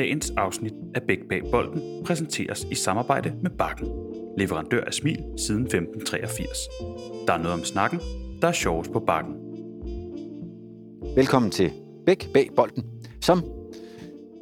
Dagens 0.00 0.30
afsnit 0.36 0.72
af 0.94 1.02
Bæk 1.02 1.18
Bag 1.28 1.42
Bolden 1.50 2.04
præsenteres 2.04 2.66
i 2.70 2.74
samarbejde 2.74 3.34
med 3.42 3.50
Bakken, 3.50 3.88
leverandør 4.38 4.84
af 4.84 4.94
smil 4.94 5.24
siden 5.36 5.62
1583. 5.62 6.58
Der 7.26 7.32
er 7.32 7.38
noget 7.38 7.52
om 7.52 7.64
snakken, 7.64 8.00
der 8.42 8.48
er 8.48 8.52
sjovest 8.52 8.92
på 8.92 9.00
Bakken. 9.00 9.34
Velkommen 11.16 11.50
til 11.50 11.72
Bæk 12.06 12.32
Bag 12.32 12.48
Bolden, 12.56 12.84
som, 13.22 13.44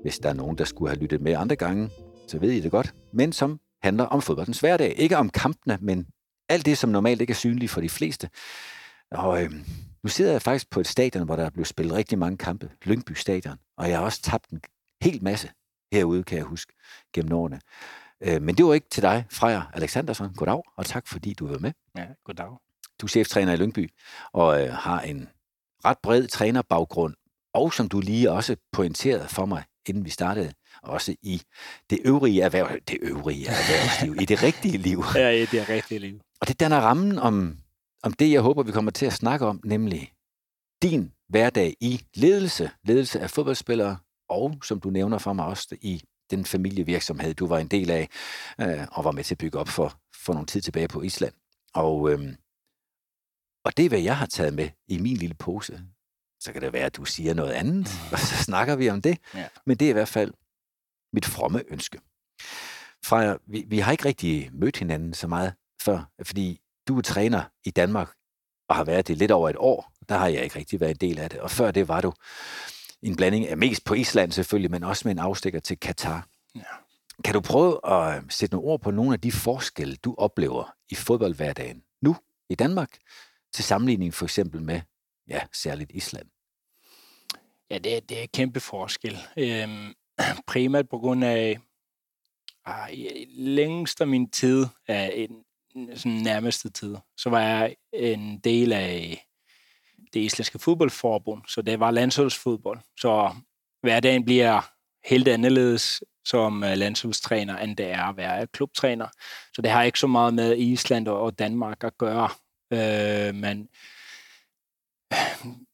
hvis 0.03 0.19
der 0.19 0.29
er 0.29 0.33
nogen, 0.33 0.59
der 0.59 0.65
skulle 0.65 0.91
have 0.91 1.01
lyttet 1.01 1.21
med 1.21 1.33
andre 1.33 1.57
gange, 1.57 1.91
så 2.29 2.39
ved 2.39 2.51
I 2.51 2.61
det 2.61 2.71
godt, 2.71 2.95
men 3.13 3.33
som 3.33 3.61
handler 3.83 4.05
om 4.05 4.23
fodboldens 4.23 4.61
hverdag. 4.61 4.95
Ikke 4.97 5.17
om 5.17 5.31
kampene, 5.31 5.79
men 5.81 6.07
alt 6.49 6.67
det, 6.67 6.79
som 6.79 6.91
normalt 6.91 7.21
ikke 7.21 7.31
er 7.31 7.35
synligt 7.35 7.71
for 7.71 7.81
de 7.81 7.89
fleste. 7.89 8.29
Og 9.11 9.43
øh, 9.43 9.51
nu 10.03 10.09
sidder 10.09 10.33
jeg 10.33 10.43
faktisk 10.43 10.71
på 10.71 10.81
et 10.81 10.87
stadion, 10.87 11.25
hvor 11.25 11.37
der 11.37 11.45
er 11.45 11.51
blevet 11.51 11.69
spillet 11.69 11.95
rigtig 11.95 12.19
mange 12.19 12.37
kampe. 12.37 12.71
Lyngby 12.85 13.13
Stadion. 13.13 13.57
Og 13.79 13.89
jeg 13.89 13.99
har 13.99 14.05
også 14.05 14.23
tabt 14.23 14.49
en 14.49 14.61
hel 15.03 15.23
masse 15.23 15.51
herude, 15.93 16.25
kan 16.25 16.39
jeg 16.39 16.45
huske, 16.45 16.73
gennem 17.15 17.33
årene. 17.33 17.61
Øh, 18.21 18.43
men 18.43 18.55
det 18.55 18.67
var 18.67 18.75
ikke 18.75 18.89
til 18.91 19.03
dig, 19.03 19.25
Freja 19.31 19.63
Alexandersson. 19.75 20.35
Goddag, 20.35 20.63
og 20.77 20.87
tak 20.87 21.09
fordi 21.09 21.35
du 21.35 21.47
var 21.47 21.59
med. 21.59 21.73
Ja, 21.97 22.07
goddag. 22.25 22.51
Du 23.01 23.07
er 23.07 23.09
cheftræner 23.09 23.53
i 23.53 23.57
Lyngby, 23.57 23.91
og 24.33 24.63
øh, 24.63 24.73
har 24.73 25.01
en 25.01 25.29
ret 25.85 25.99
bred 26.03 26.27
trænerbaggrund, 26.27 27.15
og 27.55 27.73
som 27.73 27.89
du 27.89 28.01
lige 28.01 28.31
også 28.31 28.57
pointerede 28.73 29.29
for 29.29 29.47
mig, 29.47 29.65
inden 29.87 30.05
vi 30.05 30.11
startede, 30.11 30.53
også 30.83 31.15
i 31.23 31.43
det 31.91 31.99
øvrige 32.05 32.43
erhverv, 32.43 32.79
det 32.89 32.99
øvrige 33.03 33.47
erhvervsliv, 33.47 34.23
i 34.23 34.25
det 34.25 34.43
rigtige 34.43 34.79
liv. 34.79 35.05
Ja, 35.15 35.29
i 35.29 35.47
det 35.47 35.69
rigtige 35.69 35.99
liv. 35.99 36.21
Og 36.41 36.49
det 36.49 36.61
danner 36.61 36.81
rammen 36.81 37.19
om, 37.19 37.59
om 38.03 38.13
det, 38.13 38.33
jeg 38.33 38.41
håber, 38.41 38.63
vi 38.63 38.73
kommer 38.73 38.91
til 38.91 39.07
at 39.07 39.13
snakke 39.13 39.47
om, 39.47 39.61
nemlig 39.65 40.13
din 40.83 41.13
hverdag 41.29 41.75
i 41.81 42.03
ledelse, 42.15 42.71
ledelse 42.85 43.21
af 43.21 43.31
fodboldspillere, 43.31 43.97
og 44.29 44.59
som 44.63 44.81
du 44.81 44.91
nævner 44.91 45.19
for 45.19 45.33
mig 45.33 45.47
også 45.47 45.77
i 45.81 46.03
den 46.31 46.45
familievirksomhed, 46.45 47.35
du 47.35 47.47
var 47.47 47.59
en 47.59 47.69
del 47.69 47.91
af, 47.91 48.09
øh, 48.61 48.87
og 48.93 49.05
var 49.05 49.13
med 49.13 49.25
til 49.25 49.35
at 49.35 49.39
bygge 49.39 49.59
op 49.59 49.69
for, 49.69 50.01
for 50.25 50.33
nogle 50.33 50.47
tid 50.47 50.61
tilbage 50.61 50.89
på 50.89 51.03
Island. 51.03 51.35
Og, 51.75 52.11
øh, 52.11 52.35
og 53.65 53.77
det 53.77 53.85
er, 53.85 53.89
hvad 53.89 54.01
jeg 54.01 54.17
har 54.17 54.27
taget 54.27 54.55
med 54.55 54.69
i 54.89 54.99
min 54.99 55.17
lille 55.17 55.35
pose. 55.35 55.81
Så 56.41 56.53
kan 56.53 56.63
det 56.63 56.73
være, 56.73 56.87
at 56.87 56.97
du 56.97 57.05
siger 57.05 57.35
noget 57.35 57.53
andet, 57.53 57.89
og 58.13 58.19
så 58.19 58.45
snakker 58.45 58.77
vi 58.77 58.91
om 58.91 59.03
det. 59.03 59.19
Ja. 59.35 59.49
Men 59.67 59.77
det 59.77 59.87
er 59.87 59.91
i 59.91 59.93
hvert 59.93 60.09
fald 60.09 60.33
mit 61.13 61.25
fromme 61.25 61.63
ønske. 61.69 61.99
Freja, 63.05 63.37
vi, 63.47 63.65
vi 63.69 63.79
har 63.79 63.93
ikke 63.93 64.05
rigtig 64.05 64.51
mødt 64.53 64.77
hinanden 64.77 65.15
så 65.15 65.27
meget 65.27 65.55
før, 65.83 66.11
fordi 66.23 66.61
du 66.89 66.99
er 66.99 67.03
træner 67.03 67.43
i 67.65 67.71
Danmark, 67.71 68.15
og 68.69 68.77
har 68.77 68.85
været 68.85 69.09
det 69.09 69.17
lidt 69.17 69.31
over 69.31 69.51
et 69.51 69.57
år. 69.59 69.93
Der 70.09 70.17
har 70.17 70.29
jeg 70.29 70.45
ikke 70.45 70.59
rigtig 70.59 70.81
været 70.81 70.91
en 70.91 70.97
del 70.97 71.19
af 71.19 71.31
det. 71.31 71.41
Og 71.41 71.51
før 71.51 71.71
det 71.71 71.89
var 71.89 72.01
du 72.01 72.13
en 73.03 73.17
blanding 73.17 73.49
af 73.49 73.57
mest 73.57 73.85
på 73.85 73.95
Island 73.95 74.33
selvfølgelig, 74.33 74.71
men 74.71 74.85
også 74.85 75.03
med 75.09 75.13
en 75.13 75.19
afstikker 75.19 75.61
til 75.61 75.79
Katar. 75.79 76.29
Ja. 76.55 76.61
Kan 77.25 77.35
du 77.35 77.41
prøve 77.41 77.91
at 77.91 78.23
sætte 78.29 78.55
nogle 78.55 78.69
ord 78.69 78.81
på 78.81 78.91
nogle 78.91 79.13
af 79.13 79.21
de 79.21 79.33
forskelle, 79.33 79.97
du 79.97 80.15
oplever 80.19 80.75
i 80.91 80.95
fodboldhverdagen 80.95 81.83
nu 82.01 82.17
i 82.49 82.55
Danmark, 82.55 82.99
til 83.53 83.65
sammenligning 83.65 84.15
for 84.15 84.25
eksempel 84.25 84.63
med, 84.63 84.81
ja, 85.29 85.41
særligt 85.53 85.91
Island? 85.95 86.27
Ja, 87.71 87.79
det 87.79 87.97
er, 87.97 88.01
det 88.01 88.23
er 88.23 88.27
kæmpe 88.35 88.61
forskel. 88.61 89.19
Øhm, 89.37 89.95
primært 90.53 90.89
på 90.89 90.99
grund 90.99 91.25
af 91.25 91.59
ah, 92.65 92.89
længst 93.29 94.01
af 94.01 94.07
min 94.07 94.31
tid, 94.31 94.67
af 94.89 95.13
en, 95.15 95.45
sådan 95.97 96.19
nærmeste 96.19 96.71
tid, 96.71 96.97
så 97.17 97.31
var 97.31 97.41
jeg 97.41 97.77
en 97.93 98.39
del 98.39 98.73
af 98.73 99.28
det 100.15 100.21
islandske 100.21 100.59
fodboldforbund, 100.59 101.43
så 101.49 101.63
det 101.63 101.81
var 101.81 101.91
landsholdsfodbold. 101.91 102.79
Så 103.01 103.35
hverdagen 103.83 104.25
bliver 104.25 104.71
helt 105.09 105.29
anderledes 105.29 106.03
som 106.25 106.65
øh, 106.65 106.77
landsholdstræner, 106.77 107.59
end 107.59 107.77
det 107.77 107.91
er 107.91 108.03
at 108.03 108.17
være 108.17 108.47
klubtræner. 108.47 109.07
Så 109.55 109.63
det 109.63 109.71
har 109.71 109.83
ikke 109.83 109.99
så 109.99 110.07
meget 110.07 110.35
med 110.35 110.57
Island 110.57 111.09
og 111.09 111.21
og 111.21 111.39
Danmark 111.39 111.85
at 111.85 111.99
gøre. 111.99 112.29
Øh, 112.73 113.35
men 113.35 113.69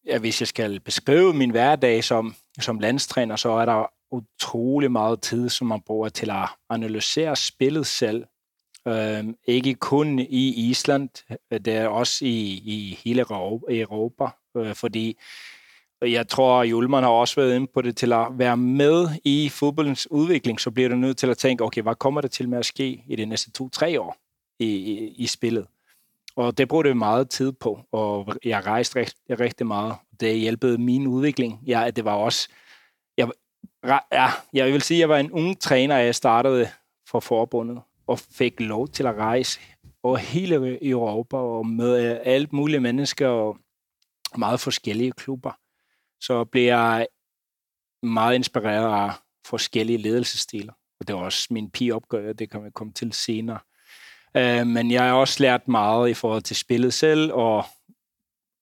ja, 0.06 0.19
hvis 0.19 0.41
jeg 0.41 0.49
skal 0.49 0.81
beskrive 0.81 1.34
min 1.34 1.50
hverdag 1.50 2.05
som, 2.05 2.34
som 2.61 2.78
landstræner, 2.78 3.37
så 3.37 3.50
er 3.50 3.65
der 3.65 3.87
utrolig 4.11 4.93
meget 4.93 5.23
tid, 5.23 5.49
som 5.49 5.67
man 5.67 5.81
bruger 5.81 6.09
til 6.09 6.31
at 6.31 6.49
analysere 6.71 7.37
spillet 7.37 7.87
selv. 7.87 8.25
Øh, 8.89 9.25
ikke 9.45 9.75
kun 9.75 10.19
i 10.19 10.71
Island, 10.71 11.09
det 11.50 11.69
er 11.69 11.89
også 11.89 12.25
i, 12.25 12.62
i 12.65 12.99
hele 13.05 13.21
Europa, 13.69 14.27
øh, 14.56 14.75
fordi 14.75 15.19
jeg 16.03 16.28
tror, 16.28 16.61
at 16.61 16.71
Julman 16.71 17.03
har 17.03 17.11
også 17.11 17.41
været 17.41 17.56
inde 17.56 17.67
på 17.75 17.83
det, 17.83 17.97
til 17.97 18.12
at 18.12 18.27
være 18.31 18.56
med 18.56 19.09
i 19.25 19.49
fodboldens 19.49 20.11
udvikling, 20.11 20.61
så 20.61 20.71
bliver 20.71 20.89
du 20.89 20.94
nødt 20.94 21.17
til 21.17 21.27
at 21.27 21.39
tænke, 21.39 21.65
okay, 21.65 21.83
hvad 21.83 21.94
kommer 21.94 22.21
der 22.21 22.28
til 22.28 22.49
med 22.49 22.59
at 22.59 22.67
ske 22.67 23.05
i 23.06 23.17
de 23.17 23.27
næste 23.27 23.50
to-tre 23.50 24.00
år 24.00 24.17
i, 24.59 24.67
i, 24.67 25.09
i 25.09 25.27
spillet? 25.27 25.67
Og 26.37 26.59
det 26.59 26.69
brugte 26.69 26.89
jeg 26.89 26.97
meget 26.97 27.31
tid 27.31 27.53
på, 27.53 27.81
og 27.93 28.37
jeg 28.44 28.67
rejste 28.67 29.00
rigt, 29.00 29.17
rigtig 29.31 29.67
meget. 29.67 29.94
Det 30.21 30.39
hjælpede 30.39 30.78
min 30.78 31.06
udvikling. 31.06 31.61
Ja, 31.67 31.91
det 31.91 32.05
var 32.05 32.15
også... 32.15 32.49
Jeg, 33.17 33.28
ja, 34.12 34.28
jeg 34.53 34.73
vil 34.73 34.83
sige, 34.83 34.99
at 34.99 35.00
jeg 35.00 35.09
var 35.09 35.19
en 35.19 35.33
ung 35.33 35.61
træner, 35.61 35.97
jeg 35.97 36.15
startede 36.15 36.69
for 37.09 37.21
forbundet, 37.21 37.81
og 38.07 38.19
fik 38.19 38.61
lov 38.61 38.89
til 38.89 39.07
at 39.07 39.15
rejse 39.15 39.61
over 40.03 40.17
hele 40.17 40.79
Europa, 40.89 41.37
og 41.37 41.67
med 41.67 42.11
øh, 42.11 42.21
alt 42.25 42.53
mulige 42.53 42.81
mennesker, 42.81 43.29
og 43.29 43.59
meget 44.37 44.61
forskellige 44.61 45.13
klubber. 45.13 45.53
Så 46.21 46.45
blev 46.45 46.63
jeg 46.63 47.07
meget 48.03 48.35
inspireret 48.35 49.09
af 49.09 49.13
forskellige 49.47 49.99
ledelsesstiler. 49.99 50.73
Og 51.01 51.09
det 51.09 51.17
var 51.17 51.23
også 51.23 51.49
min 51.51 51.71
pigeopgave, 51.71 52.33
det 52.33 52.51
kan 52.51 52.65
vi 52.65 52.71
komme 52.71 52.93
til 52.93 53.13
senere. 53.13 53.59
Øh, 54.37 54.67
men 54.67 54.91
jeg 54.91 55.03
har 55.03 55.13
også 55.13 55.43
lært 55.43 55.69
meget 55.69 56.11
i 56.11 56.15
forhold 56.15 56.43
til 56.43 56.57
spillet 56.57 56.95
selv, 56.95 57.33
og 57.33 57.65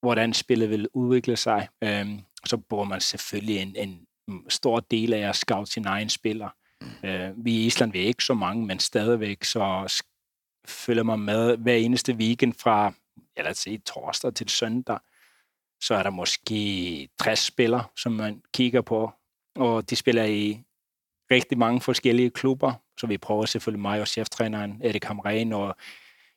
hvordan 0.01 0.33
spillet 0.33 0.71
vil 0.71 0.89
udvikle 0.95 1.37
sig. 1.37 1.69
Øh, 1.85 2.07
så 2.47 2.57
bruger 2.57 2.85
man 2.85 3.01
selvfølgelig 3.01 3.57
en, 3.57 3.77
en 3.77 4.07
stor 4.49 4.81
del 4.81 5.13
af 5.13 5.29
at 5.29 5.37
scout 5.37 5.69
sine 5.69 5.89
egne 5.89 6.11
spillere 6.11 6.51
Øh, 7.05 7.45
vi 7.45 7.53
i 7.53 7.67
Island 7.67 7.93
vi 7.93 8.03
er 8.03 8.07
ikke 8.07 8.25
så 8.25 8.35
mange, 8.35 8.67
men 8.67 8.79
stadigvæk 8.79 9.45
så 9.45 9.93
følger 10.67 11.03
man 11.03 11.19
med 11.19 11.57
hver 11.57 11.75
eneste 11.75 12.13
weekend 12.15 12.55
fra, 12.59 12.93
ja, 13.37 13.43
lad 13.43 13.51
os 13.51 13.59
sige, 13.59 13.79
torsdag 13.79 14.35
til 14.35 14.49
søndag. 14.49 14.99
Så 15.81 15.95
er 15.95 16.03
der 16.03 16.11
måske 16.11 17.09
60 17.21 17.39
spillere, 17.39 17.85
som 17.97 18.13
man 18.13 18.43
kigger 18.55 18.81
på, 18.81 19.13
og 19.57 19.91
de 19.91 19.97
spiller 19.97 20.25
i 20.25 20.61
rigtig 21.31 21.59
mange 21.59 21.81
forskellige 21.81 22.31
klubber, 22.31 22.73
så 23.01 23.07
vi 23.07 23.19
prøver 23.19 23.45
selvfølgelig 23.45 23.83
mig 23.83 24.01
og 24.01 24.09
cheftræneren 24.09 24.81
Erik 24.85 25.05
Hamren, 25.05 25.53
og 25.53 25.77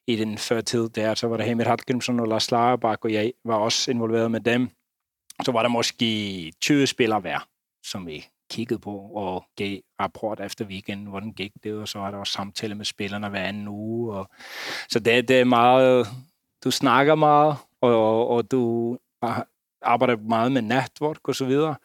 i 0.08 0.16
den 0.16 0.38
før 0.38 0.62
tid 0.62 0.90
der, 0.90 1.16
så 1.16 1.28
var 1.28 1.38
der 1.38 1.46
Hamid 1.46 1.66
Hartgrimsson 1.66 2.20
og 2.20 2.28
Lars 2.28 2.52
Lagerbak, 2.52 3.06
og 3.06 3.14
jeg 3.14 3.32
var 3.46 3.56
også 3.56 3.92
involveret 3.92 4.32
med 4.32 4.40
dem. 4.40 4.70
Så 5.46 5.52
var 5.52 5.62
der 5.62 5.70
måske 5.70 6.54
20 6.62 6.88
spillere 6.88 7.20
hver, 7.20 7.48
som 7.84 8.08
vi 8.08 8.28
kiggede 8.50 8.80
på 8.80 8.98
og 8.98 9.46
gav 9.56 9.80
rapport 10.00 10.40
efter 10.40 10.66
weekenden, 10.66 11.08
hvordan 11.08 11.32
gik 11.32 11.52
det, 11.64 11.74
og 11.74 11.88
så 11.88 12.00
var 12.00 12.12
der 12.12 12.18
også 12.18 12.34
samtale 12.34 12.76
med 12.76 12.86
spillerne 12.86 13.30
hver 13.30 13.44
anden 13.44 13.68
uge. 13.68 14.14
Og, 14.14 14.30
så 14.90 15.00
det, 15.00 15.28
det 15.28 15.40
er 15.40 15.46
meget, 15.46 16.08
du 16.64 16.72
snakker 16.72 17.16
meget, 17.16 17.56
og, 17.82 18.28
og 18.28 18.52
du 18.52 18.98
arbejder 19.82 20.18
meget 20.18 20.52
med 20.52 20.62
netværk 20.62 21.28
og 21.28 21.36
så 21.36 21.46
videre, 21.46 21.76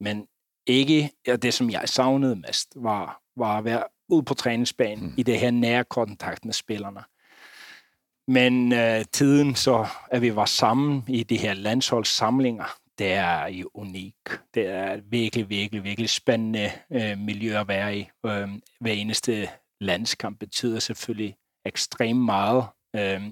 men 0.00 0.26
ikke, 0.66 1.10
ja, 1.26 1.36
det 1.36 1.54
som 1.54 1.70
jeg 1.70 1.82
savnede 1.88 2.36
mest, 2.36 2.72
var, 2.76 3.20
var 3.36 3.58
at 3.58 3.64
være 3.64 3.84
ude 4.08 4.22
på 4.22 4.34
træningsbanen 4.34 5.06
mm. 5.06 5.14
i 5.16 5.22
det 5.22 5.38
her 5.38 5.50
nære 5.50 5.84
kontakt 5.84 6.44
med 6.44 6.52
spillerne. 6.52 7.00
Men 8.28 8.72
øh, 8.72 9.04
tiden 9.12 9.54
så, 9.54 9.86
at 10.10 10.22
vi 10.22 10.36
var 10.36 10.44
sammen 10.44 11.04
i 11.08 11.22
de 11.22 11.36
her 11.36 11.54
landsholdssamlinger, 11.54 12.78
det 13.02 13.12
er 13.12 13.46
jo 13.46 13.70
unik. 13.74 14.14
Det 14.54 14.66
er 14.66 14.92
et 14.92 15.04
virkelig, 15.10 15.48
virkelig, 15.48 15.84
virkelig 15.84 16.10
spændende 16.10 16.70
øh, 16.92 17.18
miljø 17.18 17.60
at 17.60 17.68
være 17.68 17.96
i. 17.96 18.10
Øh, 18.26 18.48
hver 18.80 18.92
eneste 18.92 19.48
landskamp 19.80 20.38
betyder 20.38 20.78
selvfølgelig 20.78 21.36
ekstremt 21.64 22.20
meget. 22.20 22.64
Øh, 22.96 23.22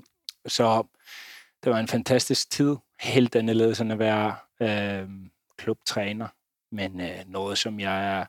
så 0.47 0.83
det 1.65 1.73
var 1.73 1.79
en 1.79 1.89
fantastisk 1.89 2.51
tid. 2.51 2.77
Helt 3.01 3.37
anderledes 3.37 3.81
end 3.81 3.93
at 3.93 3.99
være 3.99 4.37
øh, 4.63 5.09
klubtræner. 5.57 6.29
Men 6.73 7.01
øh, 7.01 7.19
noget, 7.27 7.59
som 7.59 7.81
jeg 7.81 8.21
er 8.21 8.25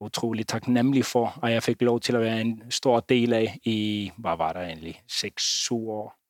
utrolig 0.00 0.46
taknemmelig 0.46 1.04
for, 1.04 1.38
og 1.42 1.52
jeg 1.52 1.62
fik 1.62 1.82
lov 1.82 2.00
til 2.00 2.14
at 2.14 2.20
være 2.20 2.40
en 2.40 2.70
stor 2.70 3.00
del 3.00 3.32
af 3.32 3.58
i, 3.64 4.10
hvad 4.18 4.36
var 4.36 4.52
der 4.52 4.60
egentlig, 4.60 5.02
6-7 5.12 5.74
år. 5.74 6.25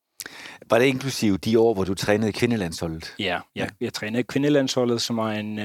Var 0.70 0.78
det 0.78 0.86
inklusive 0.86 1.36
de 1.36 1.58
år, 1.58 1.74
hvor 1.74 1.84
du 1.84 1.94
trænede 1.94 2.32
kvindelandsholdet? 2.32 3.14
Ja, 3.18 3.40
jeg, 3.54 3.70
jeg 3.80 3.92
trænede 3.92 4.22
kvindelandsholdet, 4.22 5.02
som 5.02 5.16
var 5.16 5.32
en 5.32 5.58
uh, 5.58 5.64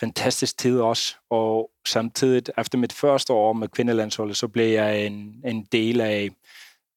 fantastisk 0.00 0.58
tid 0.58 0.80
også, 0.80 1.16
og 1.30 1.70
samtidig 1.86 2.42
efter 2.58 2.78
mit 2.78 2.92
første 2.92 3.32
år 3.32 3.52
med 3.52 3.68
kvindelandsholdet, 3.68 4.36
så 4.36 4.48
blev 4.48 4.66
jeg 4.66 5.06
en, 5.06 5.34
en 5.44 5.66
del 5.72 6.00
af, 6.00 6.30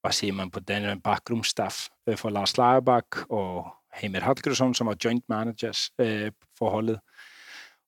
hvad 0.01 0.12
siger 0.12 0.33
man 0.33 0.51
på 0.51 0.59
den 0.59 1.01
bakgrundsstaff 1.01 1.88
uh, 2.07 2.15
for 2.15 2.30
Lars 2.30 2.57
Lagerbak 2.57 3.06
og 3.30 3.68
Heimer 3.94 4.19
Hallgrimsson, 4.19 4.74
som 4.74 4.88
var 4.88 4.95
joint 5.06 5.24
managers 5.30 5.89
uh, 6.01 6.07
for 6.57 6.69
holdet. 6.69 7.00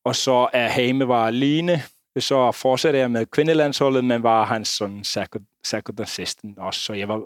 Og 0.05 0.15
så 0.15 0.49
er 0.53 0.67
Heime 0.67 1.07
var 1.07 1.27
alene 1.27 1.83
så 2.21 2.51
fortsatte 2.51 2.99
jeg 2.99 3.11
med 3.11 3.25
kvindelandsholdet, 3.25 4.05
men 4.05 4.23
var 4.23 4.45
hans 4.45 4.67
sådan 4.67 5.03
second 5.63 5.99
assistant 5.99 6.59
også, 6.59 6.79
så 6.79 6.93
jeg 6.93 7.07
var, 7.07 7.21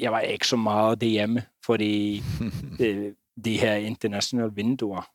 jeg 0.00 0.12
var 0.12 0.20
ikke 0.20 0.46
så 0.46 0.56
meget 0.56 1.00
derhjemme, 1.00 1.42
fordi 1.64 2.22
de, 2.78 3.14
de 3.44 3.58
her 3.58 3.74
internationale 3.74 4.54
vinduer, 4.54 5.10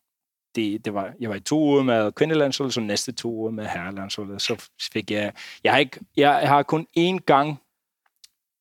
det, 0.54 0.84
det 0.84 0.94
var, 0.94 1.14
jeg 1.20 1.30
var 1.30 1.36
i 1.36 1.40
to 1.40 1.58
uger 1.58 1.82
med 1.82 2.12
kvindelandsholdet, 2.12 2.74
så 2.74 2.80
næste 2.80 3.12
to 3.12 3.32
uger 3.32 3.50
med 3.50 3.66
herrelandsholdet. 3.66 4.42
Så 4.42 4.70
fik 4.92 5.10
jeg, 5.10 5.32
jeg 5.64 5.72
har, 5.72 5.78
ikke, 5.78 6.00
jeg 6.16 6.48
har 6.48 6.62
kun 6.62 6.86
én 6.98 7.18
gang 7.26 7.60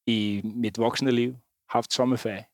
i 0.07 0.41
mit 0.43 0.77
voksne 0.77 1.11
liv 1.11 1.35
haft 1.69 1.93
sommerferie. 1.93 2.45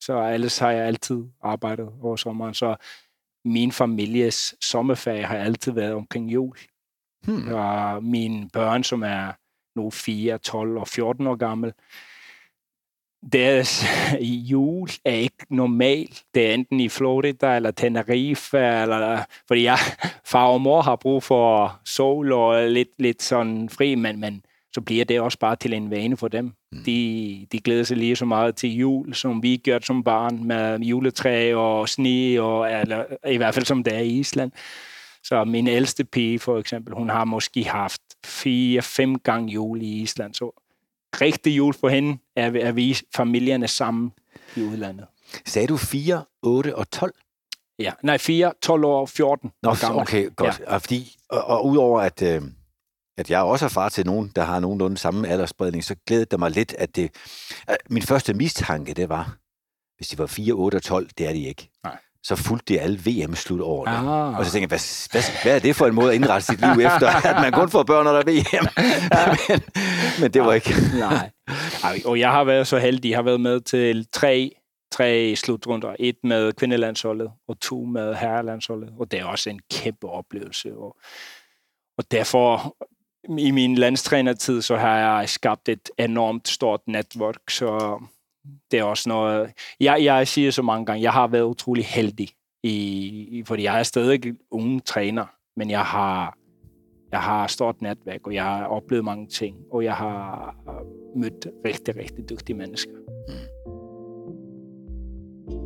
Så 0.00 0.30
ellers 0.34 0.58
har 0.58 0.70
jeg 0.70 0.86
altid 0.86 1.24
arbejdet 1.42 1.92
over 2.02 2.16
sommeren. 2.16 2.54
Så 2.54 2.76
min 3.44 3.72
families 3.72 4.54
sommerferie 4.60 5.24
har 5.24 5.36
altid 5.36 5.72
været 5.72 5.94
omkring 5.94 6.32
jul. 6.32 6.56
Hmm. 7.24 7.48
Og 7.54 8.04
mine 8.04 8.50
børn, 8.52 8.84
som 8.84 9.02
er 9.02 9.32
nu 9.78 9.90
4, 9.90 10.38
12 10.38 10.78
og 10.78 10.88
14 10.88 11.26
år 11.26 11.36
gammel, 11.36 11.72
deres 13.32 13.84
jul 14.22 14.88
er 15.04 15.14
ikke 15.14 15.46
normal. 15.50 16.08
Det 16.34 16.46
er 16.46 16.54
enten 16.54 16.80
i 16.80 16.88
Florida 16.88 17.56
eller 17.56 17.70
Tenerife, 17.70 18.58
eller, 18.58 19.20
fordi 19.48 19.62
jeg, 19.62 19.78
far 20.24 20.46
og 20.46 20.60
mor 20.60 20.82
har 20.82 20.96
brug 20.96 21.22
for 21.22 21.78
sol 21.84 22.32
og 22.32 22.68
lidt, 22.68 22.88
lidt 22.98 23.22
sådan 23.22 23.68
fri, 23.68 23.94
men, 23.94 24.20
men 24.20 24.42
så 24.72 24.80
bliver 24.80 25.04
det 25.04 25.20
også 25.20 25.38
bare 25.38 25.56
til 25.56 25.72
en 25.72 25.90
vane 25.90 26.16
for 26.16 26.28
dem. 26.28 26.52
Mm. 26.72 26.84
De, 26.84 27.46
de 27.52 27.60
glæder 27.60 27.84
sig 27.84 27.96
lige 27.96 28.16
så 28.16 28.24
meget 28.24 28.56
til 28.56 28.76
jul, 28.76 29.14
som 29.14 29.42
vi 29.42 29.56
gør 29.56 29.78
som 29.82 30.04
barn, 30.04 30.44
med 30.44 30.78
juletræ 30.78 31.54
og 31.54 31.88
sne, 31.88 32.40
og, 32.40 32.80
eller, 32.80 33.04
i 33.28 33.36
hvert 33.36 33.54
fald 33.54 33.64
som 33.66 33.84
det 33.84 33.94
er 33.94 34.00
i 34.00 34.08
Island. 34.08 34.52
Så 35.24 35.44
min 35.44 35.66
ældste 35.66 36.04
pige, 36.04 36.38
for 36.38 36.58
eksempel, 36.58 36.94
hun 36.94 37.08
har 37.08 37.24
måske 37.24 37.64
haft 37.64 38.02
fire-fem 38.26 39.18
gange 39.18 39.52
jul 39.52 39.82
i 39.82 40.02
Island. 40.02 40.34
Så 40.34 40.65
rigtig 41.20 41.56
jul 41.56 41.74
for 41.74 41.88
hende 41.88 42.18
er, 42.36 42.50
er 42.60 42.72
vi 42.72 42.98
familierne 43.16 43.68
sammen 43.68 44.12
i 44.56 44.62
udlandet. 44.62 45.06
Sagde 45.46 45.68
du 45.68 45.76
4, 45.76 46.24
8 46.42 46.76
og 46.76 46.90
12? 46.90 47.14
Ja, 47.78 47.92
nej, 48.02 48.18
4, 48.18 48.52
12 48.62 48.84
år, 48.84 49.06
14 49.06 49.52
Nå, 49.62 49.70
år 49.70 49.80
gammel. 49.80 50.02
Okay, 50.02 50.30
godt. 50.36 50.60
Ja. 50.60 50.74
Og, 50.74 50.82
fordi, 50.82 51.16
og, 51.28 51.44
og 51.44 51.66
udover 51.66 52.00
at, 52.00 52.22
øh, 52.22 52.42
at 53.18 53.30
jeg 53.30 53.42
også 53.42 53.64
er 53.64 53.68
far 53.68 53.88
til 53.88 54.06
nogen, 54.06 54.32
der 54.36 54.44
har 54.44 54.60
nogenlunde 54.60 54.98
samme 54.98 55.28
aldersspredning, 55.28 55.84
så 55.84 55.96
glædede 56.06 56.26
det 56.30 56.38
mig 56.38 56.50
lidt, 56.50 56.74
at 56.78 56.96
det... 56.96 57.10
At 57.66 57.76
min 57.90 58.02
første 58.02 58.34
mistanke, 58.34 58.94
det 58.94 59.08
var, 59.08 59.36
hvis 59.96 60.08
de 60.08 60.18
var 60.18 60.26
4, 60.26 60.52
8 60.52 60.76
og 60.76 60.82
12, 60.82 61.08
det 61.18 61.28
er 61.28 61.32
de 61.32 61.44
ikke. 61.44 61.70
Nej 61.84 61.96
så 62.26 62.36
fulgte 62.36 62.74
de 62.74 62.80
alle 62.80 62.98
VM-slut 62.98 63.60
over 63.60 63.88
Ah. 63.88 64.38
Og 64.38 64.46
så 64.46 64.52
tænkte 64.52 64.62
jeg, 64.62 64.68
hvad, 64.68 65.10
hvad, 65.12 65.42
hvad 65.42 65.54
er 65.54 65.58
det 65.58 65.76
for 65.76 65.86
en 65.86 65.94
måde 65.94 66.08
at 66.08 66.14
indrette 66.14 66.46
sit 66.46 66.60
liv 66.60 66.86
efter, 66.86 67.08
at 67.30 67.36
man 67.42 67.52
kun 67.52 67.70
får 67.70 67.82
børn, 67.82 68.04
når 68.04 68.12
der 68.12 68.18
er 68.18 68.24
VM? 68.24 68.66
men, 69.48 69.60
men 70.20 70.30
det 70.32 70.42
var 70.42 70.52
ikke... 70.52 70.70
Nej. 70.98 71.30
Og 72.04 72.18
jeg 72.18 72.30
har 72.30 72.44
været 72.44 72.66
så 72.66 72.78
heldig, 72.78 73.10
jeg 73.10 73.18
har 73.18 73.22
været 73.22 73.40
med 73.40 73.60
til 73.60 74.06
tre, 74.12 74.50
tre 74.92 75.34
slutrunder. 75.36 75.94
Et 75.98 76.16
med 76.24 76.52
kvindelandsholdet, 76.52 77.30
og 77.48 77.60
to 77.60 77.84
med 77.84 78.14
herrelandsholdet. 78.14 78.92
Og 78.98 79.10
det 79.10 79.20
er 79.20 79.24
også 79.24 79.50
en 79.50 79.60
kæmpe 79.70 80.08
oplevelse. 80.08 80.72
Og, 80.76 80.96
og 81.98 82.10
derfor, 82.10 82.76
i 83.38 83.50
min 83.50 83.74
landstrænertid, 83.74 84.62
så 84.62 84.76
har 84.76 84.98
jeg 84.98 85.28
skabt 85.28 85.68
et 85.68 85.90
enormt 85.98 86.48
stort 86.48 86.80
netværk, 86.86 87.50
så 87.50 88.00
det 88.70 88.78
er 88.78 88.84
også 88.84 89.08
noget... 89.08 89.50
Jeg, 89.80 90.04
jeg 90.04 90.28
siger 90.28 90.50
så 90.50 90.62
mange 90.62 90.86
gange, 90.86 91.02
jeg 91.02 91.12
har 91.12 91.26
været 91.26 91.44
utrolig 91.44 91.84
heldig, 91.84 92.28
i, 92.62 93.42
fordi 93.46 93.62
jeg 93.62 93.78
er 93.78 93.82
stadig 93.82 94.34
unge 94.50 94.80
træner, 94.80 95.24
men 95.56 95.70
jeg 95.70 95.82
har, 95.82 96.36
jeg 97.12 97.20
har 97.20 97.46
stort 97.46 97.82
netværk, 97.82 98.26
og 98.26 98.34
jeg 98.34 98.44
har 98.44 98.64
oplevet 98.64 99.04
mange 99.04 99.26
ting, 99.26 99.56
og 99.72 99.84
jeg 99.84 99.94
har 99.94 100.54
øh, 100.68 101.20
mødt 101.20 101.46
rigtig, 101.64 101.96
rigtig 101.96 102.30
dygtige 102.30 102.56
mennesker. 102.56 102.92
Mm. 103.28 103.34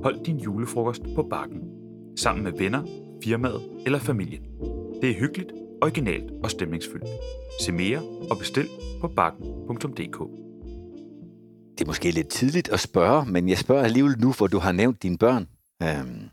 Hold 0.03 0.25
din 0.25 0.39
julefrokost 0.39 1.03
på 1.15 1.23
bakken, 1.23 1.63
sammen 2.17 2.45
med 2.45 2.53
venner, 2.53 2.83
firmaet 3.25 3.83
eller 3.87 3.99
familien. 3.99 4.43
Det 5.03 5.11
er 5.11 5.15
hyggeligt, 5.15 5.53
originalt 5.83 6.31
og 6.43 6.51
stemningsfyldt. 6.51 7.09
Se 7.61 7.73
mere 7.73 8.03
og 8.31 8.39
bestil 8.39 8.69
på 9.01 9.09
bakken.dk 9.09 10.50
det 11.81 11.87
er 11.87 11.91
måske 11.91 12.11
lidt 12.11 12.29
tidligt 12.29 12.69
at 12.69 12.81
spørge, 12.81 13.27
men 13.27 13.49
jeg 13.49 13.59
spørger 13.59 13.85
alligevel 13.85 14.19
nu, 14.19 14.33
hvor 14.33 14.47
du 14.47 14.59
har 14.59 14.73
nævnt 14.73 15.03
dine 15.03 15.19
børn. 15.19 15.49
Øhm, 15.83 16.31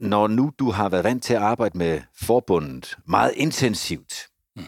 når 0.00 0.28
nu 0.28 0.52
du 0.58 0.70
har 0.70 0.88
været 0.88 1.04
vant 1.04 1.22
til 1.22 1.34
at 1.34 1.42
arbejde 1.42 1.78
med 1.78 2.00
forbundet 2.22 2.96
meget 3.06 3.32
intensivt, 3.36 4.14
mm. 4.56 4.62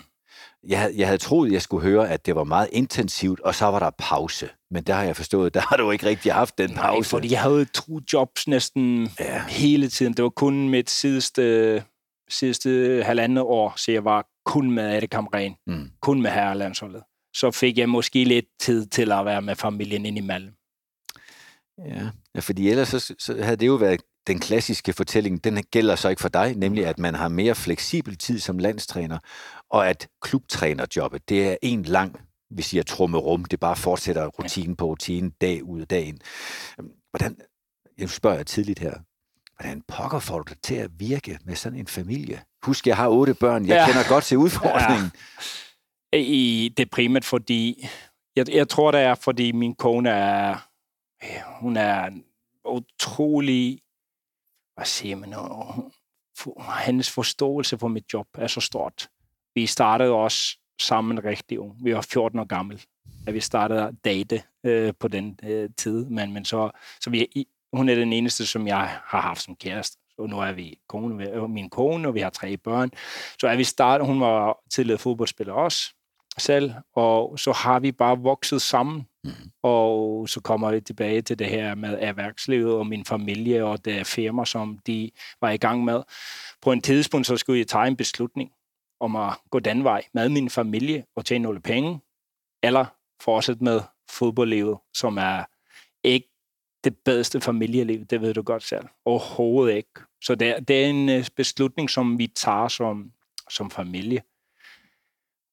jeg, 0.64 0.92
jeg 0.96 1.06
havde 1.06 1.18
troet, 1.18 1.52
jeg 1.52 1.62
skulle 1.62 1.82
høre, 1.82 2.08
at 2.08 2.26
det 2.26 2.34
var 2.34 2.44
meget 2.44 2.68
intensivt, 2.72 3.40
og 3.40 3.54
så 3.54 3.66
var 3.66 3.78
der 3.78 3.90
pause. 3.98 4.48
Men 4.70 4.82
der 4.82 4.94
har 4.94 5.02
jeg 5.02 5.16
forstået, 5.16 5.54
der 5.54 5.60
har 5.60 5.76
du 5.76 5.90
ikke 5.90 6.06
rigtig 6.06 6.32
haft 6.32 6.58
den 6.58 6.74
pause. 6.74 7.00
Nej, 7.00 7.02
fordi 7.02 7.32
jeg 7.32 7.42
havde 7.42 7.64
to 7.64 8.00
jobs 8.12 8.48
næsten 8.48 9.10
ja. 9.20 9.44
hele 9.48 9.88
tiden. 9.88 10.12
Det 10.14 10.22
var 10.22 10.30
kun 10.30 10.68
mit 10.68 10.90
sidste, 10.90 11.84
sidste 12.28 13.02
halvandet 13.06 13.44
år, 13.44 13.72
så 13.76 13.92
jeg 13.92 14.04
var 14.04 14.26
kun 14.44 14.70
med 14.70 14.84
Ade 14.84 15.06
Kamren, 15.06 15.54
mm. 15.66 15.90
kun 16.02 16.22
med 16.22 16.30
herrelandsholdet 16.30 17.02
så 17.34 17.50
fik 17.50 17.78
jeg 17.78 17.88
måske 17.88 18.24
lidt 18.24 18.46
tid 18.60 18.86
til 18.86 19.12
at 19.12 19.24
være 19.24 19.42
med 19.42 19.56
familien 19.56 20.06
indimellem. 20.06 20.52
Ja, 21.78 22.10
ja 22.34 22.40
fordi 22.40 22.68
ellers 22.68 22.88
så, 22.88 23.14
så 23.18 23.42
havde 23.42 23.56
det 23.56 23.66
jo 23.66 23.74
været 23.74 24.00
den 24.26 24.38
klassiske 24.38 24.92
fortælling, 24.92 25.44
den 25.44 25.62
gælder 25.62 25.96
så 25.96 26.08
ikke 26.08 26.22
for 26.22 26.28
dig, 26.28 26.54
nemlig 26.56 26.86
at 26.86 26.98
man 26.98 27.14
har 27.14 27.28
mere 27.28 27.54
fleksibel 27.54 28.16
tid 28.16 28.38
som 28.38 28.58
landstræner, 28.58 29.18
og 29.70 29.88
at 29.88 30.08
klubtrænerjobbet, 30.22 31.28
det 31.28 31.48
er 31.48 31.56
en 31.62 31.82
lang, 31.82 32.16
vi 32.50 32.62
siger 32.62 32.82
trummerum, 32.82 33.44
det 33.44 33.60
bare 33.60 33.76
fortsætter 33.76 34.26
rutinen 34.26 34.76
på 34.76 34.86
rutinen, 34.86 35.30
dag 35.40 35.64
ud 35.64 35.80
af 35.80 35.88
dagen. 35.88 36.18
Hvordan, 37.10 37.36
jeg 37.98 38.10
spørger 38.10 38.36
jeg 38.36 38.46
tidligt 38.46 38.78
her, 38.78 38.94
hvordan 39.56 39.82
pokker 39.88 40.18
får 40.18 40.38
du 40.38 40.52
det 40.52 40.62
til 40.62 40.74
at 40.74 40.90
virke 40.98 41.38
med 41.44 41.56
sådan 41.56 41.78
en 41.78 41.86
familie? 41.86 42.42
Husk, 42.62 42.86
jeg 42.86 42.96
har 42.96 43.08
otte 43.08 43.34
børn, 43.34 43.66
jeg 43.66 43.74
ja. 43.74 43.86
kender 43.86 44.08
godt 44.08 44.24
til 44.24 44.38
udfordringen. 44.44 45.10
Ja 45.14 45.20
i 46.12 46.74
det 46.76 46.90
primært, 46.90 47.24
fordi 47.24 47.86
jeg, 48.36 48.54
jeg 48.54 48.68
tror, 48.68 48.90
det 48.90 49.00
er, 49.00 49.14
fordi 49.14 49.52
min 49.52 49.74
kone 49.74 50.10
er, 50.10 50.68
hun 51.60 51.76
er 51.76 52.10
utrolig, 52.64 53.80
hvad 54.74 54.86
siger 54.86 55.16
man, 55.16 55.34
for, 56.38 56.82
hendes 56.86 57.10
forståelse 57.10 57.78
for 57.78 57.88
mit 57.88 58.12
job 58.12 58.26
er 58.34 58.46
så 58.46 58.60
stort. 58.60 59.08
Vi 59.54 59.66
startede 59.66 60.10
også 60.10 60.58
sammen 60.80 61.24
rigtig 61.24 61.60
ung. 61.60 61.84
Vi 61.84 61.94
var 61.94 62.00
14 62.00 62.38
år 62.38 62.44
gammel, 62.44 62.82
da 63.26 63.30
vi 63.30 63.40
startede 63.40 63.82
at 63.82 63.94
date 64.04 64.42
øh, 64.64 64.92
på 65.00 65.08
den 65.08 65.38
øh, 65.42 65.70
tid. 65.76 66.04
Men, 66.04 66.32
men 66.32 66.44
så, 66.44 66.70
så 67.00 67.10
vi, 67.10 67.46
hun 67.72 67.88
er 67.88 67.94
den 67.94 68.12
eneste, 68.12 68.46
som 68.46 68.66
jeg 68.66 69.00
har 69.04 69.20
haft 69.20 69.42
som 69.42 69.56
kæreste. 69.56 69.98
Så 70.16 70.26
nu 70.26 70.40
er 70.40 70.52
vi 70.52 70.78
kone, 70.88 71.30
øh, 71.30 71.50
min 71.50 71.70
kone, 71.70 72.08
og 72.08 72.14
vi 72.14 72.20
har 72.20 72.30
tre 72.30 72.56
børn. 72.56 72.90
Så 73.40 73.48
er 73.48 73.56
vi 73.56 73.64
startet, 73.64 74.06
hun 74.06 74.20
var 74.20 74.58
tidligere 74.70 74.98
fodboldspiller 74.98 75.52
også, 75.52 75.94
selv, 76.40 76.72
og 76.94 77.38
så 77.38 77.52
har 77.52 77.80
vi 77.80 77.92
bare 77.92 78.18
vokset 78.18 78.62
sammen. 78.62 79.06
Mm. 79.24 79.30
Og 79.62 80.28
så 80.28 80.40
kommer 80.40 80.70
vi 80.70 80.80
tilbage 80.80 81.22
til 81.22 81.38
det 81.38 81.46
her 81.46 81.74
med 81.74 81.98
erhvervslivet 82.00 82.74
og 82.74 82.86
min 82.86 83.04
familie 83.04 83.64
og 83.64 83.84
det 83.84 84.06
firma, 84.06 84.44
som 84.44 84.78
de 84.86 85.10
var 85.40 85.50
i 85.50 85.56
gang 85.56 85.84
med. 85.84 86.02
På 86.62 86.72
en 86.72 86.80
tidspunkt, 86.80 87.26
så 87.26 87.36
skulle 87.36 87.58
jeg 87.58 87.66
tage 87.66 87.86
en 87.86 87.96
beslutning 87.96 88.50
om 89.00 89.16
at 89.16 89.34
gå 89.50 89.58
den 89.58 89.84
vej 89.84 90.02
med 90.14 90.28
min 90.28 90.50
familie 90.50 91.04
og 91.16 91.24
tjene 91.24 91.42
nogle 91.42 91.60
penge, 91.60 92.00
eller 92.62 92.84
fortsætte 93.22 93.64
med 93.64 93.80
fodboldlivet, 94.10 94.78
som 94.94 95.18
er 95.18 95.44
ikke 96.04 96.28
det 96.84 96.96
bedste 97.04 97.40
familieliv, 97.40 98.04
det 98.04 98.20
ved 98.20 98.34
du 98.34 98.42
godt 98.42 98.62
selv. 98.62 98.84
Overhovedet 99.04 99.76
ikke. 99.76 100.00
Så 100.22 100.34
det, 100.34 100.68
det 100.68 100.84
er 100.84 100.86
en 100.86 101.08
øh, 101.08 101.26
beslutning, 101.36 101.90
som 101.90 102.18
vi 102.18 102.26
tager 102.26 102.68
som, 102.68 103.12
som 103.50 103.70
familie. 103.70 104.22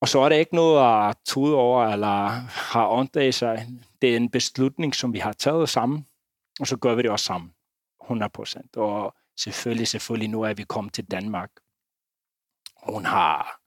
Og 0.01 0.07
så 0.07 0.19
er 0.19 0.29
det 0.29 0.39
ikke 0.39 0.55
noget 0.55 1.09
at 1.09 1.17
tude 1.25 1.55
over 1.55 1.85
eller 1.85 2.27
har 2.71 2.87
ondt 2.89 3.15
af 3.15 3.33
sig. 3.33 3.67
Det 4.01 4.11
er 4.11 4.17
en 4.17 4.29
beslutning, 4.29 4.95
som 4.95 5.13
vi 5.13 5.19
har 5.19 5.33
taget 5.33 5.69
sammen, 5.69 6.07
og 6.59 6.67
så 6.67 6.77
gør 6.77 6.95
vi 6.95 7.01
det 7.01 7.11
også 7.11 7.25
sammen. 7.25 7.53
100 8.03 8.29
procent. 8.29 8.77
Og 8.77 9.15
selvfølgelig, 9.37 9.87
selvfølgelig, 9.87 10.29
nu 10.29 10.41
er 10.41 10.53
vi 10.53 10.63
kommet 10.63 10.93
til 10.93 11.05
Danmark. 11.11 11.49
Hun 12.83 13.05
har, 13.05 13.59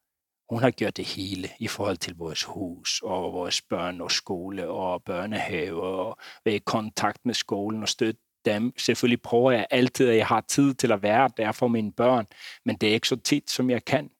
hun 0.50 0.62
har 0.62 0.70
gjort 0.70 0.96
det 0.96 1.04
hele 1.04 1.48
i 1.58 1.68
forhold 1.68 1.96
til 1.96 2.16
vores 2.16 2.44
hus 2.44 3.00
og 3.04 3.32
vores 3.32 3.62
børn 3.62 4.00
og 4.00 4.10
skole 4.10 4.68
og 4.68 5.02
børnehave 5.02 5.82
og 5.82 6.18
være 6.44 6.54
i 6.54 6.58
kontakt 6.58 7.26
med 7.26 7.34
skolen 7.34 7.82
og 7.82 7.88
støtte 7.88 8.20
dem. 8.44 8.72
Selvfølgelig 8.78 9.22
prøver 9.22 9.50
jeg 9.50 9.66
altid, 9.70 10.08
at 10.08 10.16
jeg 10.16 10.26
har 10.26 10.40
tid 10.40 10.74
til 10.74 10.92
at 10.92 11.02
være 11.02 11.30
der 11.36 11.52
for 11.52 11.68
mine 11.68 11.92
børn, 11.92 12.26
men 12.64 12.76
det 12.76 12.88
er 12.88 12.94
ikke 12.94 13.08
så 13.08 13.16
tit, 13.16 13.50
som 13.50 13.70
jeg 13.70 13.84
kan. 13.84 14.10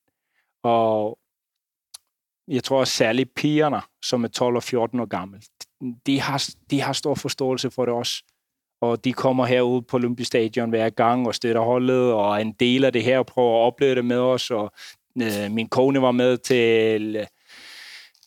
Og 0.62 1.18
jeg 2.50 2.64
tror 2.64 2.84
særligt 2.84 3.34
pigerne, 3.34 3.80
som 4.04 4.24
er 4.24 4.28
12 4.28 4.56
og 4.56 4.62
14 4.62 5.00
år 5.00 5.04
gamle, 5.04 5.40
de 6.06 6.20
har, 6.20 6.48
de 6.70 6.80
har 6.80 6.92
stor 6.92 7.14
forståelse 7.14 7.70
for 7.70 7.84
det 7.84 7.94
også. 7.94 8.22
og 8.82 9.04
de 9.04 9.12
kommer 9.12 9.46
herud 9.46 9.82
på 9.82 9.96
Olympisk 9.96 10.26
Stadion 10.26 10.70
hver 10.70 10.90
gang 10.90 11.26
og 11.26 11.34
støtter 11.34 11.60
holdet, 11.60 12.12
og 12.12 12.34
er 12.34 12.40
en 12.40 12.52
del 12.52 12.84
af 12.84 12.92
det 12.92 13.04
her 13.04 13.18
og 13.18 13.26
prøver 13.26 13.62
at 13.62 13.66
opleve 13.66 13.94
det 13.94 14.04
med 14.04 14.16
os, 14.16 14.50
og 14.50 14.72
øh, 15.22 15.50
min 15.50 15.68
kone 15.68 16.02
var 16.02 16.12
med 16.12 16.38
til 16.38 17.16
øh, 17.16 17.26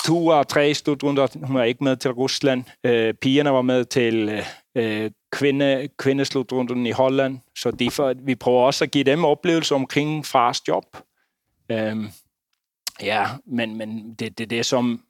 to 0.05 0.27
og 0.27 0.47
tre 0.47 0.73
slutrunder. 0.73 1.27
Hun 1.45 1.55
var 1.55 1.63
ikke 1.63 1.83
med 1.83 1.95
til 1.95 2.11
Rusland. 2.11 2.63
Øh, 2.83 3.13
pigerne 3.13 3.51
var 3.51 3.61
med 3.61 3.85
til 3.85 4.43
øh, 4.75 5.11
kvinde, 5.31 5.89
kvindeslutrunden 5.97 6.85
i 6.85 6.91
Holland. 6.91 7.39
Så 7.57 7.71
de 7.71 7.91
for, 7.91 8.13
vi 8.25 8.35
prøver 8.35 8.61
også 8.61 8.83
at 8.83 8.91
give 8.91 9.03
dem 9.03 9.25
oplevelser 9.25 9.75
omkring 9.75 10.25
fars 10.25 10.67
job. 10.67 10.97
Øh, 11.71 11.95
ja, 13.01 13.27
men, 13.45 13.77
men 13.77 14.13
det, 14.13 14.37
det, 14.37 14.49
det 14.49 14.65
som 14.65 15.05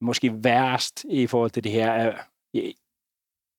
måske 0.00 0.44
værst 0.44 1.04
i 1.10 1.26
forhold 1.26 1.50
til 1.50 1.64
det 1.64 1.72
her 1.72 1.90
er, 1.92 2.18
jeg, 2.54 2.74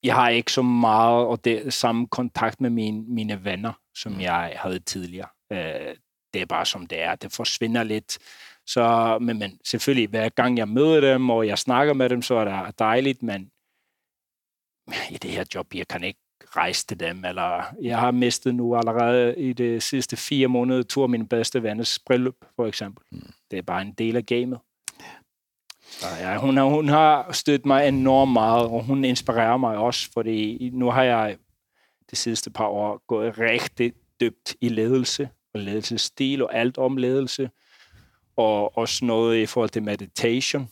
jeg 0.04 0.16
har 0.16 0.30
ikke 0.30 0.52
så 0.52 0.62
meget 0.62 1.28
og 1.28 1.46
det 1.46 1.74
samme 1.74 2.08
kontakt 2.08 2.62
med 2.62 2.70
mine, 2.70 3.04
mine 3.08 3.46
venner, 3.46 3.74
som 3.96 4.12
mm. 4.12 4.22
jeg 4.22 4.54
havde 4.56 4.80
tidligere. 4.80 5.28
Øh, 5.52 5.96
det 6.34 6.42
er 6.42 6.46
bare 6.46 6.66
som 6.66 6.88
det 6.88 7.02
er. 7.02 7.16
Det 7.16 7.32
forsvinder 7.32 7.84
lidt. 7.84 8.20
Så, 8.66 9.18
men, 9.22 9.40
men 9.40 9.60
selvfølgelig, 9.66 10.10
hver 10.10 10.30
gang 10.30 10.58
jeg 10.58 10.68
møder 10.68 11.02
dem, 11.02 11.30
og 11.30 11.48
jeg 11.48 11.58
snakker 11.58 11.94
med 11.94 12.10
dem, 12.10 12.22
så 12.22 12.36
er 12.36 12.66
det 12.66 12.80
dejligt, 12.80 13.24
men 13.24 13.52
i 15.12 15.18
det 15.18 15.32
her 15.32 15.46
job, 15.56 15.74
jeg 15.74 15.88
kan 15.88 16.04
ikke 16.04 16.20
rejse 16.56 16.88
til 16.88 17.00
dem, 17.00 17.26
eller 17.26 17.64
jeg 17.82 18.00
har 18.00 18.12
mistet 18.12 18.56
nu 18.56 18.76
allerede 18.76 19.36
i 19.38 19.54
de 19.54 19.82
sidste 19.82 20.18
fire 20.18 20.48
måneder 20.48 20.84
to 20.84 21.04
af 21.04 21.10
mine 21.10 21.28
bedste 21.28 21.64
venners 21.64 22.00
bryllup, 22.00 22.36
for 22.56 22.68
eksempel. 22.68 23.06
Mm. 23.12 23.32
Det 23.52 23.58
er 23.60 23.62
bare 23.62 23.82
en 23.82 23.94
del 23.94 24.16
af 24.16 24.26
gamet. 24.26 24.60
Så 25.92 26.08
ja, 26.20 26.38
hun, 26.38 26.58
har, 26.58 26.64
hun 26.64 26.90
har 26.90 27.32
støttet 27.32 27.66
mig 27.66 27.88
enormt 27.88 28.32
meget, 28.32 28.66
og 28.66 28.84
hun 28.84 29.06
inspirerer 29.06 29.58
mig 29.58 29.78
også, 29.78 30.10
fordi 30.14 30.70
nu 30.74 30.90
har 30.92 31.04
jeg 31.04 31.38
de 32.12 32.16
sidste 32.16 32.52
par 32.52 32.68
år 32.68 33.04
gået 33.08 33.40
rigtig 33.40 33.94
dybt 34.22 34.56
i 34.62 34.70
ledelse, 34.70 35.30
og 35.54 35.60
ledelsesstil 35.60 36.44
og 36.44 36.56
alt 36.56 36.78
om 36.78 36.98
ledelse 36.98 37.50
og 38.36 38.78
også 38.78 39.06
noget 39.06 39.38
i 39.38 39.46
forhold 39.46 39.70
til 39.70 39.84
meditation, 39.84 40.70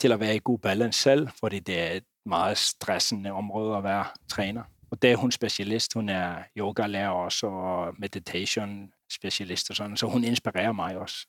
til 0.00 0.12
at 0.12 0.20
være 0.20 0.36
i 0.36 0.40
god 0.44 0.58
balance 0.58 1.00
selv, 1.00 1.28
fordi 1.40 1.58
det 1.58 1.80
er 1.80 1.92
et 1.92 2.04
meget 2.26 2.58
stressende 2.58 3.32
område 3.32 3.76
at 3.76 3.84
være 3.84 4.04
træner. 4.28 4.62
Og 4.90 5.02
der 5.02 5.12
er 5.12 5.16
hun 5.16 5.32
specialist, 5.32 5.94
hun 5.94 6.08
er 6.08 6.42
yoga-lærer 6.58 7.08
også, 7.08 7.46
og 7.46 7.94
meditation 7.98 8.92
specialist 9.12 9.70
og 9.70 9.76
sådan, 9.76 9.96
så 9.96 10.06
hun 10.06 10.24
inspirerer 10.24 10.72
mig 10.72 10.98
også. 10.98 11.26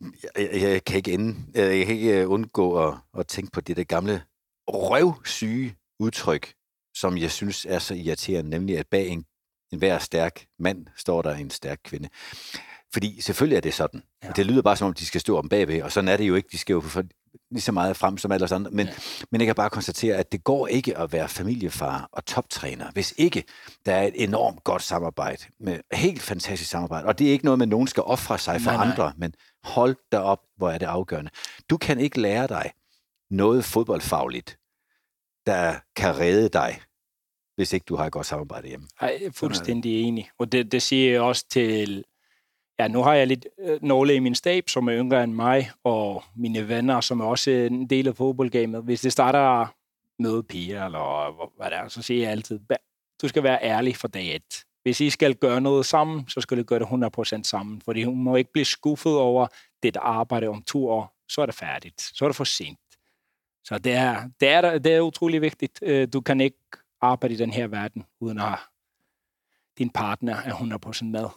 Jeg, 0.00 0.52
jeg, 0.52 0.62
jeg, 0.62 0.84
kan, 0.84 0.96
ikke 0.96 1.12
ende, 1.12 1.36
jeg 1.54 1.86
kan 1.86 1.96
ikke 1.96 2.28
undgå 2.28 2.88
at, 2.88 2.94
at 3.18 3.26
tænke 3.26 3.52
på 3.52 3.60
det 3.60 3.76
der 3.76 3.84
gamle 3.84 4.22
røvsyge 4.68 5.76
udtryk, 5.98 6.54
som 6.94 7.18
jeg 7.18 7.30
synes 7.30 7.66
er 7.68 7.78
så 7.78 7.94
irriterende, 7.94 8.50
nemlig 8.50 8.78
at 8.78 8.86
bag 8.86 9.08
en, 9.08 9.24
en 9.72 9.78
hver 9.78 9.98
stærk 9.98 10.46
mand 10.58 10.86
står 10.96 11.22
der 11.22 11.34
en 11.34 11.50
stærk 11.50 11.80
kvinde. 11.84 12.08
Fordi 12.92 13.20
selvfølgelig 13.20 13.56
er 13.56 13.60
det 13.60 13.74
sådan. 13.74 14.02
Ja. 14.24 14.30
Det 14.36 14.46
lyder 14.46 14.62
bare 14.62 14.76
som 14.76 14.88
om, 14.88 14.94
de 14.94 15.06
skal 15.06 15.20
stå 15.20 15.38
om 15.38 15.48
bagved, 15.48 15.82
og 15.82 15.92
sådan 15.92 16.08
er 16.08 16.16
det 16.16 16.28
jo 16.28 16.34
ikke. 16.34 16.48
De 16.52 16.58
skal 16.58 16.72
jo 16.72 16.80
lige 17.50 17.62
så 17.62 17.72
meget 17.72 17.96
frem 17.96 18.18
som 18.18 18.32
alle 18.32 18.54
andre. 18.54 18.70
Men, 18.70 18.86
ja. 18.86 18.92
men 19.30 19.40
jeg 19.40 19.46
kan 19.46 19.54
bare 19.54 19.70
konstatere, 19.70 20.16
at 20.16 20.32
det 20.32 20.44
går 20.44 20.66
ikke 20.66 20.98
at 20.98 21.12
være 21.12 21.28
familiefar 21.28 22.08
og 22.12 22.26
toptræner, 22.26 22.90
hvis 22.92 23.14
ikke 23.16 23.44
der 23.86 23.94
er 23.94 24.02
et 24.02 24.22
enormt 24.22 24.64
godt 24.64 24.82
samarbejde, 24.82 25.42
med 25.60 25.80
helt 25.92 26.22
fantastisk 26.22 26.70
samarbejde. 26.70 27.06
Og 27.06 27.18
det 27.18 27.28
er 27.28 27.32
ikke 27.32 27.44
noget 27.44 27.58
med, 27.58 27.66
at 27.66 27.70
nogen 27.70 27.86
skal 27.86 28.02
ofre 28.02 28.38
sig 28.38 28.60
for 28.60 28.70
nej, 28.70 28.86
andre, 28.86 29.04
nej. 29.04 29.12
men 29.16 29.34
hold 29.64 29.96
da 30.12 30.18
op, 30.18 30.40
hvor 30.56 30.70
er 30.70 30.78
det 30.78 30.86
afgørende. 30.86 31.30
Du 31.70 31.76
kan 31.76 32.00
ikke 32.00 32.20
lære 32.20 32.46
dig 32.46 32.72
noget 33.30 33.64
fodboldfagligt, 33.64 34.58
der 35.46 35.74
kan 35.96 36.18
redde 36.18 36.48
dig, 36.48 36.80
hvis 37.56 37.72
ikke 37.72 37.84
du 37.84 37.96
har 37.96 38.06
et 38.06 38.12
godt 38.12 38.26
samarbejde 38.26 38.68
hjemme. 38.68 38.86
Jeg 39.00 39.22
er 39.22 39.30
fuldstændig 39.30 40.02
enig. 40.02 40.30
Og 40.38 40.52
det, 40.52 40.72
det 40.72 40.82
siger 40.82 41.12
jeg 41.12 41.20
også 41.20 41.44
til 41.50 42.04
ja, 42.78 42.88
nu 42.88 43.02
har 43.02 43.14
jeg 43.14 43.26
lidt 43.26 43.46
øh, 43.58 43.82
nogle 43.82 44.14
i 44.14 44.18
min 44.18 44.34
stab, 44.34 44.68
som 44.68 44.88
er 44.88 44.94
yngre 44.94 45.24
end 45.24 45.32
mig, 45.32 45.70
og 45.84 46.24
mine 46.36 46.68
venner, 46.68 47.00
som 47.00 47.20
er 47.20 47.24
også 47.24 47.50
en 47.50 47.86
del 47.86 48.08
af 48.08 48.16
fodboldgamet. 48.16 48.82
Hvis 48.82 49.00
det 49.00 49.12
starter 49.12 49.74
med 50.18 50.42
piger, 50.42 50.84
eller 50.84 51.50
hvad 51.56 51.70
det 51.70 51.78
er, 51.78 51.88
så 51.88 52.02
siger 52.02 52.22
jeg 52.22 52.30
altid, 52.30 52.60
du 53.22 53.28
skal 53.28 53.42
være 53.42 53.62
ærlig 53.62 53.96
for 53.96 54.08
dag 54.08 54.36
et. 54.36 54.64
Hvis 54.82 55.00
I 55.00 55.10
skal 55.10 55.34
gøre 55.34 55.60
noget 55.60 55.86
sammen, 55.86 56.28
så 56.28 56.40
skal 56.40 56.58
du 56.58 56.62
gøre 56.62 56.78
det 56.78 57.38
100% 57.38 57.42
sammen, 57.42 57.80
fordi 57.80 58.02
hun 58.02 58.22
må 58.22 58.36
ikke 58.36 58.52
blive 58.52 58.64
skuffet 58.64 59.16
over 59.16 59.46
det 59.82 59.96
arbejde 59.96 60.48
om 60.48 60.62
to 60.62 60.88
år, 60.88 61.16
så 61.28 61.40
er 61.40 61.46
det 61.46 61.54
færdigt. 61.54 62.00
Så 62.00 62.24
er 62.24 62.28
det 62.28 62.36
for 62.36 62.44
sent. 62.44 62.78
Så 63.64 63.78
det 63.78 63.92
er, 63.92 64.30
det 64.40 64.48
er, 64.48 64.78
det 64.78 64.94
er 64.94 65.00
utrolig 65.00 65.40
vigtigt. 65.42 65.78
Øh, 65.82 66.08
du 66.12 66.20
kan 66.20 66.40
ikke 66.40 66.58
arbejde 67.00 67.34
i 67.34 67.36
den 67.36 67.52
her 67.52 67.66
verden, 67.66 68.04
uden 68.20 68.38
at 68.38 68.58
din 69.78 69.90
partner 69.90 70.36
er 70.36 70.52
100% 70.52 71.04
med. 71.04 71.28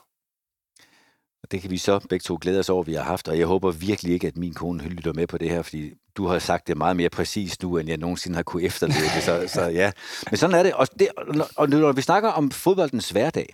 Det 1.52 1.62
kan 1.62 1.72
vi 1.72 1.78
så 1.78 2.00
begge 2.00 2.24
to 2.24 2.38
glæde 2.42 2.60
os 2.60 2.70
over, 2.70 2.84
at 2.84 2.88
vi 2.88 2.94
har 2.94 3.04
haft, 3.04 3.28
og 3.28 3.40
jeg 3.40 3.48
håber 3.48 3.72
virkelig 3.72 4.14
ikke, 4.14 4.28
at 4.28 4.38
min 4.38 4.54
kone 4.54 4.84
lytter 4.84 5.14
med 5.14 5.28
på 5.28 5.38
det 5.38 5.50
her, 5.50 5.62
fordi 5.62 5.94
du 6.18 6.28
har 6.28 6.40
sagt 6.40 6.68
det 6.68 6.78
meget 6.78 6.96
mere 6.96 7.10
præcist 7.10 7.64
nu, 7.64 7.78
end 7.78 7.90
jeg 7.90 7.98
nogensinde 7.98 8.36
har 8.36 8.44
kunne 8.44 8.64
efterleve 8.64 9.06
det, 9.16 9.24
så, 9.24 9.54
så 9.54 9.62
ja. 9.62 9.92
Men 10.32 10.38
sådan 10.38 10.56
er 10.56 10.64
det. 10.64 10.74
Og, 10.74 10.88
det, 11.00 11.08
og 11.56 11.70
når 11.70 11.92
vi 11.92 12.02
snakker 12.02 12.30
om 12.30 12.52
fodboldens 12.52 13.10
hverdag, 13.10 13.54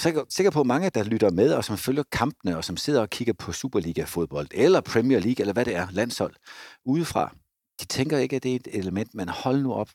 så 0.00 0.08
er 0.08 0.12
jeg 0.12 0.22
sikker 0.28 0.50
på, 0.50 0.60
at 0.60 0.66
mange, 0.66 0.90
der 0.90 1.04
lytter 1.04 1.30
med, 1.30 1.52
og 1.52 1.64
som 1.64 1.78
følger 1.78 2.02
kampene, 2.12 2.56
og 2.56 2.64
som 2.64 2.76
sidder 2.76 3.00
og 3.00 3.10
kigger 3.10 3.32
på 3.32 3.52
Superliga-fodbold, 3.52 4.48
eller 4.50 4.80
Premier 4.80 5.18
League, 5.18 5.40
eller 5.40 5.52
hvad 5.52 5.64
det 5.64 5.76
er, 5.76 5.86
landshold, 5.90 6.34
udefra, 6.84 7.34
de 7.80 7.84
tænker 7.86 8.18
ikke, 8.18 8.36
at 8.36 8.42
det 8.42 8.52
er 8.52 8.56
et 8.56 8.68
element, 8.72 9.14
men 9.14 9.28
hold 9.28 9.62
nu 9.62 9.72
op, 9.72 9.90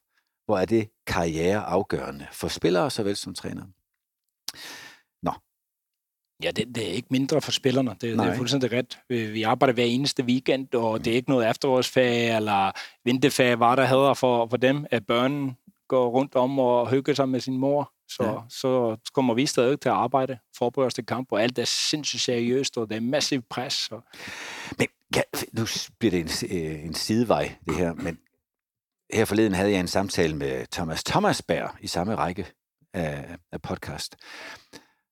hvor 0.45 0.57
er 0.57 0.65
det 0.65 0.89
karriereafgørende 1.07 2.27
for 2.31 2.47
spillere 2.47 2.91
såvel 2.91 3.15
som 3.15 3.33
trænere. 3.33 3.67
Ja, 6.43 6.51
det, 6.51 6.75
det 6.75 6.89
er 6.89 6.91
ikke 6.91 7.07
mindre 7.11 7.41
for 7.41 7.51
spillerne. 7.51 7.89
Det, 7.89 8.01
det 8.01 8.25
er 8.25 8.35
fuldstændig 8.35 8.71
ret. 8.71 8.99
Vi 9.09 9.43
arbejder 9.43 9.73
hver 9.73 9.83
eneste 9.83 10.23
weekend, 10.23 10.75
og 10.75 11.05
det 11.05 11.11
er 11.11 11.15
ikke 11.15 11.29
noget 11.29 11.49
efterårsfag 11.49 12.35
eller 12.35 12.71
vinterfag, 13.05 13.59
var 13.59 13.75
der 13.75 13.85
hedder 13.85 14.13
for, 14.13 14.47
for 14.49 14.57
dem, 14.57 14.85
at 14.91 15.05
børnene 15.05 15.55
går 15.87 16.09
rundt 16.09 16.35
om 16.35 16.59
og 16.59 16.89
hygger 16.89 17.13
sig 17.13 17.29
med 17.29 17.39
sin 17.39 17.57
mor. 17.57 17.91
Så, 18.09 18.23
ja. 18.23 18.37
så 18.49 18.97
kommer 19.13 19.33
vi 19.33 19.45
stadig 19.45 19.79
til 19.79 19.89
at 19.89 19.95
arbejde, 19.95 20.37
forberede 20.57 20.87
os 20.87 20.93
til 20.93 21.05
kamp, 21.05 21.31
og 21.31 21.43
alt 21.43 21.59
er 21.59 21.65
sindssygt 21.65 22.21
seriøst, 22.21 22.77
og 22.77 22.89
det 22.89 22.97
er 22.97 23.01
massiv 23.01 23.41
pres. 23.49 23.73
Så. 23.73 23.99
Men 24.79 24.87
ja, 25.15 25.21
nu 25.53 25.65
bliver 25.99 26.11
det 26.11 26.43
en, 26.43 26.57
øh, 26.57 26.85
en 26.85 26.93
sidevej, 26.93 27.55
det 27.67 27.75
her, 27.75 27.93
men 27.93 28.19
her 29.13 29.25
forleden 29.25 29.53
havde 29.53 29.71
jeg 29.71 29.79
en 29.79 29.87
samtale 29.87 30.35
med 30.35 30.65
Thomas 30.71 31.03
Thomasberg 31.03 31.69
i 31.81 31.87
samme 31.87 32.15
række 32.15 32.45
af, 32.93 33.37
af 33.51 33.61
podcast. 33.61 34.15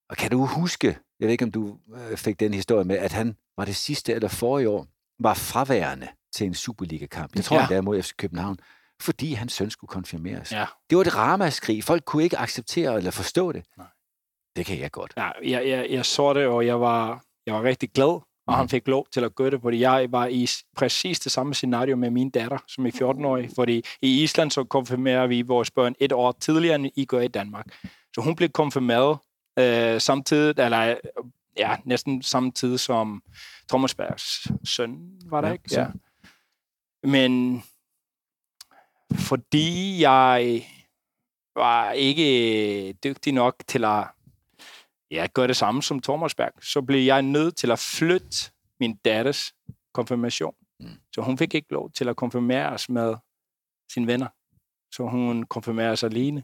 Og 0.10 0.18
kan 0.18 0.32
du 0.32 0.46
huske, 0.46 0.98
jeg 1.24 1.28
ved 1.28 1.32
ikke, 1.32 1.46
om 1.46 1.52
du 1.52 1.78
øh, 1.96 2.18
fik 2.18 2.40
den 2.40 2.54
historie 2.54 2.84
med, 2.86 2.98
at 2.98 3.12
han 3.12 3.36
var 3.58 3.66
det 3.66 3.76
sidste 3.76 4.14
eller 4.14 4.28
forrige 4.28 4.70
år, 4.70 4.88
var 5.20 5.34
fraværende 5.34 6.08
til 6.36 6.48
en 6.48 6.54
Superliga-kamp. 6.54 7.36
Jeg 7.36 7.44
tror, 7.44 7.60
ja. 7.60 7.66
det 7.70 7.78
er 7.78 7.82
mod 7.82 8.02
FC 8.02 8.12
København 8.18 8.58
fordi 9.02 9.34
hans 9.34 9.54
søn 9.54 9.70
skulle 9.70 9.90
konfirmeres. 9.90 10.52
Ja. 10.52 10.66
Det 10.90 10.98
var 10.98 11.02
et 11.02 11.16
ramaskrig. 11.16 11.84
Folk 11.84 12.06
kunne 12.06 12.24
ikke 12.24 12.38
acceptere 12.38 12.98
eller 12.98 13.12
forstå 13.12 13.52
det. 13.52 13.66
Nej. 13.78 13.88
Det 14.56 14.66
kan 14.66 14.80
jeg 14.80 14.92
godt. 14.92 15.14
Ja, 15.18 15.30
jeg, 15.44 15.68
jeg, 15.68 15.88
jeg 15.90 16.06
så 16.06 16.34
det, 16.34 16.46
og 16.46 16.66
jeg 16.66 16.82
var, 16.82 17.24
jeg 17.46 17.54
var 17.56 17.64
rigtig 17.64 17.92
glad, 17.92 18.08
og 18.08 18.24
mm. 18.48 18.54
han 18.54 18.70
fik 18.70 18.88
lov 18.88 19.08
til 19.14 19.24
at 19.24 19.36
gøre 19.36 19.52
det, 19.52 19.62
fordi 19.62 19.80
jeg 19.80 20.08
var 20.10 20.28
i 20.28 20.48
præcis 20.78 21.20
det 21.20 21.32
samme 21.32 21.54
scenario 21.54 21.96
med 21.96 22.10
min 22.10 22.30
datter, 22.30 22.58
som 22.68 22.86
er 22.86 22.92
14-årig. 22.92 23.50
Fordi 23.56 23.84
i 24.02 24.24
Island 24.24 24.52
så 24.52 24.64
konfirmerer 24.64 25.28
vi 25.28 25.42
vores 25.42 25.72
børn 25.72 25.96
et 26.00 26.12
år 26.12 26.32
tidligere, 26.32 26.76
end 26.76 26.90
I 26.96 27.06
gør 27.06 27.20
i 27.20 27.28
Danmark. 27.28 27.66
Så 28.16 28.22
hun 28.22 28.36
blev 28.36 28.50
konfirmeret 28.50 29.18
øh, 29.60 30.02
samtidig, 30.02 30.60
eller 30.60 30.96
ja, 31.58 31.78
næsten 31.84 32.22
samtidig 32.22 32.80
som 32.80 33.24
Thomas 33.70 33.96
Bergs 33.96 34.48
søn, 34.64 35.20
var 35.26 35.42
der 35.42 35.48
ja, 35.48 35.54
ikke? 35.54 35.70
Ja. 35.72 35.88
Men 37.04 37.64
fordi 39.14 40.02
jeg 40.02 40.64
var 41.56 41.92
ikke 41.92 42.94
dygtig 42.94 43.34
nok 43.34 43.56
til 43.68 43.86
at 43.86 44.08
ja, 45.12 45.28
gøre 45.34 45.48
det 45.48 45.56
samme 45.56 45.84
som 45.84 46.00
Thomas 46.00 46.36
Berg, 46.36 46.54
så 46.62 46.82
blev 46.82 47.06
jeg 47.06 47.22
nødt 47.22 47.58
til 47.58 47.72
at 47.72 47.80
flytte 47.80 48.52
min 48.80 48.96
datters 48.96 49.54
konfirmation. 49.94 50.56
Mm. 50.80 50.88
Så 51.14 51.22
hun 51.22 51.38
fik 51.38 51.54
ikke 51.54 51.72
lov 51.72 51.92
til 51.92 52.10
at 52.10 52.16
konfirmeres 52.16 52.90
med 52.90 53.16
sine 53.94 54.08
venner. 54.08 54.28
Så 54.92 55.08
hun 55.08 55.44
konfirmeres 55.44 56.04
alene. 56.04 56.44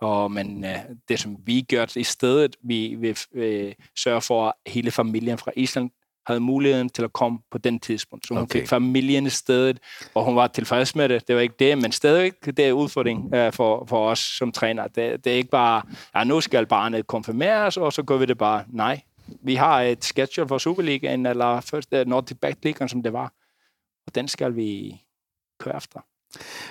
Og, 0.00 0.32
men 0.32 0.64
øh, 0.64 0.78
det, 1.08 1.20
som 1.20 1.36
vi 1.46 1.60
gør 1.60 1.86
i 1.96 2.04
stedet, 2.04 2.56
vi 2.62 2.94
vil 2.98 3.18
øh, 3.34 3.74
sørge 3.96 4.20
for, 4.20 4.46
at 4.46 4.52
hele 4.66 4.90
familien 4.90 5.38
fra 5.38 5.50
Island 5.56 5.90
havde 6.26 6.40
muligheden 6.40 6.88
til 6.88 7.02
at 7.02 7.12
komme 7.12 7.38
på 7.50 7.58
den 7.58 7.80
tidspunkt. 7.80 8.26
Så 8.26 8.34
hun 8.34 8.42
okay. 8.42 8.60
fik 8.60 8.68
familien 8.68 9.26
i 9.26 9.30
stedet, 9.30 9.78
og 10.14 10.24
hun 10.24 10.36
var 10.36 10.46
tilfreds 10.46 10.94
med 10.94 11.08
det. 11.08 11.28
Det 11.28 11.34
var 11.34 11.40
ikke 11.42 11.54
det, 11.58 11.78
men 11.78 11.92
stadig 11.92 12.32
det 12.44 12.58
er 12.58 12.72
udfordring 12.72 13.34
øh, 13.34 13.52
for, 13.52 13.84
for 13.88 14.08
os 14.08 14.18
som 14.18 14.52
træner. 14.52 14.86
Det, 14.86 15.24
det 15.24 15.32
er 15.32 15.36
ikke 15.36 15.50
bare, 15.50 15.82
ja, 16.14 16.24
nu 16.24 16.40
skal 16.40 16.66
barnet 16.66 17.06
konfirmeres, 17.06 17.76
og 17.76 17.92
så 17.92 18.02
gør 18.02 18.16
vi 18.16 18.26
det 18.26 18.38
bare. 18.38 18.64
Nej, 18.68 19.00
vi 19.42 19.54
har 19.54 19.82
et 19.82 20.04
schedule 20.04 20.48
for 20.48 20.58
Superligaen, 20.58 21.26
eller 21.26 21.60
først 21.60 21.92
uh, 21.92 22.06
Nordic 22.06 22.38
Back 22.38 22.64
League, 22.64 22.88
som 22.88 23.02
det 23.02 23.12
var. 23.12 23.32
Og 24.06 24.14
den 24.14 24.28
skal 24.28 24.56
vi 24.56 25.00
køre 25.60 25.76
efter. 25.76 26.00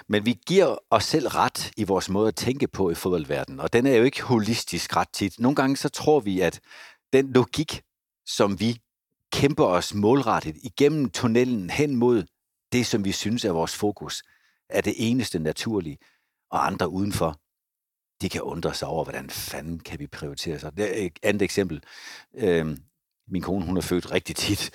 Men 0.08 0.26
vi 0.26 0.40
giver 0.48 0.78
os 0.90 1.04
selv 1.04 1.28
ret 1.28 1.72
i 1.78 1.84
vores 1.84 2.10
måde 2.10 2.28
at 2.28 2.36
tænke 2.36 2.68
på 2.68 2.92
i 2.92 2.96
fodboldverdenen, 2.96 3.60
og 3.60 3.74
den 3.74 3.86
er 3.86 3.96
jo 3.96 4.04
ikke 4.04 4.24
holistisk 4.24 4.96
ret 4.96 5.10
tit. 5.14 5.40
Nogle 5.40 5.56
gange 5.56 5.78
så 5.78 5.90
tror 5.90 6.20
vi, 6.20 6.40
at 6.40 6.60
den 7.14 7.34
logik, 7.34 7.82
som 8.26 8.60
vi 8.60 8.82
kæmper 9.34 9.66
os 9.66 9.94
målrettet 9.94 10.58
igennem 10.64 11.10
tunnelen 11.10 11.70
hen 11.70 11.96
mod 11.96 12.24
det, 12.72 12.86
som 12.86 13.06
vi 13.06 13.12
synes 13.12 13.46
er 13.46 13.52
vores 13.52 13.76
fokus, 13.76 14.24
er 14.70 14.82
det 14.82 14.94
eneste 14.98 15.40
naturlige, 15.40 15.98
og 16.52 16.68
andre 16.68 16.90
udenfor, 16.90 17.40
de 18.22 18.30
kan 18.30 18.42
undre 18.42 18.74
sig 18.74 18.88
over, 18.88 19.04
hvordan 19.04 19.30
fanden 19.30 19.80
kan 19.80 20.00
vi 20.00 20.08
prioritere 20.08 20.60
sig. 20.60 20.78
Det 20.78 21.02
er 21.02 21.06
et 21.06 21.20
andet 21.24 21.42
eksempel. 21.42 21.84
Øhm, 22.36 22.78
min 23.28 23.42
kone, 23.42 23.66
hun 23.66 23.78
er 23.78 23.82
født 23.82 24.12
rigtig 24.12 24.36
tit, 24.36 24.72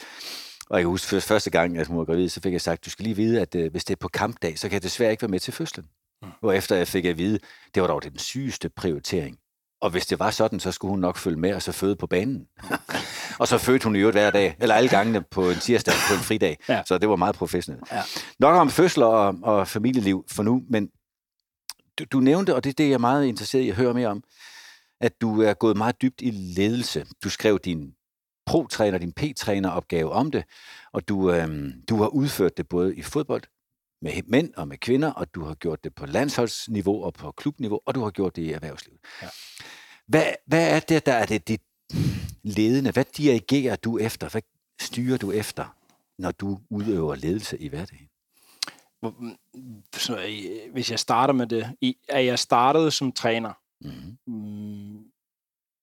og 0.70 0.78
jeg 0.78 0.82
kan 0.82 0.90
huske 0.90 1.20
første 1.20 1.50
gang, 1.50 1.78
at 1.78 1.86
hun 1.86 1.98
var 1.98 2.04
gravid, 2.04 2.28
så 2.28 2.40
fik 2.40 2.52
jeg 2.52 2.60
sagt, 2.60 2.84
du 2.84 2.90
skal 2.90 3.02
lige 3.02 3.16
vide, 3.16 3.40
at 3.40 3.54
øh, 3.54 3.70
hvis 3.70 3.84
det 3.84 3.94
er 3.94 4.00
på 4.00 4.08
kampdag, 4.08 4.58
så 4.58 4.68
kan 4.68 4.74
jeg 4.74 4.82
desværre 4.82 5.10
ikke 5.10 5.22
være 5.22 5.30
med 5.30 5.40
til 5.40 5.52
fødslen. 5.52 5.86
Mm. 6.22 6.28
Og 6.42 6.56
efter 6.56 6.76
jeg 6.76 6.88
fik 6.88 7.04
at 7.04 7.18
vide, 7.18 7.38
det 7.74 7.82
var 7.82 7.86
dog 7.86 8.02
den 8.02 8.18
sygeste 8.18 8.68
prioritering. 8.68 9.38
Og 9.80 9.90
hvis 9.90 10.06
det 10.06 10.18
var 10.18 10.30
sådan, 10.30 10.60
så 10.60 10.72
skulle 10.72 10.90
hun 10.90 11.00
nok 11.00 11.16
følge 11.16 11.36
med 11.36 11.54
og 11.54 11.62
så 11.62 11.72
føde 11.72 11.96
på 11.96 12.06
banen. 12.06 12.46
og 13.40 13.48
så 13.48 13.58
fødte 13.58 13.84
hun 13.84 13.96
i 13.96 13.98
øvrigt 13.98 14.14
hver 14.14 14.30
dag, 14.30 14.56
eller 14.60 14.74
alle 14.74 14.90
gangene 14.90 15.22
på 15.30 15.50
en 15.50 15.56
tirsdag 15.56 15.94
på 16.08 16.14
en 16.14 16.20
fridag. 16.20 16.58
Ja. 16.68 16.82
Så 16.86 16.98
det 16.98 17.08
var 17.08 17.16
meget 17.16 17.34
professionelt. 17.34 17.84
Ja. 17.92 18.02
Nok 18.38 18.56
om 18.56 18.70
fødsler 18.70 19.06
og, 19.06 19.38
og 19.42 19.68
familieliv 19.68 20.24
for 20.30 20.42
nu, 20.42 20.62
men 20.70 20.88
du, 21.98 22.04
du 22.12 22.20
nævnte, 22.20 22.54
og 22.54 22.64
det 22.64 22.70
er 22.70 22.74
det, 22.74 22.88
jeg 22.88 22.94
er 22.94 22.98
meget 22.98 23.26
interesseret 23.26 23.62
i 23.62 23.68
at 23.68 23.76
høre 23.76 23.94
mere 23.94 24.08
om, 24.08 24.22
at 25.00 25.20
du 25.20 25.42
er 25.42 25.54
gået 25.54 25.76
meget 25.76 26.02
dybt 26.02 26.20
i 26.20 26.30
ledelse. 26.30 27.06
Du 27.24 27.30
skrev 27.30 27.58
din 27.58 27.94
pro-træner, 28.46 28.98
din 28.98 29.12
P-træner 29.12 29.70
opgave 29.70 30.12
om 30.12 30.30
det, 30.30 30.44
og 30.92 31.08
du, 31.08 31.32
øhm, 31.32 31.72
du 31.88 31.96
har 31.96 32.08
udført 32.08 32.56
det 32.56 32.68
både 32.68 32.96
i 32.96 33.02
fodbold, 33.02 33.42
med 34.02 34.22
mænd 34.26 34.54
og 34.54 34.68
med 34.68 34.78
kvinder, 34.78 35.12
og 35.12 35.34
du 35.34 35.44
har 35.44 35.54
gjort 35.54 35.84
det 35.84 35.94
på 35.94 36.06
landsholdsniveau 36.06 37.04
og 37.04 37.14
på 37.14 37.32
klubniveau, 37.32 37.80
og 37.86 37.94
du 37.94 38.02
har 38.02 38.10
gjort 38.10 38.36
det 38.36 38.42
i 38.42 38.52
erhvervslivet. 38.52 39.00
Ja. 39.22 39.28
Hvad, 40.06 40.26
hvad 40.46 40.76
er 40.76 40.80
det, 40.80 41.06
der 41.06 41.12
er 41.12 41.26
det 41.26 41.48
dit 41.48 41.62
ledende? 42.42 42.90
Hvad 42.90 43.04
dirigerer 43.04 43.76
du 43.76 43.98
efter? 43.98 44.28
Hvad 44.28 44.42
styrer 44.80 45.18
du 45.18 45.32
efter, 45.32 45.76
når 46.18 46.30
du 46.30 46.58
udøver 46.70 47.14
ledelse 47.14 47.58
i 47.58 47.68
hverdagen? 47.68 48.08
Så, 49.96 50.18
hvis 50.72 50.90
jeg 50.90 50.98
starter 50.98 51.34
med 51.34 51.46
det, 51.46 51.76
at 52.08 52.26
jeg 52.26 52.38
startede 52.38 52.90
som 52.90 53.12
træner 53.12 53.52
mm-hmm 53.80 54.16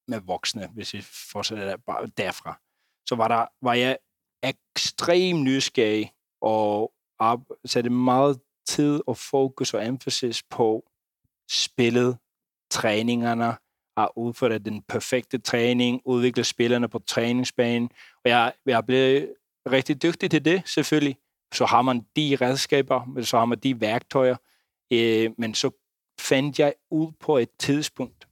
med 0.09 0.19
voksne, 0.19 0.67
hvis 0.67 0.93
vi 0.93 1.01
fortsætter 1.31 1.77
bare 1.77 2.07
derfra, 2.17 2.59
så 3.09 3.15
var, 3.15 3.27
der, 3.27 3.45
var 3.61 3.73
jeg 3.73 3.97
ekstrem 4.43 5.43
nysgerrig 5.43 6.11
og 6.41 6.93
satte 7.65 7.89
meget 7.89 8.39
tid 8.67 9.01
og 9.07 9.17
fokus 9.17 9.73
og 9.73 9.85
emphasis 9.85 10.43
på 10.43 10.89
spillet, 11.51 12.17
træningerne, 12.71 13.57
at 13.97 14.09
udføre 14.15 14.57
den 14.57 14.81
perfekte 14.81 15.37
træning, 15.37 16.01
udvikle 16.05 16.43
spillerne 16.43 16.87
på 16.87 16.99
træningsbanen. 16.99 17.89
Og 18.25 18.29
jeg, 18.29 18.53
jeg 18.65 18.85
blev 18.85 19.27
rigtig 19.71 20.03
dygtig 20.03 20.31
til 20.31 20.45
det, 20.45 20.61
selvfølgelig. 20.65 21.17
Så 21.53 21.65
har 21.65 21.81
man 21.81 22.05
de 22.15 22.37
redskaber, 22.41 23.21
så 23.23 23.37
har 23.37 23.45
man 23.45 23.59
de 23.59 23.81
værktøjer. 23.81 24.35
Øh, 24.93 25.31
men 25.37 25.53
så 25.53 25.71
fandt 26.19 26.59
jeg 26.59 26.73
ud 26.91 27.11
på 27.19 27.37
et 27.37 27.49
tidspunkt, 27.59 28.27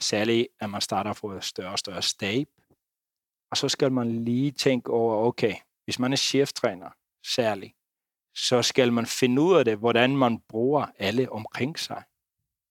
særligt 0.00 0.48
at 0.60 0.70
man 0.70 0.80
starter 0.80 1.12
for 1.12 1.32
et 1.32 1.44
større 1.44 1.72
og 1.72 1.78
større 1.78 2.02
stab, 2.02 2.48
og 3.50 3.56
så 3.56 3.68
skal 3.68 3.92
man 3.92 4.24
lige 4.24 4.50
tænke 4.50 4.90
over, 4.90 5.26
okay, 5.26 5.54
hvis 5.84 5.98
man 5.98 6.12
er 6.12 6.16
cheftræner, 6.16 6.90
særligt, 7.26 7.74
så 8.34 8.62
skal 8.62 8.92
man 8.92 9.06
finde 9.06 9.42
ud 9.42 9.56
af 9.56 9.64
det, 9.64 9.76
hvordan 9.76 10.16
man 10.16 10.38
bruger 10.48 10.86
alle 10.98 11.32
omkring 11.32 11.78
sig 11.78 12.02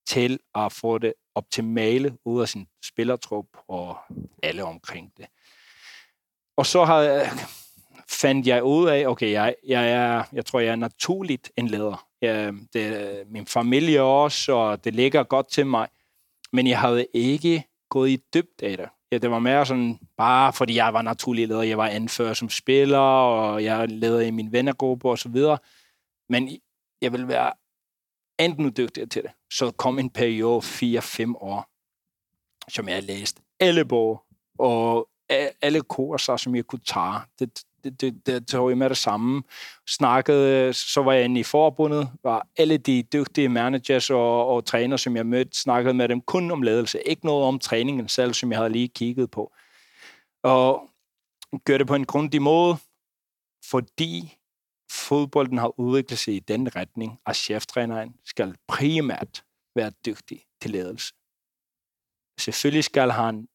til 0.08 0.40
at 0.56 0.72
få 0.72 0.98
det 0.98 1.14
optimale 1.36 2.18
ud 2.26 2.42
af 2.42 2.50
sin 2.50 2.68
spillertrup 2.86 3.46
og 3.68 3.98
alle 4.44 4.64
omkring 4.64 5.14
det. 5.18 5.26
Og 6.58 6.66
så 6.66 6.86
har 6.86 7.00
jeg, 7.00 7.32
fandt 8.10 8.48
jeg 8.48 8.64
ud 8.64 8.88
af, 8.88 9.08
okay, 9.08 9.32
jeg, 9.32 9.56
jeg, 9.68 9.92
er, 9.92 10.24
jeg 10.34 10.46
tror, 10.46 10.60
jeg 10.60 10.72
er 10.72 10.76
naturligt 10.76 11.52
en 11.58 11.68
leder. 11.68 12.08
Jeg, 12.22 12.54
det, 12.74 13.24
min 13.28 13.46
familie 13.46 14.02
også, 14.02 14.52
og 14.54 14.84
det 14.84 14.96
ligger 14.96 15.24
godt 15.24 15.48
til 15.48 15.68
mig. 15.68 15.88
Men 16.54 16.68
jeg 16.68 16.80
havde 16.80 17.08
ikke 17.14 17.64
gået 17.90 18.10
i 18.10 18.24
dybt 18.34 18.62
af 18.62 18.78
det. 18.78 18.90
Ja, 19.12 19.18
det 19.18 19.32
var 19.32 19.40
mere 19.40 19.66
sådan, 19.66 20.00
bare 20.18 20.54
fordi 20.54 20.76
jeg 20.76 20.94
var 20.94 21.02
naturlig 21.02 21.48
leder, 21.48 21.62
jeg 21.62 21.78
var 21.78 21.88
anfører 21.88 22.34
som 22.34 22.50
spiller, 22.50 23.00
og 23.00 23.64
jeg 23.64 23.90
leder 23.90 24.22
i 24.22 24.32
min 24.32 24.52
vennergruppe 24.52 25.10
og 25.10 25.18
så 25.20 25.30
videre. 25.30 25.58
Men 26.30 26.60
jeg 27.02 27.12
ville 27.12 27.28
være 27.28 27.54
enten 28.40 28.74
dygtigere 28.78 29.08
til 29.10 29.24
det. 29.24 29.32
Så 29.52 29.72
kom 29.72 30.00
en 30.00 30.10
periode 30.10 30.60
4-5 30.60 31.34
år, 31.36 31.70
som 32.72 32.90
jeg 32.90 33.04
læste 33.04 33.42
alle 33.60 33.86
bog 33.86 34.24
og 34.60 35.10
alle 35.62 35.82
kurser, 35.82 36.38
som 36.38 36.56
jeg 36.56 36.66
kunne 36.66 36.80
tage. 36.86 37.20
Det, 37.40 37.64
det, 37.84 38.02
det, 38.02 38.26
det 38.26 38.48
tog 38.48 38.70
jeg 38.70 38.78
med 38.78 38.90
det 38.90 38.98
samme. 38.98 39.44
Snakkede, 39.88 40.74
så 40.74 41.02
var 41.04 41.14
jeg 41.14 41.26
inde 41.26 41.40
i 41.40 41.44
forbundet, 41.44 42.10
var 42.24 42.48
alle 42.58 42.78
de 42.78 43.04
dygtige 43.04 43.50
managers 43.50 44.10
og, 44.10 44.48
og 44.48 44.66
træner, 44.66 44.98
som 44.98 45.16
jeg 45.16 45.26
mødte, 45.26 45.58
snakkede 45.62 45.94
med 45.94 46.10
dem 46.10 46.22
kun 46.22 46.52
om 46.52 46.62
ledelse. 46.62 47.02
Ikke 47.02 47.26
noget 47.26 47.46
om 47.46 47.60
træningen 47.60 48.10
selv, 48.10 48.34
som 48.34 48.52
jeg 48.52 48.60
havde 48.60 48.70
lige 48.70 48.88
kigget 48.88 49.32
på. 49.32 49.54
Og 50.44 50.90
gør 51.66 51.78
det 51.78 51.88
på 51.88 51.96
en 51.96 52.06
grundig 52.06 52.42
måde, 52.42 52.78
fordi 53.66 54.38
fodbolden 54.92 55.58
har 55.58 55.80
udviklet 55.80 56.20
sig 56.20 56.36
i 56.36 56.40
den 56.40 56.76
retning, 56.76 57.20
at 57.26 57.36
cheftræneren 57.36 58.16
skal 58.26 58.56
primært 58.68 59.44
være 59.76 59.92
dygtig 60.06 60.44
til 60.62 60.72
ledelse. 60.72 61.14
Selvfølgelig 62.40 62.84
skal 62.84 63.12
han 63.12 63.48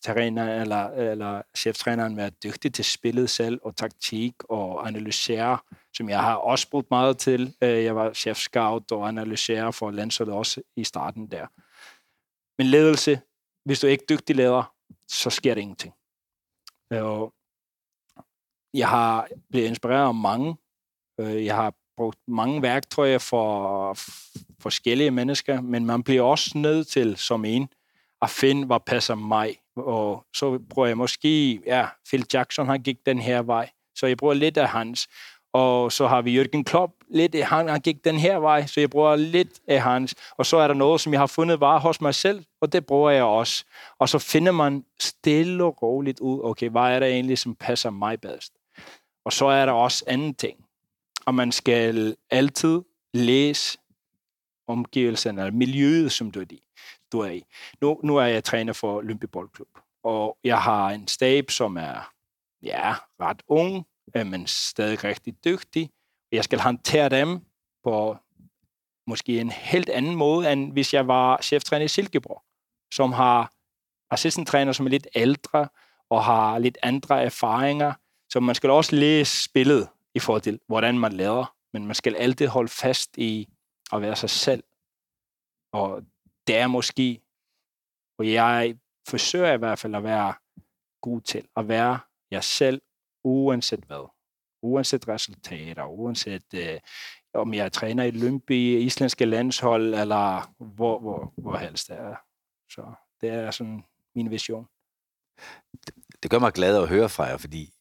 træner 0.00 0.60
eller, 0.60 0.88
eller 0.88 1.42
cheftræneren 1.56 2.16
være 2.16 2.30
dygtig 2.30 2.74
til 2.74 2.84
spillet 2.84 3.30
selv 3.30 3.60
og 3.62 3.76
taktik 3.76 4.34
og 4.44 4.88
analysere, 4.88 5.58
som 5.94 6.08
jeg 6.08 6.20
har 6.20 6.34
også 6.34 6.70
brugt 6.70 6.90
meget 6.90 7.18
til. 7.18 7.54
Øh, 7.62 7.84
jeg 7.84 7.96
var 7.96 8.12
chef 8.12 8.36
scout 8.36 8.92
og 8.92 9.08
analyserer 9.08 9.70
for 9.70 9.90
landsholdet 9.90 10.34
også 10.34 10.62
i 10.76 10.84
starten 10.84 11.30
der. 11.30 11.46
Men 12.58 12.66
ledelse, 12.66 13.20
hvis 13.64 13.80
du 13.80 13.86
ikke 13.86 14.02
er 14.02 14.16
dygtig 14.16 14.36
leder, 14.36 14.74
så 15.08 15.30
sker 15.30 15.54
der 15.54 15.60
ingenting. 15.60 15.94
Øh, 16.92 17.04
og 17.04 17.34
jeg 18.74 18.88
har 18.88 19.28
blevet 19.50 19.66
inspireret 19.66 20.08
af 20.08 20.14
mange. 20.14 20.56
Øh, 21.20 21.44
jeg 21.44 21.56
har 21.56 21.74
brugt 21.96 22.18
mange 22.28 22.62
værktøjer 22.62 23.18
for 23.18 23.94
forskellige 24.60 25.10
mennesker, 25.10 25.60
men 25.60 25.86
man 25.86 26.02
bliver 26.02 26.22
også 26.22 26.58
nødt 26.58 26.88
til 26.88 27.16
som 27.16 27.44
en 27.44 27.68
at 28.22 28.30
finde, 28.30 28.66
hvad 28.66 28.80
passer 28.86 29.14
mig. 29.14 29.56
Og 29.76 30.26
så 30.34 30.58
bruger 30.70 30.88
jeg 30.88 30.96
måske, 30.96 31.60
ja, 31.66 31.86
Phil 32.08 32.26
Jackson, 32.32 32.66
han 32.66 32.82
gik 32.82 33.06
den 33.06 33.18
her 33.18 33.42
vej, 33.42 33.70
så 33.94 34.06
jeg 34.06 34.16
bruger 34.16 34.34
lidt 34.34 34.56
af 34.56 34.68
hans. 34.68 35.08
Og 35.52 35.92
så 35.92 36.06
har 36.06 36.22
vi 36.22 36.32
Jørgen 36.32 36.64
Klopp, 36.64 36.92
lidt, 37.08 37.44
han, 37.44 37.68
han 37.68 37.80
gik 37.80 38.04
den 38.04 38.18
her 38.18 38.38
vej, 38.38 38.66
så 38.66 38.80
jeg 38.80 38.90
bruger 38.90 39.16
lidt 39.16 39.60
af 39.68 39.82
hans. 39.82 40.14
Og 40.30 40.46
så 40.46 40.56
er 40.56 40.66
der 40.66 40.74
noget, 40.74 41.00
som 41.00 41.12
jeg 41.12 41.20
har 41.20 41.26
fundet 41.26 41.60
var 41.60 41.78
hos 41.78 42.00
mig 42.00 42.14
selv, 42.14 42.44
og 42.60 42.72
det 42.72 42.86
bruger 42.86 43.10
jeg 43.10 43.24
også. 43.24 43.64
Og 43.98 44.08
så 44.08 44.18
finder 44.18 44.52
man 44.52 44.84
stille 45.00 45.64
og 45.64 45.82
roligt 45.82 46.20
ud, 46.20 46.40
okay, 46.44 46.68
hvad 46.70 46.82
er 46.82 46.98
det 46.98 47.08
egentlig, 47.08 47.38
som 47.38 47.54
passer 47.54 47.90
mig 47.90 48.20
bedst? 48.20 48.52
Og 49.24 49.32
så 49.32 49.46
er 49.46 49.66
der 49.66 49.72
også 49.72 50.04
anden 50.06 50.34
ting. 50.34 50.64
Og 51.26 51.34
man 51.34 51.52
skal 51.52 52.16
altid 52.30 52.82
læse 53.14 53.78
omgivelserne, 54.68 55.40
eller 55.40 55.52
miljøet, 55.52 56.12
som 56.12 56.30
du 56.30 56.40
er 56.40 56.44
i 56.50 56.62
du 57.12 57.20
er 57.20 57.30
i. 57.30 57.44
Nu, 57.80 58.00
nu 58.04 58.16
er 58.16 58.24
jeg 58.24 58.44
træner 58.44 58.72
for 58.72 59.02
Lyngby 59.02 59.24
Boldklub, 59.24 59.78
og 60.04 60.38
jeg 60.44 60.62
har 60.62 60.90
en 60.90 61.08
stab, 61.08 61.50
som 61.50 61.76
er 61.76 62.12
ja, 62.62 62.94
ret 63.20 63.42
ung, 63.48 63.86
øh, 64.16 64.26
men 64.26 64.46
stadig 64.46 65.04
rigtig 65.04 65.44
dygtig. 65.44 65.90
Jeg 66.32 66.44
skal 66.44 66.60
håndtere 66.60 67.08
dem 67.08 67.40
på 67.84 68.16
måske 69.06 69.40
en 69.40 69.50
helt 69.50 69.88
anden 69.88 70.14
måde, 70.14 70.52
end 70.52 70.72
hvis 70.72 70.94
jeg 70.94 71.08
var 71.08 71.42
cheftræner 71.42 71.84
i 71.84 71.88
Silkeborg, 71.88 72.42
som 72.94 73.12
har 73.12 73.52
assistenttræner, 74.10 74.72
som 74.72 74.86
er 74.86 74.90
lidt 74.90 75.06
ældre 75.14 75.68
og 76.10 76.24
har 76.24 76.58
lidt 76.58 76.78
andre 76.82 77.22
erfaringer. 77.22 77.92
Så 78.32 78.40
man 78.40 78.54
skal 78.54 78.70
også 78.70 78.96
læse 78.96 79.44
spillet 79.44 79.88
i 80.14 80.18
forhold 80.18 80.42
til, 80.42 80.60
hvordan 80.66 80.98
man 80.98 81.12
lader, 81.12 81.54
men 81.72 81.86
man 81.86 81.94
skal 81.94 82.16
altid 82.16 82.46
holde 82.46 82.68
fast 82.68 83.18
i 83.18 83.48
at 83.92 84.02
være 84.02 84.16
sig 84.16 84.30
selv. 84.30 84.64
Og 85.72 86.02
det 86.46 86.56
er 86.56 86.66
måske, 86.66 87.20
og 88.18 88.32
jeg 88.32 88.76
forsøger 89.08 89.52
i 89.52 89.58
hvert 89.58 89.78
fald 89.78 89.94
at 89.94 90.02
være 90.02 90.34
god 91.02 91.20
til 91.20 91.48
at 91.56 91.68
være 91.68 91.98
jeg 92.30 92.44
selv, 92.44 92.82
uanset 93.24 93.80
hvad. 93.86 94.10
Uanset 94.62 95.08
resultater, 95.08 95.84
uanset 95.84 96.54
øh, 96.54 96.80
om 97.34 97.54
jeg 97.54 97.72
træner 97.72 98.04
i 98.04 98.10
Lønby, 98.10 98.80
islandske 98.80 99.24
landshold, 99.24 99.94
eller 99.94 100.54
hvor, 100.58 101.00
hvor, 101.00 101.32
hvor 101.36 101.56
helst 101.56 101.88
det 101.88 101.96
er. 101.96 102.16
Så 102.70 102.92
det 103.20 103.28
er 103.30 103.50
sådan 103.50 103.84
min 104.14 104.30
vision. 104.30 104.66
Det, 105.86 105.94
det 106.22 106.30
gør 106.30 106.38
mig 106.38 106.52
glad 106.52 106.82
at 106.82 106.88
høre 106.88 107.08
fra 107.08 107.24
jer, 107.24 107.36
fordi 107.36 107.72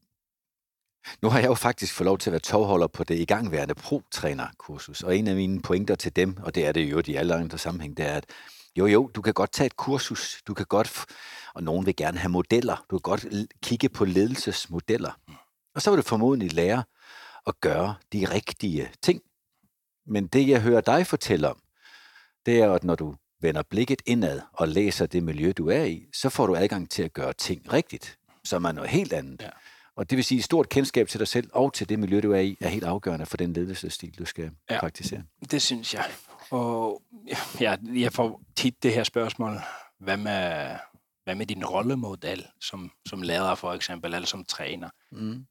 Nu 1.21 1.29
har 1.29 1.39
jeg 1.39 1.47
jo 1.47 1.53
faktisk 1.53 1.93
fået 1.93 2.05
lov 2.05 2.17
til 2.17 2.29
at 2.29 2.31
være 2.31 2.39
tovholder 2.39 2.87
på 2.87 3.03
det 3.03 3.19
igangværende 3.19 3.75
pro-trænerkursus, 3.75 5.03
og 5.03 5.17
en 5.17 5.27
af 5.27 5.35
mine 5.35 5.61
pointer 5.61 5.95
til 5.95 6.15
dem, 6.15 6.37
og 6.43 6.55
det 6.55 6.65
er 6.65 6.71
det 6.71 6.91
jo 6.91 7.01
i 7.07 7.15
alle 7.15 7.35
andre 7.35 7.57
sammenhæng, 7.57 7.97
det 7.97 8.05
er, 8.05 8.13
at 8.13 8.25
jo 8.77 8.85
jo, 8.85 9.11
du 9.15 9.21
kan 9.21 9.33
godt 9.33 9.51
tage 9.51 9.65
et 9.65 9.75
kursus, 9.75 10.41
du 10.47 10.53
kan 10.53 10.65
godt, 10.65 11.05
og 11.53 11.63
nogen 11.63 11.85
vil 11.85 11.95
gerne 11.95 12.17
have 12.17 12.29
modeller, 12.29 12.85
du 12.91 12.99
kan 12.99 13.03
godt 13.11 13.25
kigge 13.63 13.89
på 13.89 14.05
ledelsesmodeller, 14.05 15.11
og 15.75 15.81
så 15.81 15.91
vil 15.91 15.97
du 15.97 16.03
formodentlig 16.03 16.53
lære 16.53 16.83
at 17.47 17.61
gøre 17.61 17.95
de 18.13 18.25
rigtige 18.25 18.91
ting. 19.01 19.21
Men 20.05 20.27
det, 20.27 20.47
jeg 20.47 20.61
hører 20.61 20.81
dig 20.81 21.07
fortælle 21.07 21.49
om, 21.49 21.61
det 22.45 22.61
er, 22.61 22.71
at 22.71 22.83
når 22.83 22.95
du 22.95 23.15
vender 23.41 23.63
blikket 23.63 24.01
indad 24.05 24.41
og 24.53 24.67
læser 24.67 25.05
det 25.05 25.23
miljø, 25.23 25.51
du 25.57 25.69
er 25.69 25.83
i, 25.83 26.05
så 26.13 26.29
får 26.29 26.47
du 26.47 26.55
adgang 26.55 26.89
til 26.89 27.03
at 27.03 27.13
gøre 27.13 27.33
ting 27.33 27.73
rigtigt, 27.73 28.17
som 28.43 28.65
er 28.65 28.71
noget 28.71 28.89
helt 28.89 29.13
andet. 29.13 29.41
Ja. 29.41 29.49
Og 29.95 30.09
det 30.09 30.15
vil 30.15 30.25
sige, 30.25 30.39
at 30.39 30.43
stort 30.43 30.69
kendskab 30.69 31.07
til 31.07 31.19
dig 31.19 31.27
selv 31.27 31.49
og 31.53 31.73
til 31.73 31.89
det 31.89 31.99
miljø, 31.99 32.19
du 32.19 32.31
er 32.31 32.39
i, 32.39 32.57
er 32.61 32.67
helt 32.67 32.83
afgørende 32.83 33.25
for 33.25 33.37
den 33.37 33.53
ledelsesstil, 33.53 34.17
du 34.19 34.25
skal 34.25 34.51
ja, 34.69 34.79
praktisere. 34.79 35.23
det 35.51 35.61
synes 35.61 35.93
jeg. 35.93 36.05
Og 36.51 37.01
ja, 37.59 37.75
jeg 37.93 38.13
får 38.13 38.41
tit 38.55 38.83
det 38.83 38.93
her 38.93 39.03
spørgsmål, 39.03 39.57
hvad 39.99 40.17
med, 40.17 40.75
hvad 41.23 41.35
med 41.35 41.45
din 41.45 41.65
rollemodel 41.65 42.47
som, 42.61 42.91
som 43.09 43.21
leder 43.21 43.55
for 43.55 43.73
eksempel, 43.73 44.13
eller 44.13 44.27
som 44.27 44.45
træner? 44.45 44.89
Mm. 45.11 45.45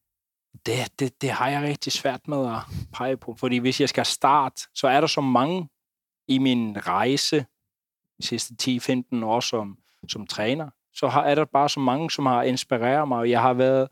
Det, 0.66 0.98
det, 0.98 1.22
det 1.22 1.30
har 1.30 1.48
jeg 1.48 1.62
rigtig 1.62 1.92
svært 1.92 2.28
med 2.28 2.46
at 2.46 2.60
pege 2.92 3.16
på, 3.16 3.34
fordi 3.38 3.58
hvis 3.58 3.80
jeg 3.80 3.88
skal 3.88 4.06
starte, 4.06 4.62
så 4.74 4.88
er 4.88 5.00
der 5.00 5.06
så 5.06 5.20
mange 5.20 5.68
i 6.28 6.38
min 6.38 6.86
rejse 6.86 7.46
de 8.18 8.26
sidste 8.26 8.54
10-15 8.62 9.24
år 9.24 9.40
som, 9.40 9.78
som 10.08 10.26
træner, 10.26 10.70
så 10.94 11.08
har, 11.08 11.22
er 11.22 11.34
der 11.34 11.44
bare 11.44 11.68
så 11.68 11.80
mange, 11.80 12.10
som 12.10 12.26
har 12.26 12.42
inspireret 12.42 13.08
mig, 13.08 13.18
og 13.18 13.30
jeg 13.30 13.40
har 13.40 13.52
været 13.52 13.88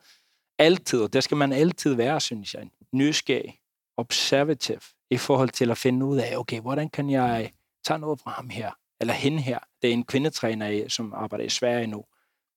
altid, 0.59 1.01
og 1.01 1.13
det 1.13 1.25
skal 1.25 1.37
man 1.37 1.53
altid 1.53 1.95
være, 1.95 2.21
synes 2.21 2.55
jeg, 2.55 2.69
nysgerrig, 2.93 3.59
observative, 3.97 4.81
i 5.13 5.17
forhold 5.17 5.49
til 5.49 5.71
at 5.71 5.79
finde 5.79 6.07
ud 6.07 6.19
af, 6.19 6.37
okay, 6.37 6.61
hvordan 6.61 6.89
kan 6.89 7.11
jeg 7.11 7.51
tage 7.85 7.99
noget 7.99 8.21
fra 8.21 8.31
ham 8.31 8.49
her, 8.49 8.71
eller 9.01 9.15
hende 9.15 9.43
her. 9.43 9.59
Det 9.83 9.89
er 9.89 9.93
en 9.93 10.05
kvindetræner, 10.05 10.89
som 10.89 11.15
arbejder 11.15 11.45
i 11.45 11.49
Sverige 11.49 11.87
nu, 11.87 12.05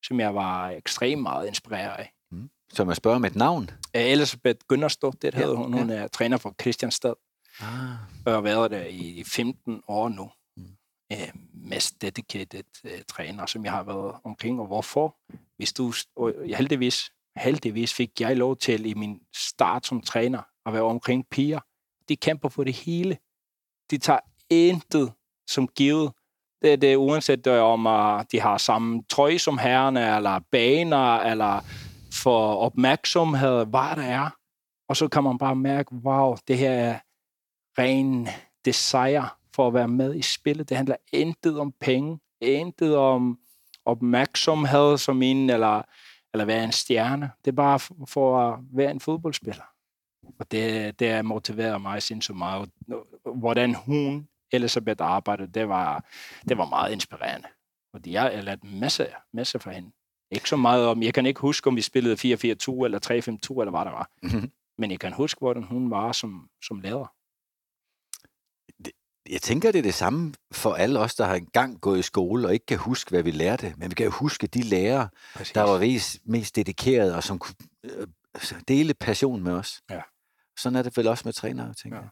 som 0.03 0.19
jeg 0.19 0.35
var 0.35 0.69
ekstremt 0.69 1.21
meget 1.21 1.47
inspireret 1.47 1.99
af. 1.99 2.13
Mm. 2.31 2.49
Så 2.73 2.83
man 2.83 2.95
spørger 2.95 3.17
med 3.17 3.29
et 3.29 3.35
navn? 3.35 3.69
Elisabeth 3.93 4.59
Gunnarsdott, 4.67 5.21
det 5.21 5.33
hedder 5.33 5.49
ja, 5.49 5.55
hun. 5.55 5.73
Hun 5.73 5.89
ja. 5.89 5.95
er 5.95 6.07
træner 6.07 6.37
for 6.37 6.55
Christianstad. 6.61 7.13
Ah. 7.59 7.67
Og 8.25 8.33
har 8.33 8.41
været 8.41 8.71
der 8.71 8.85
i 8.85 9.23
15 9.27 9.81
år 9.87 10.09
nu. 10.09 10.31
Mm. 10.57 10.63
Øh, 11.11 11.29
mest 11.53 12.01
dedicated 12.01 12.63
uh, 12.83 12.91
træner, 13.07 13.45
som 13.45 13.65
jeg 13.65 13.71
har 13.71 13.83
været 13.83 14.15
omkring. 14.23 14.59
Og 14.59 14.67
hvorfor? 14.67 15.15
Hvis 15.57 15.73
du, 15.73 15.93
og 16.15 16.33
heldigvis, 16.57 17.11
heldigvis 17.37 17.93
fik 17.93 18.21
jeg 18.21 18.37
lov 18.37 18.57
til 18.57 18.85
i 18.85 18.93
min 18.93 19.19
start 19.35 19.85
som 19.85 20.01
træner 20.01 20.41
at 20.65 20.73
være 20.73 20.83
omkring 20.83 21.27
piger. 21.31 21.59
De 22.09 22.15
kæmper 22.15 22.49
for 22.49 22.63
det 22.63 22.73
hele. 22.73 23.17
De 23.91 23.97
tager 23.97 24.19
intet 24.49 25.13
som 25.49 25.67
givet. 25.67 26.11
Det 26.61 26.73
er 26.73 26.77
det 26.77 26.95
uanset 26.95 27.47
om 27.47 27.87
at 27.87 28.31
de 28.31 28.41
har 28.41 28.57
samme 28.57 29.03
trøje 29.09 29.39
som 29.39 29.57
herrene, 29.57 30.15
eller 30.15 30.39
baner, 30.51 31.15
eller 31.15 31.59
for 32.23 32.55
opmærksomhed, 32.55 33.65
hvad 33.65 33.95
der 33.95 34.03
er. 34.03 34.29
Og 34.89 34.97
så 34.97 35.07
kan 35.07 35.23
man 35.23 35.37
bare 35.37 35.55
mærke, 35.55 35.95
wow, 35.95 36.35
det 36.47 36.57
her 36.57 36.71
er 36.71 36.99
ren 37.77 38.27
desire 38.65 39.29
for 39.55 39.67
at 39.67 39.73
være 39.73 39.87
med 39.87 40.15
i 40.15 40.21
spillet. 40.21 40.69
Det 40.69 40.77
handler 40.77 40.95
intet 41.13 41.59
om 41.59 41.73
penge, 41.81 42.19
intet 42.41 42.97
om 42.97 43.39
opmærksomhed 43.85 44.97
som 44.97 45.21
en, 45.21 45.49
eller, 45.49 45.81
eller 46.33 46.45
være 46.45 46.63
en 46.63 46.71
stjerne. 46.71 47.31
Det 47.45 47.51
er 47.51 47.55
bare 47.55 47.79
for 48.07 48.39
at 48.39 48.59
være 48.73 48.91
en 48.91 48.99
fodboldspiller. 48.99 49.74
Og 50.39 50.51
det, 50.51 50.99
det 50.99 51.25
motiverer 51.25 51.77
mig 51.77 52.03
sindssygt 52.03 52.37
meget. 52.37 52.69
Hvordan 53.35 53.75
hun, 53.75 54.27
Elisabeth, 54.51 55.03
arbejdede, 55.03 55.51
det 55.51 55.69
var, 55.69 56.05
det 56.49 56.57
var 56.57 56.65
meget 56.65 56.91
inspirerende. 56.91 57.47
Fordi 57.95 58.11
jeg 58.11 58.21
har 58.21 58.41
lært 58.41 58.63
masser, 58.63 59.05
masser 59.33 59.59
for 59.59 59.71
hende. 59.71 59.91
Ikke 60.31 60.49
så 60.49 60.55
meget 60.55 60.87
om, 60.87 61.03
jeg 61.03 61.13
kan 61.13 61.25
ikke 61.25 61.39
huske, 61.39 61.67
om 61.67 61.75
vi 61.75 61.81
spillede 61.81 62.15
4-4-2 62.15 62.17
eller 62.85 62.99
3-5-2, 63.55 63.61
eller 63.61 63.69
hvad 63.69 63.85
der 63.85 63.91
var. 63.91 64.09
Mm-hmm. 64.23 64.51
Men 64.77 64.91
jeg 64.91 64.99
kan 64.99 65.13
huske, 65.13 65.39
hvordan 65.39 65.63
hun 65.63 65.91
var 65.91 66.11
som, 66.11 66.49
som 66.63 66.79
leder. 66.79 67.13
Jeg 69.29 69.41
tænker, 69.41 69.71
det 69.71 69.79
er 69.79 69.83
det 69.83 69.93
samme 69.93 70.33
for 70.51 70.73
alle 70.73 70.99
os, 70.99 71.15
der 71.15 71.25
har 71.25 71.35
engang 71.35 71.81
gået 71.81 71.99
i 71.99 72.01
skole 72.01 72.47
og 72.47 72.53
ikke 72.53 72.65
kan 72.65 72.77
huske, 72.77 73.09
hvad 73.09 73.23
vi 73.23 73.31
lærte. 73.31 73.73
Men 73.77 73.89
vi 73.89 73.95
kan 73.95 74.05
jo 74.05 74.11
huske 74.11 74.47
de 74.47 74.61
lærere, 74.61 75.09
Præcis. 75.35 75.53
der 75.53 75.61
var 75.61 75.79
mest, 75.79 76.19
mest 76.25 76.55
dedikerede 76.55 77.15
og 77.15 77.23
som 77.23 77.39
kunne 77.39 77.55
øh, 77.83 78.07
dele 78.67 78.93
passion 78.93 79.43
med 79.43 79.53
os. 79.53 79.81
Ja. 79.89 80.01
Sådan 80.57 80.75
er 80.75 80.81
det 80.81 80.97
vel 80.97 81.07
også 81.07 81.21
med 81.25 81.33
trænere, 81.33 81.73
tænker 81.73 81.97
ja. 81.97 82.03
jeg. 82.03 82.11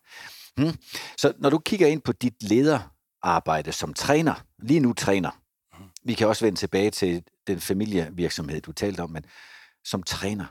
Hmm. 0.58 0.78
Så 1.18 1.34
når 1.38 1.50
du 1.50 1.60
kigger 1.60 1.88
ind 1.88 2.02
på 2.02 2.12
dit 2.12 2.44
lederarbejde 2.44 3.72
som 3.72 3.94
træner, 3.94 4.46
lige 4.60 4.80
nu 4.80 4.94
træner, 4.94 5.32
mm. 5.80 5.86
vi 6.04 6.14
kan 6.14 6.28
også 6.28 6.46
vende 6.46 6.60
tilbage 6.60 6.92
til 6.92 7.24
den 7.48 7.60
familievirksomhed, 7.60 8.62
du 8.62 8.72
talte 8.72 9.02
om, 9.02 9.10
men 9.10 9.26
som 9.84 10.04
træner, 10.04 10.46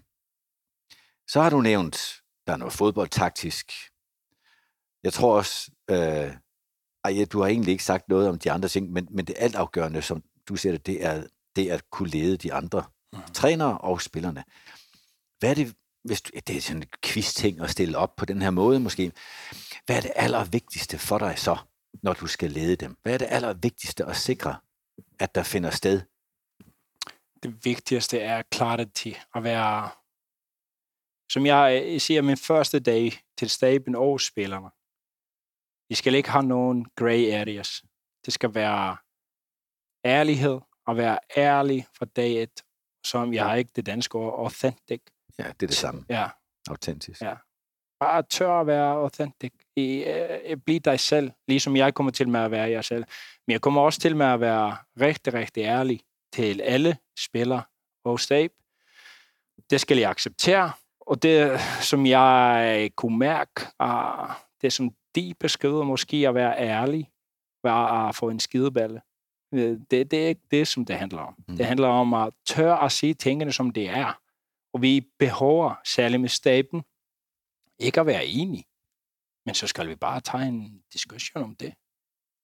så 1.29 1.43
har 1.43 1.51
du 1.51 1.61
nævnt, 1.61 2.23
der 2.47 2.53
er 2.53 2.57
noget 2.57 2.73
fodboldtaktisk. 2.73 3.73
Jeg 5.03 5.13
tror 5.13 5.37
også, 5.37 5.71
øh, 5.91 6.33
ej, 7.05 7.25
du 7.33 7.41
har 7.41 7.49
egentlig 7.49 7.73
ikke 7.73 7.85
sagt 7.85 8.09
noget 8.09 8.29
om 8.29 8.39
de 8.39 8.51
andre 8.51 8.69
ting, 8.69 8.93
men, 8.93 9.09
men 9.11 9.25
det 9.25 9.35
altafgørende, 9.39 10.03
som 10.03 10.23
du 10.49 10.57
siger 10.57 10.73
det, 10.73 10.87
det 10.87 11.05
er, 11.05 11.27
det 11.57 11.71
er 11.71 11.75
at 11.75 11.91
kunne 11.91 12.09
lede 12.09 12.37
de 12.37 12.53
andre 12.53 12.85
mm. 13.13 13.19
trænere 13.35 13.79
og 13.79 14.03
spillerne. 14.03 14.45
Hvad 15.39 15.51
er 15.51 15.55
det, 15.55 15.75
hvis 16.05 16.23
du, 16.23 16.31
det 16.47 16.57
er 16.57 16.61
sådan 16.61 16.83
en 16.83 16.89
quiz-ting 17.05 17.61
at 17.61 17.71
stille 17.71 17.99
op 17.99 18.17
på 18.17 18.25
den 18.25 18.43
her 18.43 18.51
måde 18.51 18.81
måske. 18.81 19.13
Hvad 19.87 19.97
er 19.97 20.01
det 20.01 20.13
allervigtigste 20.17 20.99
for 20.99 21.19
dig 21.19 21.39
så, 21.39 21.59
når 22.03 22.13
du 22.13 22.27
skal 22.27 22.51
lede 22.51 22.77
dem? 22.77 22.97
Hvad 23.03 23.15
er 23.15 23.19
det 23.19 23.29
allervigtigste 23.31 24.05
at 24.05 24.17
sikre, 24.17 24.57
at 25.19 25.35
der 25.35 25.43
finder 25.43 25.71
sted? 25.71 26.03
Det 27.43 27.65
vigtigste 27.65 28.19
er 28.19 28.43
clarity, 28.55 29.13
at 29.35 29.43
være, 29.43 29.91
som 31.33 31.47
jeg 31.47 32.01
siger, 32.01 32.23
min 32.23 32.37
første 32.37 32.81
dag 32.81 33.13
til 33.39 33.51
staben 33.51 33.95
og 33.95 34.21
spillerne. 34.21 34.71
Vi 35.89 35.95
skal 35.95 36.15
ikke 36.15 36.31
have 36.31 36.45
nogen 36.45 36.87
gray 36.97 37.33
areas. 37.33 37.83
Det 38.25 38.33
skal 38.33 38.55
være 38.55 38.97
ærlighed, 40.05 40.61
og 40.87 40.97
være 40.97 41.19
ærlig 41.37 41.87
fra 41.99 42.07
dag 42.07 42.43
et, 42.43 42.65
som 43.07 43.35
jeg 43.35 43.45
har 43.45 43.55
ikke 43.55 43.73
det 43.77 43.87
danske 43.87 44.19
ord, 44.19 44.45
authentic. 44.45 45.03
Ja, 45.43 45.47
det 45.47 45.63
er 45.63 45.67
det 45.67 45.77
samme. 45.77 46.05
Ja. 46.09 46.27
Autentisk. 46.71 47.23
Ja. 47.23 47.35
Bare 48.01 48.23
tør 48.23 48.61
at 48.61 48.67
være 48.67 48.93
authentic. 48.93 49.53
I, 49.77 50.05
uh, 50.53 50.59
bliv 50.67 50.81
dig 50.81 51.01
selv, 51.01 51.31
ligesom 51.49 51.77
jeg 51.77 51.95
kommer 51.95 52.13
til 52.13 52.29
med 52.29 52.41
at 52.41 52.51
være 52.51 52.71
jeg 52.71 52.85
selv. 52.85 53.05
Men 53.47 53.53
jeg 53.53 53.61
kommer 53.61 53.81
også 53.81 54.01
til 54.01 54.17
med 54.17 54.27
at 54.27 54.41
være 54.41 54.77
rigtig, 55.01 55.35
rigtig 55.35 55.63
ærlig 55.63 56.01
til 56.33 56.61
alle 56.61 56.97
spillere 57.19 57.63
og 58.05 58.21
stab. 58.21 58.51
Det 59.71 59.81
skal 59.81 59.99
jeg 59.99 60.11
acceptere. 60.11 60.73
Og 61.01 61.23
det, 61.23 61.61
som 61.81 62.07
jeg 62.07 62.91
kunne 62.97 63.19
mærke, 63.19 63.63
uh, 63.83 64.31
det 64.63 64.73
som 64.73 64.91
de 65.15 65.35
beskriver 65.41 65.85
måske 65.85 66.29
at 66.29 66.35
være 66.35 66.59
ærlig, 66.59 67.11
være 67.65 68.09
at 68.09 68.15
få 68.15 68.29
en 68.29 68.41
skideballe. 68.41 69.01
Øh, 69.55 69.79
det, 69.91 70.11
det 70.11 70.25
er 70.25 70.29
ikke 70.29 70.41
det, 70.51 70.69
som 70.69 70.85
det 70.85 70.97
handler 70.97 71.21
om. 71.21 71.35
Mm. 71.49 71.57
Det 71.57 71.67
handler 71.67 71.89
om 71.89 72.15
at 72.15 72.33
tør 72.47 72.75
at 72.75 72.93
sige 72.93 73.15
tingene, 73.15 73.53
som 73.53 73.71
det 73.71 73.89
er. 73.89 74.22
Og 74.73 74.83
vi 74.83 75.01
behøver, 75.19 75.75
særligt 75.85 76.21
med 76.21 76.29
staben, 76.29 76.83
ikke 77.79 78.01
at 78.01 78.07
være 78.07 78.27
enige. 78.27 78.65
Men 79.47 79.55
så 79.55 79.67
skal 79.67 79.89
vi 79.89 79.97
bare 79.97 80.21
tage 80.21 80.49
en 80.49 80.83
diskussion 80.93 81.43
om 81.43 81.57
det. 81.57 81.75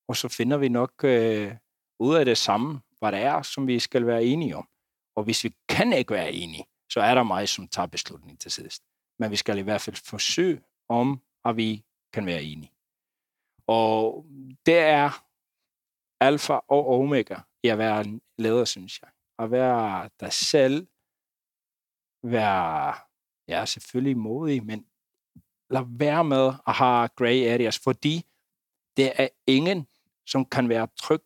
Og 0.08 0.16
så 0.16 0.28
finder 0.28 0.56
vi 0.56 0.68
nok 0.68 1.04
øh, 1.04 1.54
ud 1.98 2.16
af 2.16 2.24
det 2.24 2.38
samme, 2.38 2.80
hvad 2.98 3.12
det 3.12 3.20
er, 3.20 3.42
som 3.42 3.66
vi 3.66 3.78
skal 3.78 4.06
være 4.06 4.24
enige 4.24 4.56
om. 4.56 4.68
Og 5.16 5.24
hvis 5.24 5.44
vi 5.44 5.54
kan 5.68 5.92
ikke 5.92 6.14
være 6.14 6.32
enige, 6.32 6.64
så 6.90 7.00
er 7.00 7.14
der 7.14 7.22
mig, 7.22 7.48
som 7.48 7.68
tager 7.68 7.86
beslutningen 7.86 8.38
til 8.38 8.50
sidst. 8.50 8.82
Men 9.18 9.30
vi 9.30 9.36
skal 9.36 9.58
i 9.58 9.62
hvert 9.62 9.80
fald 9.80 9.96
forsøge 9.96 10.60
om, 10.88 11.22
at 11.44 11.56
vi 11.56 11.84
kan 12.12 12.26
være 12.26 12.42
enige. 12.42 12.72
Og 13.66 14.26
det 14.66 14.78
er 14.78 15.24
alfa 16.20 16.52
og 16.52 17.00
omega 17.00 17.36
i 17.62 17.68
at 17.68 17.78
være 17.78 18.00
en 18.00 18.20
leder, 18.38 18.64
synes 18.64 19.00
jeg. 19.02 19.10
At 19.38 19.50
være 19.50 20.10
dig 20.20 20.32
selv, 20.32 20.86
være, 22.22 22.94
ja, 23.48 23.64
selvfølgelig 23.64 24.18
modig, 24.18 24.64
men 24.64 24.84
lad 25.70 25.84
være 25.88 26.24
med 26.24 26.52
at 26.66 26.74
have 26.74 27.08
gray 27.16 27.48
areas, 27.52 27.78
fordi 27.78 28.24
det 28.96 29.12
er 29.14 29.28
ingen, 29.46 29.86
som 30.26 30.44
kan 30.44 30.68
være 30.68 30.88
tryg, 30.96 31.22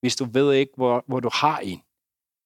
hvis 0.00 0.16
du 0.16 0.24
ved 0.24 0.52
ikke, 0.52 0.72
hvor, 0.76 1.04
hvor 1.06 1.20
du 1.20 1.30
har 1.32 1.58
en. 1.58 1.82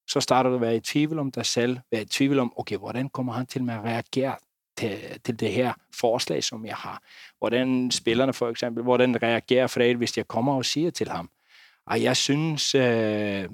Så 0.07 0.19
starter 0.19 0.49
du 0.49 0.55
at 0.55 0.61
være 0.61 0.75
i 0.75 0.79
tvivl 0.79 1.19
om 1.19 1.31
dig 1.31 1.45
selv, 1.45 1.77
være 1.91 2.01
i 2.01 2.05
tvivl 2.05 2.39
om, 2.39 2.53
okay, 2.55 2.77
hvordan 2.77 3.09
kommer 3.09 3.33
han 3.33 3.45
til 3.45 3.63
med 3.63 3.73
at 3.73 3.83
reagere 3.83 4.35
til, 4.77 5.19
til 5.25 5.39
det 5.39 5.51
her 5.51 5.73
forslag, 5.93 6.43
som 6.43 6.65
jeg 6.65 6.75
har? 6.75 7.03
Hvordan 7.37 7.91
spillerne 7.91 8.33
for 8.33 8.49
eksempel, 8.49 8.83
hvordan 8.83 9.23
reagerer 9.23 9.67
Fred, 9.67 9.95
hvis 9.95 10.17
jeg 10.17 10.27
kommer 10.27 10.55
og 10.55 10.65
siger 10.65 10.91
til 10.91 11.09
ham, 11.09 11.29
at 11.91 12.01
jeg 12.01 12.17
synes, 12.17 12.75
øh, 12.75 13.49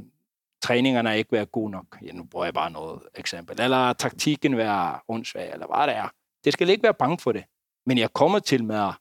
træningerne 0.66 1.10
er 1.10 1.14
ikke 1.14 1.32
været 1.32 1.52
gode 1.52 1.72
nok. 1.72 1.98
Ja, 2.02 2.12
nu 2.12 2.24
bruger 2.24 2.46
jeg 2.46 2.54
bare 2.54 2.72
noget 2.72 3.02
eksempel. 3.16 3.62
Eller 3.62 3.94
taktikken 3.94 4.58
være 4.58 5.00
åndssvag, 5.08 5.54
eller 5.54 5.68
hvad 5.68 5.88
det 5.88 5.96
er. 5.96 6.10
Det 6.44 6.54
skal 6.54 6.70
ikke 6.70 6.84
være 6.84 6.94
bange 6.94 7.20
for 7.20 7.32
det. 7.32 7.44
Men 7.86 7.98
jeg 7.98 8.14
kommer 8.14 8.40
til 8.40 8.64
med 8.64 8.76
at 8.76 8.94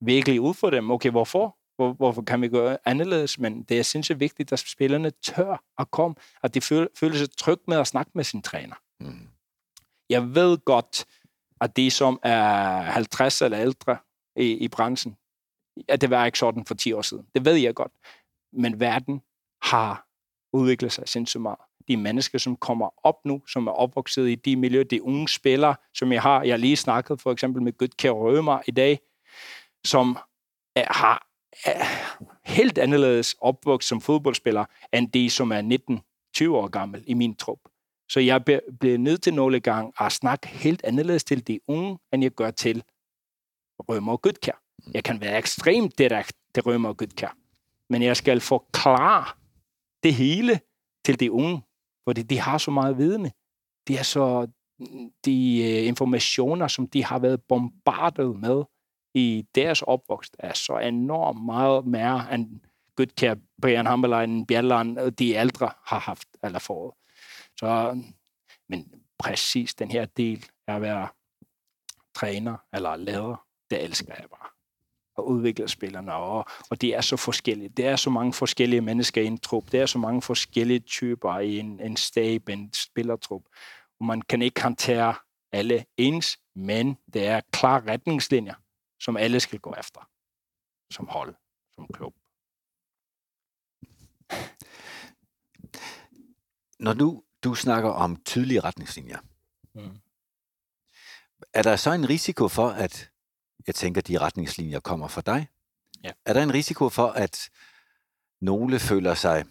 virkelig 0.00 0.40
ud 0.40 0.54
for 0.54 0.70
dem. 0.70 0.90
Okay, 0.90 1.10
hvorfor? 1.10 1.56
Hvor, 1.76 1.92
hvorfor 1.92 2.22
kan 2.22 2.42
vi 2.42 2.48
gøre 2.48 2.78
anderledes? 2.84 3.38
Men 3.38 3.62
det 3.62 3.78
er 3.78 3.82
sindssygt 3.82 4.20
vigtigt, 4.20 4.52
at 4.52 4.58
spillerne 4.58 5.10
tør 5.10 5.62
at 5.78 5.90
komme, 5.90 6.14
at 6.42 6.54
de 6.54 6.60
føler, 6.60 6.86
føler 6.96 7.16
sig 7.16 7.36
trygt 7.36 7.68
med 7.68 7.76
at 7.76 7.86
snakke 7.86 8.10
med 8.14 8.24
sin 8.24 8.42
træner. 8.42 8.76
Mm. 9.00 9.28
Jeg 10.10 10.34
ved 10.34 10.58
godt, 10.58 11.04
at 11.60 11.76
de, 11.76 11.90
som 11.90 12.20
er 12.22 12.80
50 12.80 13.42
eller 13.42 13.60
ældre 13.60 13.96
i, 14.36 14.52
i 14.52 14.68
branchen, 14.68 15.16
at 15.88 16.00
det 16.00 16.10
var 16.10 16.26
ikke 16.26 16.38
sådan 16.38 16.64
for 16.64 16.74
10 16.74 16.92
år 16.92 17.02
siden. 17.02 17.26
Det 17.34 17.44
ved 17.44 17.54
jeg 17.54 17.74
godt. 17.74 17.92
Men 18.52 18.80
verden 18.80 19.22
har 19.62 20.07
udvikler 20.52 20.88
sig 20.88 21.08
sindssygt 21.08 21.42
meget. 21.42 21.58
De 21.88 21.96
mennesker, 21.96 22.38
som 22.38 22.56
kommer 22.56 23.06
op 23.06 23.24
nu, 23.24 23.42
som 23.48 23.66
er 23.66 23.72
opvokset 23.72 24.28
i 24.28 24.34
de 24.34 24.56
miljøer, 24.56 24.84
de 24.84 25.02
unge 25.02 25.28
spillere, 25.28 25.76
som 25.94 26.12
jeg 26.12 26.22
har, 26.22 26.42
jeg 26.42 26.52
har 26.52 26.58
lige 26.58 26.76
snakket 26.76 27.20
for 27.20 27.32
eksempel 27.32 27.62
med 27.62 27.72
Gudkær 27.78 28.10
Rømer 28.10 28.60
i 28.66 28.70
dag, 28.70 28.98
som 29.84 30.18
er, 30.76 30.92
har 30.92 31.28
er 31.64 31.84
helt 32.44 32.78
anderledes 32.78 33.36
opvokset 33.40 33.88
som 33.88 34.00
fodboldspiller, 34.00 34.64
end 34.92 35.12
de, 35.12 35.30
som 35.30 35.52
er 35.52 36.00
19-20 36.42 36.50
år 36.50 36.68
gammel 36.68 37.04
i 37.06 37.14
min 37.14 37.34
trup. 37.34 37.58
Så 38.10 38.20
jeg 38.20 38.44
bliver 38.80 38.98
nødt 38.98 39.22
til 39.22 39.34
nogle 39.34 39.60
gange 39.60 39.92
at 40.00 40.12
snakke 40.12 40.48
helt 40.48 40.84
anderledes 40.84 41.24
til 41.24 41.46
de 41.46 41.60
unge, 41.66 41.98
end 42.12 42.22
jeg 42.22 42.30
gør 42.30 42.50
til 42.50 42.82
Rømer 43.78 44.12
og 44.12 44.22
Gudkær. 44.22 44.62
Jeg 44.94 45.04
kan 45.04 45.20
være 45.20 45.38
ekstremt 45.38 45.98
direkte 45.98 46.34
til 46.54 46.62
Rømer 46.62 46.88
og 46.88 46.96
Gudkær, 46.96 47.36
men 47.90 48.02
jeg 48.02 48.16
skal 48.16 48.40
forklare 48.40 49.24
det 50.02 50.14
hele 50.14 50.60
til 51.04 51.20
de 51.20 51.32
unge, 51.32 51.62
fordi 52.08 52.22
de 52.22 52.38
har 52.38 52.58
så 52.58 52.70
meget 52.70 52.98
vidne. 52.98 53.32
De 53.88 53.96
er 53.96 54.02
så 54.02 54.46
de 55.24 55.62
øh, 55.62 55.86
informationer, 55.86 56.68
som 56.68 56.88
de 56.88 57.04
har 57.04 57.18
været 57.18 57.42
bombardet 57.48 58.36
med 58.36 58.64
i 59.14 59.46
deres 59.54 59.82
opvækst, 59.82 60.36
er 60.38 60.52
så 60.52 60.78
enormt 60.78 61.44
meget 61.44 61.86
mere 61.86 62.34
end 62.34 62.60
Gudkær, 62.96 63.34
Brian 63.62 63.86
Hammerlein, 63.86 64.46
Bjelland 64.46 64.98
og 64.98 65.18
de 65.18 65.30
ældre 65.30 65.70
har 65.84 65.98
haft 65.98 66.28
eller 66.42 66.58
fået. 66.58 66.92
Så, 67.56 68.00
men 68.68 68.92
præcis 69.18 69.74
den 69.74 69.90
her 69.90 70.04
del 70.04 70.44
af 70.66 70.74
at 70.74 70.82
være 70.82 71.08
træner 72.14 72.56
eller 72.72 72.96
leder, 72.96 73.44
det 73.70 73.84
elsker 73.84 74.14
jeg 74.18 74.26
bare 74.30 74.57
og 75.18 75.28
udvikle 75.28 75.68
spillerne, 75.68 76.12
og, 76.12 76.46
og 76.70 76.80
det 76.80 76.96
er 76.96 77.00
så 77.00 77.16
forskelligt. 77.16 77.76
Det 77.76 77.86
er 77.86 77.96
så 77.96 78.10
mange 78.10 78.32
forskellige 78.32 78.80
mennesker 78.80 79.22
i 79.22 79.26
en 79.26 79.38
trup. 79.38 79.72
Det 79.72 79.80
er 79.80 79.86
så 79.86 79.98
mange 79.98 80.22
forskellige 80.22 80.80
typer 80.80 81.38
i 81.38 81.58
en, 81.58 81.80
en 81.80 81.96
stab, 81.96 82.48
en 82.48 82.72
spillertrup. 82.72 83.42
Og 84.00 84.06
man 84.06 84.22
kan 84.22 84.42
ikke 84.42 84.62
håndtere 84.62 85.14
alle 85.52 85.84
ens, 85.96 86.38
men 86.54 86.98
det 87.12 87.26
er 87.26 87.40
klare 87.52 87.92
retningslinjer, 87.92 88.54
som 89.00 89.16
alle 89.16 89.40
skal 89.40 89.58
gå 89.58 89.74
efter. 89.78 90.08
Som 90.92 91.08
hold, 91.08 91.34
som 91.74 91.86
klub. 91.94 92.14
Når 96.78 96.92
du, 96.92 97.22
du 97.44 97.54
snakker 97.54 97.90
om 97.90 98.16
tydelige 98.16 98.60
retningslinjer, 98.60 99.18
mm. 99.74 99.98
er 101.54 101.62
der 101.62 101.76
så 101.76 101.92
en 101.92 102.08
risiko 102.08 102.48
for, 102.48 102.68
at 102.68 103.10
jeg 103.68 103.74
tænker, 103.74 104.00
de 104.00 104.18
retningslinjer 104.18 104.80
kommer 104.80 105.08
fra 105.08 105.20
dig. 105.20 105.48
Ja. 106.04 106.10
Er 106.26 106.32
der 106.32 106.42
en 106.42 106.54
risiko 106.54 106.88
for, 106.88 107.06
at 107.06 107.50
nogle 108.40 108.78
føler 108.78 109.14
sig... 109.14 109.44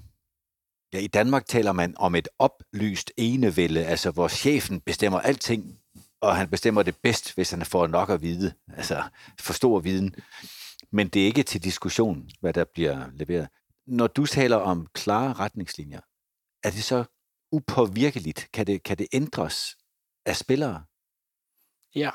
Ja, 0.93 0.99
i 0.99 1.07
Danmark 1.07 1.45
taler 1.45 1.71
man 1.71 1.97
om 1.97 2.15
et 2.15 2.27
oplyst 2.39 3.11
enevælde, 3.17 3.85
altså 3.85 4.11
hvor 4.11 4.27
chefen 4.27 4.81
bestemmer 4.81 5.19
alting, 5.19 5.79
og 6.21 6.35
han 6.35 6.49
bestemmer 6.49 6.83
det 6.83 6.97
bedst, 6.97 7.35
hvis 7.35 7.51
han 7.51 7.65
får 7.65 7.87
nok 7.87 8.09
at 8.09 8.21
vide, 8.21 8.53
altså 8.67 9.03
for 9.39 9.53
stor 9.53 9.79
viden. 9.79 10.15
Men 10.91 11.07
det 11.07 11.21
er 11.21 11.25
ikke 11.25 11.43
til 11.43 11.63
diskussion, 11.63 12.29
hvad 12.39 12.53
der 12.53 12.65
bliver 12.73 13.09
leveret. 13.11 13.47
Når 13.87 14.07
du 14.07 14.25
taler 14.25 14.55
om 14.55 14.87
klare 14.93 15.33
retningslinjer, 15.33 16.01
er 16.63 16.71
det 16.71 16.83
så 16.83 17.05
upåvirkeligt? 17.51 18.49
Kan 18.53 18.67
det, 18.67 18.83
kan 18.83 18.97
det 18.97 19.07
ændres 19.11 19.77
af 20.25 20.35
spillere? 20.35 20.83
Ja, 21.95 22.11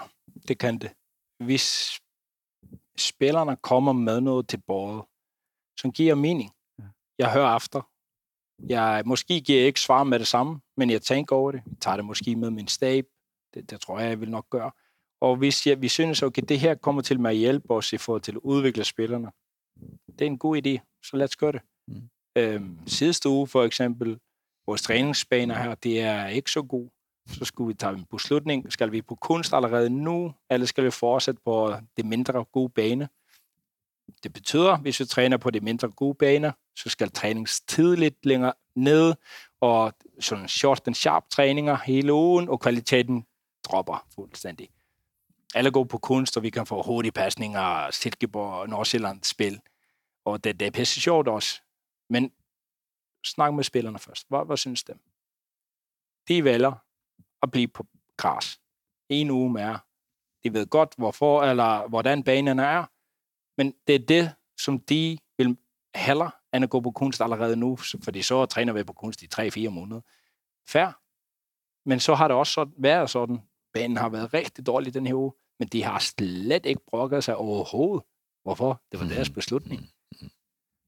det 0.49 0.59
kan 0.59 0.79
det 0.79 0.91
hvis 1.45 1.99
spillerne 2.99 3.57
kommer 3.57 3.93
med 3.93 4.21
noget 4.21 4.49
til 4.49 4.61
bordet, 4.67 5.05
som 5.81 5.93
giver 5.93 6.15
mening. 6.15 6.51
Jeg 7.19 7.33
hører 7.33 7.57
efter. 7.57 7.83
Jeg 8.69 9.03
måske 9.07 9.41
giver 9.41 9.59
jeg 9.59 9.67
ikke 9.67 9.81
svar 9.81 10.05
med 10.05 10.19
det 10.19 10.27
samme, 10.27 10.61
men 10.77 10.91
jeg 10.91 11.03
tænker 11.03 11.37
over 11.37 11.53
det. 11.53 11.63
Jeg 11.67 11.77
tager 11.81 11.97
det 11.97 12.05
måske 12.05 12.37
med 12.37 12.51
min 12.51 12.69
stab. 12.69 13.05
Det, 13.55 13.71
det 13.71 13.81
tror 13.81 13.99
jeg, 14.01 14.09
jeg 14.09 14.21
vil 14.21 14.31
nok 14.31 14.51
gøre. 14.51 14.71
Og 15.21 15.37
hvis 15.37 15.67
jeg, 15.67 15.83
vi 15.83 15.89
synes, 15.89 16.23
okay, 16.23 16.43
det 16.49 16.61
her 16.61 16.75
kommer 16.75 17.03
til 17.03 17.21
med 17.21 17.31
at 17.31 17.37
hjælpe 17.37 17.71
os 17.71 17.93
i 17.93 17.99
forhold 17.99 18.23
til 18.23 18.33
at 18.33 18.41
udvikle 18.43 18.85
spillerne, 18.85 19.31
det 20.07 20.21
er 20.21 20.27
en 20.27 20.39
god 20.39 20.57
idé, 20.57 21.01
så 21.05 21.17
lad 21.17 21.25
os 21.25 21.37
gøre 21.37 21.53
det. 21.53 21.63
Mm. 21.89 22.11
Øhm, 22.37 22.79
sidste 22.87 23.29
uge 23.29 23.47
for 23.47 23.65
eksempel, 23.65 24.19
vores 24.67 24.83
træningsbaner 24.83 25.55
her, 25.55 25.75
det 25.75 26.01
er 26.01 26.27
ikke 26.27 26.51
så 26.51 26.63
god 26.63 26.89
så 27.27 27.45
skulle 27.45 27.69
vi 27.69 27.75
tage 27.75 27.93
en 27.93 28.05
beslutning. 28.05 28.73
Skal 28.73 28.93
vi 28.93 29.03
på 29.03 29.15
kunst 29.15 29.53
allerede 29.53 29.91
nu, 29.91 30.35
eller 30.51 30.67
skal 30.67 30.85
vi 30.85 30.91
fortsætte 30.91 31.41
på 31.45 31.75
det 31.97 32.05
mindre 32.05 32.45
gode 32.45 32.69
bane? 32.69 33.09
Det 34.23 34.33
betyder, 34.33 34.77
hvis 34.77 35.01
vi 35.01 35.05
træner 35.05 35.37
på 35.37 35.51
det 35.51 35.63
mindre 35.63 35.89
gode 35.89 36.15
baner, 36.15 36.53
så 36.77 36.89
skal 36.89 37.11
træningstid 37.11 37.97
lidt 37.97 38.27
længere 38.27 38.53
ned, 38.75 39.15
og 39.61 39.93
sådan 40.21 40.49
short 40.49 40.87
and 40.87 40.95
sharp 40.95 41.29
træninger 41.31 41.77
hele 41.85 42.13
ugen, 42.13 42.49
og 42.49 42.61
kvaliteten 42.61 43.27
dropper 43.65 44.07
fuldstændig. 44.15 44.69
Alle 45.55 45.71
går 45.71 45.85
på 45.85 45.99
kunst, 45.99 46.37
og 46.37 46.43
vi 46.43 46.51
kan 46.51 46.67
få 46.67 46.83
hurtige 46.83 47.13
pasninger, 47.13 47.91
Silkeborg 47.91 48.53
og 48.53 48.69
Nordsjælland 48.69 49.25
spil, 49.25 49.61
og 50.25 50.45
det, 50.45 50.61
det 50.61 50.67
er 50.67 50.71
pisse 50.71 51.01
sjovt 51.01 51.29
også. 51.29 51.61
Men 52.11 52.33
snak 53.25 53.55
med 53.55 53.65
spillerne 53.65 53.99
først. 53.99 54.29
Hvad, 54.29 54.47
hvad 54.47 54.57
synes 54.57 54.85
dem? 54.85 54.99
De 56.29 56.45
vælger 56.45 56.73
at 57.43 57.51
blive 57.51 57.69
på 57.69 57.87
græs. 58.17 58.61
En 59.09 59.31
uge 59.31 59.53
mere. 59.53 59.79
De 60.45 60.53
ved 60.53 60.67
godt, 60.67 60.95
hvorfor 60.99 61.43
eller 61.43 61.89
hvordan 61.89 62.23
banen 62.23 62.59
er, 62.59 62.85
men 63.59 63.75
det 63.87 63.95
er 63.95 64.07
det, 64.07 64.35
som 64.61 64.81
de 64.81 65.19
vil 65.39 65.57
hellere, 65.95 66.31
end 66.55 66.65
at 66.65 66.71
gå 66.71 66.81
på 66.81 66.91
kunst 66.91 67.21
allerede 67.21 67.57
nu, 67.57 67.77
fordi 67.77 68.23
så 68.23 68.47
træner 68.47 68.73
vi 68.73 68.85
på 68.85 68.93
kunst 68.93 69.23
i 69.23 69.29
3-4 69.35 69.69
måneder. 69.69 70.01
Færre. 70.69 70.93
Men 71.87 72.01
så 72.01 72.15
har 72.15 72.29
det 72.29 72.37
også 72.37 72.71
været 72.79 73.11
sådan, 73.11 73.43
banen 73.75 73.97
har 73.97 74.09
været 74.09 74.35
rigtig 74.35 74.67
dårlig 74.67 74.95
den 74.95 75.07
her 75.07 75.15
uge, 75.15 75.33
men 75.59 75.69
de 75.69 75.83
har 75.83 75.99
slet 75.99 76.67
ikke 76.67 76.81
brokket 76.91 77.25
sig 77.25 77.37
overhovedet. 77.37 78.05
Hvorfor? 78.43 78.83
Det 78.93 79.01
var 79.01 79.07
deres 79.07 79.31
mm. 79.31 79.35
beslutning. 79.35 79.81
Mm. 79.81 80.31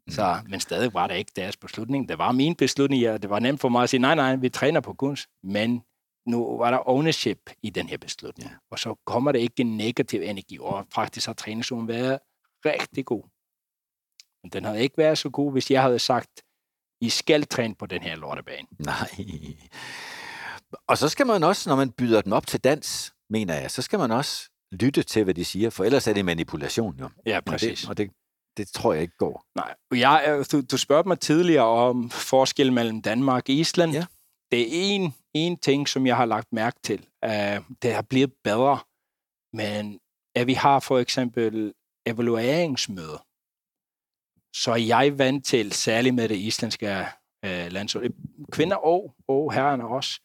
Så, 0.08 0.42
men 0.48 0.60
stadig 0.60 0.94
var 0.94 1.06
det 1.06 1.16
ikke 1.16 1.32
deres 1.36 1.56
beslutning. 1.56 2.08
Det 2.08 2.18
var 2.18 2.32
min 2.32 2.54
beslutning. 2.54 3.02
Ja, 3.02 3.16
det 3.16 3.30
var 3.30 3.38
nemt 3.38 3.60
for 3.60 3.68
mig 3.68 3.82
at 3.82 3.90
sige, 3.90 4.00
nej, 4.00 4.14
nej, 4.14 4.36
vi 4.36 4.48
træner 4.48 4.80
på 4.80 4.92
kunst, 4.92 5.28
men 5.42 5.84
nu 6.26 6.58
var 6.58 6.70
der 6.70 6.88
ownership 6.88 7.50
i 7.62 7.70
den 7.70 7.88
her 7.88 7.98
beslutning. 7.98 8.50
Ja. 8.50 8.56
Og 8.70 8.78
så 8.78 8.94
kommer 9.06 9.32
der 9.32 9.38
ikke 9.38 9.60
en 9.60 9.76
negativ 9.76 10.20
energi, 10.22 10.58
og 10.58 10.86
faktisk 10.94 11.26
har 11.26 11.34
træningsugen 11.34 11.88
været 11.88 12.18
rigtig 12.64 13.04
god. 13.04 13.24
Men 14.42 14.50
den 14.50 14.64
havde 14.64 14.82
ikke 14.82 14.98
været 14.98 15.18
så 15.18 15.30
god, 15.30 15.52
hvis 15.52 15.70
jeg 15.70 15.82
havde 15.82 15.98
sagt, 15.98 16.42
I 17.00 17.08
skal 17.08 17.46
træne 17.46 17.74
på 17.74 17.86
den 17.86 18.02
her 18.02 18.16
lortebane. 18.16 18.68
Nej. 18.78 19.08
Og 20.88 20.98
så 20.98 21.08
skal 21.08 21.26
man 21.26 21.42
også, 21.42 21.70
når 21.70 21.76
man 21.76 21.90
byder 21.90 22.20
dem 22.20 22.32
op 22.32 22.46
til 22.46 22.60
dans, 22.60 23.14
mener 23.30 23.54
jeg, 23.54 23.70
så 23.70 23.82
skal 23.82 23.98
man 23.98 24.10
også 24.10 24.50
lytte 24.72 25.02
til, 25.02 25.24
hvad 25.24 25.34
de 25.34 25.44
siger, 25.44 25.70
for 25.70 25.84
ellers 25.84 26.06
er 26.06 26.12
det 26.12 26.24
manipulation 26.24 26.96
jo. 26.98 27.08
Ja, 27.26 27.40
præcis. 27.40 27.88
Og 27.88 27.98
det, 27.98 28.08
og 28.08 28.16
det, 28.56 28.66
det 28.66 28.68
tror 28.68 28.92
jeg 28.92 29.02
ikke 29.02 29.16
går. 29.18 29.44
Nej, 29.54 29.74
jeg, 29.92 30.44
du, 30.52 30.60
du 30.60 30.76
spurgte 30.76 31.08
mig 31.08 31.20
tidligere 31.20 31.64
om 31.64 32.10
forskel 32.10 32.72
mellem 32.72 33.02
Danmark 33.02 33.42
og 33.48 33.54
Island. 33.54 33.92
Ja. 33.92 34.06
Det 34.54 34.62
er 34.62 34.94
en 34.94 35.14
en 35.34 35.56
ting, 35.56 35.88
som 35.88 36.06
jeg 36.06 36.16
har 36.16 36.24
lagt 36.24 36.52
mærke 36.52 36.78
til. 36.82 37.06
Uh, 37.26 37.76
det 37.82 37.94
har 37.94 38.02
blevet 38.02 38.32
bedre, 38.44 38.78
men 39.52 40.00
at 40.34 40.46
vi 40.46 40.52
har 40.52 40.80
for 40.80 40.98
eksempel 40.98 41.74
evalueringsmøder, 42.06 43.26
så 44.56 44.70
er 44.70 44.76
jeg 44.76 45.18
vant 45.18 45.44
til, 45.44 45.72
særligt 45.72 46.14
med 46.14 46.28
det 46.28 46.36
islandske 46.36 47.06
øh, 47.44 47.72
landshold, 47.72 48.04
øh, 48.04 48.10
kvinder 48.52 48.76
og, 48.76 49.14
og 49.28 49.52
herrerne 49.52 49.88
også, 49.88 50.20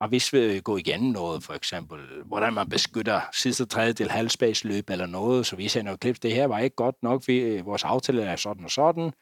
og 0.00 0.08
hvis 0.08 0.32
vi 0.32 0.60
går 0.60 0.76
igennem 0.78 1.10
noget, 1.10 1.42
for 1.42 1.54
eksempel, 1.54 2.22
hvordan 2.24 2.52
man 2.52 2.68
beskytter 2.68 3.20
sidste 3.32 3.66
tredjedel 3.66 4.10
halvspagsløb 4.10 4.90
eller 4.90 5.06
noget, 5.06 5.46
så 5.46 5.56
vi 5.56 5.68
sender 5.68 5.96
klip, 5.96 6.22
det 6.22 6.34
her 6.34 6.46
var 6.46 6.58
ikke 6.58 6.76
godt 6.76 7.02
nok, 7.02 7.22
vi, 7.26 7.60
vores 7.60 7.84
aftale 7.84 8.22
er 8.22 8.36
sådan 8.36 8.64
og 8.64 8.70
sådan, 8.70 9.12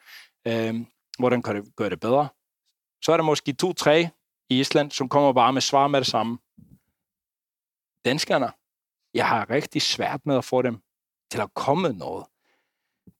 øh, 0.47 0.75
hvordan 1.19 1.43
kan 1.43 1.57
det 1.57 1.77
gøre 1.77 1.91
det 1.91 2.01
bedre? 2.01 2.29
Så 3.05 3.13
er 3.13 3.17
der 3.17 3.25
måske 3.25 3.53
to-tre 3.53 4.09
i 4.51 4.61
Island, 4.61 4.91
som 4.91 5.09
kommer 5.09 5.33
bare 5.33 5.53
med 5.53 5.61
svar 5.61 5.89
med 5.89 6.01
det 6.01 6.07
samme. 6.07 6.39
Danskerne, 8.05 8.53
jeg 9.15 9.29
har 9.29 9.51
rigtig 9.51 9.83
svært 9.83 10.27
med 10.27 10.37
at 10.37 10.45
få 10.45 10.63
dem 10.63 10.83
til 11.31 11.41
at 11.41 11.55
komme 11.55 11.93
noget. 11.93 12.27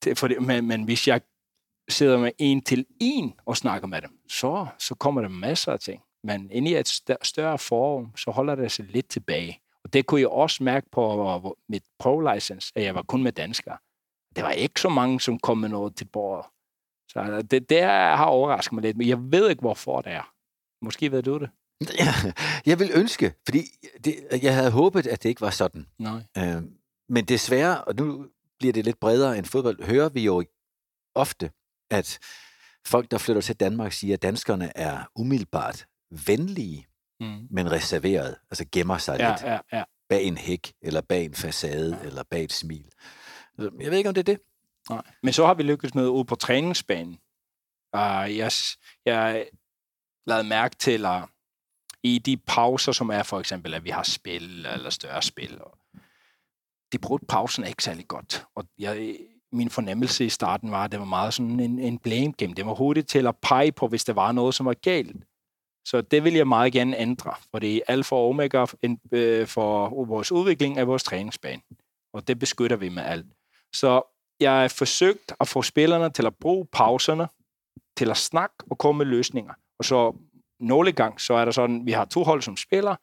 Det, 0.03 0.17
for 0.17 0.27
det, 0.27 0.41
men, 0.41 0.67
men 0.67 0.83
hvis 0.83 1.07
jeg 1.07 1.21
sidder 1.89 2.19
med 2.19 2.31
en 2.37 2.61
til 2.61 2.85
en 2.99 3.33
og 3.45 3.57
snakker 3.57 3.87
med 3.87 4.01
dem, 4.01 4.19
så, 4.29 4.67
så 4.79 4.95
kommer 4.95 5.21
der 5.21 5.29
masser 5.29 5.71
af 5.71 5.79
ting. 5.79 6.03
Men 6.23 6.51
inde 6.51 6.71
i 6.71 6.75
et 6.75 6.87
større 7.21 7.57
forum, 7.57 8.15
så 8.15 8.31
holder 8.31 8.55
det 8.55 8.71
sig 8.71 8.85
lidt 8.85 9.09
tilbage. 9.09 9.61
Og 9.83 9.93
det 9.93 10.05
kunne 10.05 10.21
jeg 10.21 10.29
også 10.29 10.63
mærke 10.63 10.87
på 10.91 11.57
mit 11.69 11.83
pro-license, 11.99 12.71
at 12.75 12.83
jeg 12.83 12.95
var 12.95 13.01
kun 13.01 13.23
med 13.23 13.31
danskere. 13.31 13.77
Det 14.35 14.43
var 14.43 14.51
ikke 14.51 14.81
så 14.81 14.89
mange, 14.89 15.21
som 15.21 15.39
kom 15.39 15.57
med 15.57 15.69
noget 15.69 15.95
til 15.95 16.05
bordet. 16.05 16.45
Så 17.11 17.19
altså, 17.19 17.41
det, 17.41 17.69
det 17.69 17.83
har 17.83 18.25
overrasket 18.25 18.73
mig 18.73 18.81
lidt, 18.81 18.97
men 18.97 19.07
jeg 19.07 19.31
ved 19.31 19.49
ikke, 19.49 19.61
hvorfor 19.61 20.01
det 20.01 20.11
er. 20.11 20.33
Måske 20.81 21.11
ved 21.11 21.23
du 21.23 21.39
det. 21.39 21.49
Jeg 22.65 22.79
vil 22.79 22.91
ønske, 22.93 23.33
fordi 23.45 23.63
det, 24.03 24.15
jeg 24.41 24.55
havde 24.55 24.71
håbet, 24.71 25.07
at 25.07 25.23
det 25.23 25.29
ikke 25.29 25.41
var 25.41 25.49
sådan. 25.49 25.85
Nej. 25.99 26.21
Øh, 26.37 26.63
men 27.09 27.25
desværre, 27.25 27.83
og 27.83 27.95
nu 27.95 28.27
bliver 28.59 28.73
det 28.73 28.85
lidt 28.85 28.99
bredere 28.99 29.37
end 29.37 29.45
fodbold, 29.45 29.83
hører 29.83 30.09
vi 30.09 30.21
jo 30.21 30.43
ofte, 31.15 31.51
at 31.89 32.19
folk, 32.85 33.11
der 33.11 33.17
flytter 33.17 33.41
til 33.41 33.55
Danmark, 33.55 33.91
siger, 33.91 34.13
at 34.13 34.21
danskerne 34.21 34.77
er 34.77 35.03
umiddelbart 35.15 35.85
venlige, 36.27 36.87
mm. 37.19 37.47
men 37.49 37.71
reserveret, 37.71 38.35
altså 38.51 38.65
gemmer 38.71 38.97
sig 38.97 39.19
ja, 39.19 39.29
lidt 39.29 39.41
ja, 39.41 39.59
ja. 39.73 39.83
bag 40.09 40.23
en 40.23 40.37
hæk, 40.37 40.73
eller 40.81 41.01
bag 41.01 41.25
en 41.25 41.33
facade, 41.33 41.97
ja. 42.01 42.07
eller 42.07 42.23
bag 42.23 42.43
et 42.43 42.53
smil. 42.53 42.91
Jeg 43.57 43.91
ved 43.91 43.97
ikke, 43.97 44.09
om 44.09 44.15
det 44.15 44.29
er 44.29 44.33
det. 44.33 44.39
Nej. 44.89 45.01
Men 45.23 45.33
så 45.33 45.45
har 45.45 45.53
vi 45.53 45.63
lykkes 45.63 45.95
med 45.95 46.07
ud 46.07 46.25
på 46.25 46.35
træningsbanen. 46.35 47.17
Uh, 47.93 48.37
jeg, 48.37 48.51
jeg 49.05 49.45
lagt 50.27 50.47
mærke 50.47 50.75
til, 50.75 50.93
eller 50.93 51.27
i 52.03 52.19
de 52.19 52.37
pauser, 52.37 52.91
som 52.91 53.09
er 53.09 53.23
for 53.23 53.39
eksempel, 53.39 53.73
at 53.73 53.83
vi 53.83 53.89
har 53.89 54.03
spil 54.03 54.65
eller 54.65 54.89
større 54.89 55.21
spil, 55.21 55.61
og 55.61 55.77
de 56.91 56.97
brugte 56.97 57.25
pausen 57.25 57.67
ikke 57.67 57.83
særlig 57.83 58.07
godt. 58.07 58.45
Og 58.55 58.65
jeg, 58.79 59.17
min 59.51 59.69
fornemmelse 59.69 60.25
i 60.25 60.29
starten 60.29 60.71
var, 60.71 60.83
at 60.83 60.91
det 60.91 60.99
var 60.99 61.05
meget 61.05 61.33
sådan 61.33 61.59
en, 61.59 61.79
en 61.79 61.99
blame 61.99 62.31
game. 62.31 62.53
Det 62.53 62.65
var 62.65 62.73
hurtigt 62.73 63.09
til 63.09 63.27
at 63.27 63.37
pege 63.37 63.71
på, 63.71 63.87
hvis 63.87 64.03
der 64.03 64.13
var 64.13 64.31
noget, 64.31 64.55
som 64.55 64.65
var 64.65 64.73
galt. 64.73 65.15
Så 65.85 66.01
det 66.01 66.23
vil 66.23 66.33
jeg 66.33 66.47
meget 66.47 66.73
gerne 66.73 66.97
ændre, 66.97 67.33
for 67.51 67.59
det 67.59 67.75
er 67.75 67.81
alfa 67.87 68.15
og 68.15 68.29
omega 68.29 68.65
øh, 69.11 69.47
for 69.47 70.05
vores 70.05 70.31
udvikling 70.31 70.77
af 70.77 70.87
vores 70.87 71.03
træningsbane. 71.03 71.61
Og 72.13 72.27
det 72.27 72.39
beskytter 72.39 72.77
vi 72.77 72.89
med 72.89 73.03
alt. 73.03 73.25
Så 73.75 74.01
jeg 74.39 74.51
har 74.51 74.67
forsøgt 74.67 75.33
at 75.39 75.47
få 75.47 75.61
spillerne 75.61 76.09
til 76.09 76.25
at 76.25 76.35
bruge 76.35 76.65
pauserne 76.65 77.27
til 77.97 78.09
at 78.09 78.17
snakke 78.17 78.55
og 78.69 78.77
komme 78.77 78.97
med 78.97 79.05
løsninger. 79.05 79.53
Og 79.79 79.85
så 79.85 80.15
nogle 80.59 80.91
gange, 80.91 81.19
så 81.19 81.33
er 81.33 81.45
der 81.45 81.51
sådan, 81.51 81.85
vi 81.85 81.91
har 81.91 82.05
to 82.05 82.23
hold 82.23 82.41
som 82.41 82.57
spiller, 82.57 82.95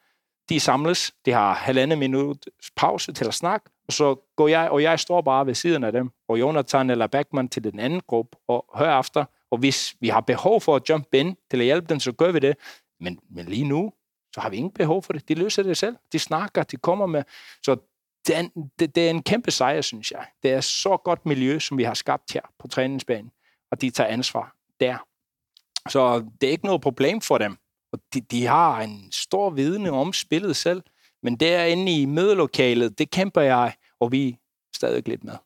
de 0.49 0.61
samles, 0.61 1.13
de 1.25 1.33
har 1.33 1.55
halvandet 1.55 1.99
minut 1.99 2.47
pause 2.77 3.13
til 3.13 3.25
at 3.25 3.35
snakke, 3.35 3.71
og 3.87 3.93
så 3.93 4.15
går 4.37 4.49
jeg, 4.49 4.71
og 4.71 4.83
jeg 4.83 5.01
står 5.01 5.21
bare 5.21 5.47
ved 5.47 5.55
siden 5.55 5.85
af 5.85 5.93
dem, 5.93 6.11
og 6.29 6.41
Jonathan 6.41 6.91
eller 6.91 7.07
Backman 7.07 7.49
til 7.49 7.65
den 7.65 7.79
anden 7.79 8.01
gruppe, 8.07 8.39
og 8.49 8.65
hører 8.75 9.01
efter, 9.01 9.25
og 9.51 9.59
hvis 9.59 9.95
vi 10.01 10.09
har 10.09 10.21
behov 10.21 10.61
for 10.61 10.77
at 10.77 10.89
jump 10.89 11.15
in 11.15 11.37
til 11.51 11.59
at 11.59 11.65
hjælpe 11.65 11.87
dem, 11.89 12.01
så 12.01 12.13
gør 12.13 12.33
vi 12.33 12.39
det. 12.39 12.57
Men, 13.01 13.19
men 13.31 13.47
lige 13.47 13.65
nu, 13.65 13.93
så 14.35 14.41
har 14.41 14.51
vi 14.51 14.57
ingen 14.57 14.73
behov 14.73 15.03
for 15.03 15.13
det. 15.13 15.29
De 15.29 15.35
løser 15.35 15.63
det 15.63 15.77
selv. 15.77 15.97
De 16.13 16.19
snakker, 16.19 16.63
de 16.63 16.77
kommer 16.77 17.07
med. 17.07 17.23
Så 17.63 17.77
det 18.27 18.37
er, 18.37 18.41
en, 18.41 18.71
det, 18.79 18.95
det 18.95 19.07
er 19.07 19.11
en 19.11 19.23
kæmpe 19.23 19.51
sejr, 19.51 19.81
synes 19.81 20.11
jeg. 20.11 20.27
Det 20.43 20.53
er 20.53 20.61
så 20.61 20.97
godt 20.97 21.27
miljø, 21.27 21.59
som 21.59 21.79
vi 21.79 21.83
har 21.83 21.95
skabt 21.95 22.33
her 22.33 22.41
på 22.59 22.69
træningsbanen, 22.69 23.31
og 23.71 23.81
de 23.81 23.91
tager 23.91 24.09
ansvar 24.09 24.57
der. 24.81 24.99
Så 25.89 26.31
det 26.41 26.47
er 26.47 26.51
ikke 26.51 26.67
noget 26.67 26.83
problem 26.83 27.21
for 27.21 27.39
dem. 27.39 27.57
Og 27.93 27.99
de, 28.15 28.21
de 28.21 28.47
har 28.47 28.81
en 28.81 29.13
stor 29.13 29.51
viden 29.51 29.87
om 29.87 30.13
spillet 30.13 30.57
selv, 30.57 30.83
men 31.23 31.37
derinde 31.37 32.01
i 32.01 32.05
mødelokalet, 32.05 32.99
det 32.99 33.11
kæmper 33.11 33.41
jeg, 33.41 33.75
og 34.01 34.13
vi 34.13 34.29
er 34.29 34.37
stadig 34.77 35.09
lidt 35.09 35.25
med. 35.25 35.37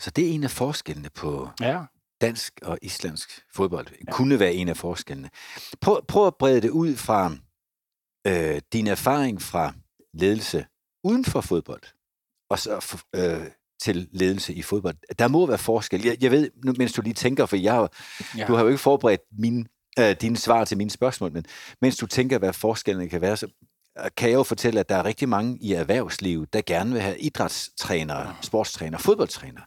Så 0.00 0.10
det 0.10 0.28
er 0.28 0.32
en 0.32 0.44
af 0.44 0.50
forskellene 0.50 1.10
på 1.10 1.48
ja. 1.60 1.84
dansk 2.20 2.60
og 2.62 2.78
islandsk 2.82 3.44
fodbold. 3.54 3.86
Det 3.86 3.98
ja. 4.06 4.12
kunne 4.12 4.40
være 4.40 4.54
en 4.54 4.68
af 4.68 4.76
forskellene. 4.76 5.30
Prøv, 5.80 6.06
prøv 6.06 6.26
at 6.26 6.36
brede 6.36 6.60
det 6.60 6.70
ud 6.70 6.96
fra 6.96 7.32
øh, 8.26 8.60
din 8.72 8.86
erfaring 8.86 9.42
fra 9.42 9.74
ledelse 10.14 10.66
uden 11.04 11.24
for 11.24 11.40
fodbold, 11.40 11.82
og 12.50 12.58
så 12.58 13.02
øh, 13.14 13.50
til 13.82 14.08
ledelse 14.12 14.54
i 14.54 14.62
fodbold. 14.62 14.96
Der 15.18 15.28
må 15.28 15.46
være 15.46 15.58
forskel. 15.58 16.04
Jeg, 16.04 16.16
jeg 16.20 16.30
ved, 16.30 16.50
nu, 16.64 16.74
mens 16.78 16.92
du 16.92 17.02
lige 17.02 17.14
tænker, 17.14 17.46
for 17.46 17.56
jeg, 17.56 17.88
ja. 18.36 18.46
du 18.46 18.54
har 18.54 18.62
jo 18.62 18.68
ikke 18.68 18.78
forberedt 18.78 19.20
mine, 19.38 19.64
øh, 19.98 20.16
dine 20.20 20.36
svar 20.36 20.64
til 20.64 20.76
mine 20.76 20.90
spørgsmål, 20.90 21.32
men 21.32 21.44
mens 21.80 21.96
du 21.96 22.06
tænker, 22.06 22.38
hvad 22.38 22.52
forskellene 22.52 23.08
kan 23.08 23.20
være, 23.20 23.36
så 23.36 23.46
øh, 23.98 24.10
kan 24.16 24.28
jeg 24.28 24.36
jo 24.36 24.42
fortælle, 24.42 24.80
at 24.80 24.88
der 24.88 24.96
er 24.96 25.04
rigtig 25.04 25.28
mange 25.28 25.58
i 25.60 25.72
erhvervslivet, 25.72 26.52
der 26.52 26.62
gerne 26.66 26.92
vil 26.92 27.00
have 27.00 27.18
idrætstrænere, 27.18 28.36
sportstrænere, 28.42 29.00
fodboldtrænere 29.00 29.64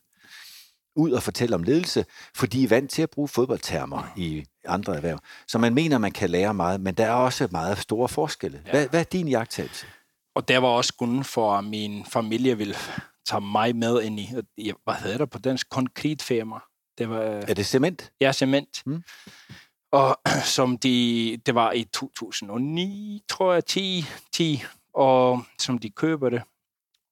ud 1.00 1.12
og 1.12 1.24
fortælle 1.24 1.56
om 1.56 1.64
ledelse, 1.64 2.06
fordi 2.36 2.58
de 2.58 2.64
er 2.64 2.68
vant 2.68 2.92
til 2.92 3.02
at 3.02 3.10
bruge 3.10 3.28
fodboldtermer 3.28 4.14
i 4.18 4.46
andre 4.66 4.96
erhverv. 4.96 5.20
Så 5.48 5.58
man 5.58 5.74
mener, 5.74 5.98
man 5.98 6.12
kan 6.12 6.30
lære 6.30 6.54
meget, 6.54 6.82
men 6.82 6.94
der 6.94 7.06
er 7.06 7.12
også 7.12 7.48
meget 7.52 7.78
store 7.78 8.10
forskelle. 8.10 8.62
Hvad, 8.72 8.88
hvad 8.88 9.00
er 9.00 9.04
din 9.04 9.28
jagttagelse? 9.28 9.86
Og 10.36 10.48
der 10.48 10.58
var 10.58 10.68
også 10.68 10.94
grunden 10.98 11.24
for, 11.24 11.62
min 11.62 12.06
familie 12.06 12.58
ville 12.58 12.76
tage 13.30 13.42
mig 13.42 13.76
med 13.76 14.02
ind 14.02 14.20
i, 14.20 14.30
hvad 14.84 14.94
hedder 14.94 15.18
det 15.18 15.30
på 15.30 15.40
dansk, 15.40 15.70
konkretfirma. 15.70 16.56
Det 16.98 17.10
var, 17.10 17.20
er 17.22 17.54
det 17.54 17.66
cement? 17.66 18.12
Ja, 18.22 18.32
cement. 18.32 18.82
Mm. 18.86 19.04
Og 19.92 20.20
som 20.56 20.78
de, 20.78 21.38
det 21.46 21.56
var 21.56 21.72
i 21.72 21.84
2009, 21.84 23.24
tror 23.30 23.54
jeg, 23.54 23.66
10, 23.66 24.06
10, 24.32 24.62
og 24.94 25.44
som 25.60 25.78
de 25.78 25.90
køber 25.90 26.30
det, 26.30 26.42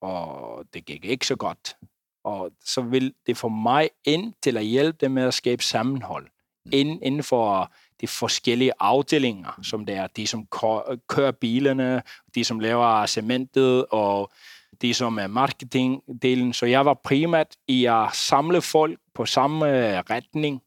og 0.01 0.65
det 0.73 0.85
gik 0.85 1.05
ikke 1.05 1.27
så 1.27 1.35
godt. 1.35 1.77
Og 2.23 2.51
så 2.65 2.81
vil 2.81 3.13
det 3.27 3.37
få 3.37 3.49
mig 3.49 3.89
ind 4.03 4.33
til 4.41 4.57
at 4.57 4.65
hjælpe 4.65 4.97
dem 5.01 5.11
med 5.11 5.23
at 5.23 5.33
skabe 5.33 5.63
sammenhold. 5.63 6.27
Mm. 6.65 6.71
Ind, 6.73 7.03
inden 7.03 7.23
for 7.23 7.73
de 8.01 8.07
forskellige 8.07 8.71
afdelinger, 8.79 9.59
som 9.63 9.85
det 9.85 9.95
er. 9.95 10.07
De, 10.07 10.27
som 10.27 10.47
kører 11.07 11.31
bilerne, 11.31 12.01
de, 12.35 12.43
som 12.43 12.59
laver 12.59 13.05
cementet, 13.05 13.85
og 13.85 14.31
det, 14.81 14.95
som 14.95 15.17
er 15.17 15.27
marketingdelen. 15.27 16.53
Så 16.53 16.65
jeg 16.65 16.85
var 16.85 16.93
primært 17.03 17.55
i 17.67 17.85
at 17.85 18.09
samle 18.13 18.61
folk 18.61 18.99
på 19.13 19.25
samme 19.25 19.65
øh, 19.65 20.03
retning 20.09 20.61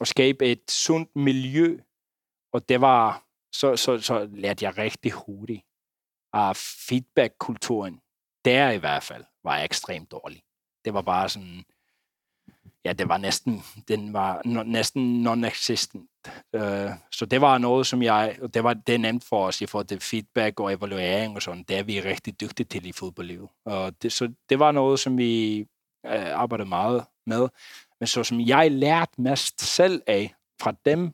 og 0.00 0.06
skabe 0.06 0.46
et 0.46 0.70
sundt 0.70 1.16
miljø. 1.16 1.78
Og 2.52 2.68
det 2.68 2.80
var, 2.80 3.24
så, 3.52 3.76
så, 3.76 3.98
så 3.98 4.28
lærte 4.32 4.64
jeg 4.64 4.78
rigtig 4.78 5.12
hurtigt, 5.12 5.62
af 6.32 6.56
feedback-kulturen, 6.56 8.00
der 8.44 8.70
i 8.70 8.78
hvert 8.78 9.02
fald, 9.02 9.24
var 9.44 9.58
ekstremt 9.58 10.10
dårlig. 10.10 10.42
Det 10.84 10.94
var 10.94 11.02
bare 11.02 11.28
sådan, 11.28 11.64
ja, 12.84 12.92
det 12.92 13.08
var 13.08 13.18
næsten, 13.18 13.62
den 13.88 14.12
var 14.12 14.42
næsten 14.64 15.26
non-existent. 15.26 16.08
Uh, 16.52 16.90
så 17.10 17.26
det 17.26 17.40
var 17.40 17.58
noget, 17.58 17.86
som 17.86 18.02
jeg, 18.02 18.38
og 18.42 18.54
det 18.54 18.64
var 18.64 18.74
det 18.74 18.94
er 18.94 18.98
nemt 18.98 19.24
for 19.24 19.46
os 19.46 19.60
i 19.60 19.66
forhold 19.66 19.86
til 19.86 20.00
feedback 20.00 20.60
og 20.60 20.72
evaluering 20.72 21.36
og 21.36 21.42
sådan, 21.42 21.64
det 21.68 21.78
er 21.78 21.82
vi 21.82 22.00
rigtig 22.00 22.40
dygtige 22.40 22.66
til 22.66 22.86
i 22.86 22.92
fodboldlivet. 22.92 23.48
Og 23.64 24.02
det, 24.02 24.12
så 24.12 24.32
det 24.48 24.58
var 24.58 24.72
noget, 24.72 25.00
som 25.00 25.18
vi 25.18 25.60
uh, 26.08 26.12
øh, 26.12 26.30
arbejdede 26.34 26.68
meget 26.68 27.04
med. 27.26 27.48
Men 28.00 28.06
så 28.06 28.24
som 28.24 28.40
jeg 28.40 28.70
lærte 28.70 29.20
mest 29.20 29.60
selv 29.60 30.02
af 30.06 30.34
fra 30.62 30.74
dem, 30.84 31.12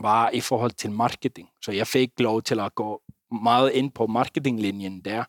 var 0.00 0.30
i 0.30 0.40
forhold 0.40 0.70
til 0.70 0.90
marketing. 0.90 1.48
Så 1.62 1.72
jeg 1.72 1.86
fik 1.86 2.10
lov 2.18 2.42
til 2.42 2.60
at 2.60 2.74
gå 2.74 3.02
meget 3.42 3.72
ind 3.72 3.92
på 3.92 4.06
marketinglinjen 4.06 5.00
der, 5.00 5.24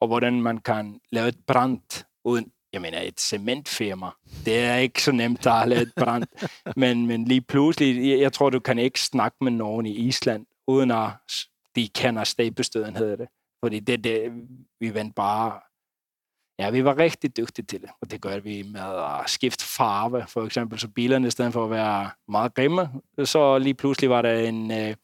og 0.00 0.06
hvordan 0.06 0.42
man 0.42 0.58
kan 0.58 1.00
lave 1.12 1.28
et 1.28 1.38
brand 1.46 2.04
uden 2.24 2.52
jeg 2.74 2.82
mener, 2.82 3.00
et 3.00 3.20
cementfirma, 3.20 4.06
det 4.44 4.58
er 4.58 4.76
ikke 4.76 5.02
så 5.02 5.12
nemt 5.12 5.46
at 5.46 5.68
lave 5.68 5.82
et 5.82 5.92
brand. 5.96 6.24
men, 6.76 7.06
men 7.06 7.24
lige 7.24 7.40
pludselig, 7.40 8.20
jeg, 8.20 8.32
tror, 8.32 8.50
du 8.50 8.60
kan 8.60 8.78
ikke 8.78 9.00
snakke 9.00 9.36
med 9.40 9.52
nogen 9.52 9.86
i 9.86 9.90
Island, 9.90 10.46
uden 10.66 10.90
at 10.90 11.10
de 11.76 11.88
kender 11.88 12.24
stabestøden, 12.24 12.96
hedder 12.96 13.16
det. 13.16 13.28
Fordi 13.64 13.80
det, 13.80 14.04
det, 14.04 14.32
vi 14.80 14.94
vendte 14.94 15.14
bare, 15.14 15.60
ja, 16.58 16.70
vi 16.70 16.84
var 16.84 16.98
rigtig 16.98 17.36
dygtige 17.36 17.66
til 17.66 17.80
det, 17.80 17.90
og 18.00 18.10
det 18.10 18.20
gør 18.20 18.38
vi 18.38 18.62
med 18.62 18.80
at 18.80 19.30
skifte 19.30 19.64
farve, 19.64 20.24
for 20.28 20.44
eksempel, 20.46 20.78
så 20.78 20.88
bilerne 20.88 21.28
i 21.28 21.30
stedet 21.30 21.52
for 21.52 21.64
at 21.64 21.70
være 21.70 22.10
meget 22.28 22.54
grimme, 22.54 22.88
så 23.24 23.58
lige 23.58 23.74
pludselig 23.74 24.10
var 24.10 24.22
der 24.22 24.34
en, 24.38 24.70
øh, 24.70 24.94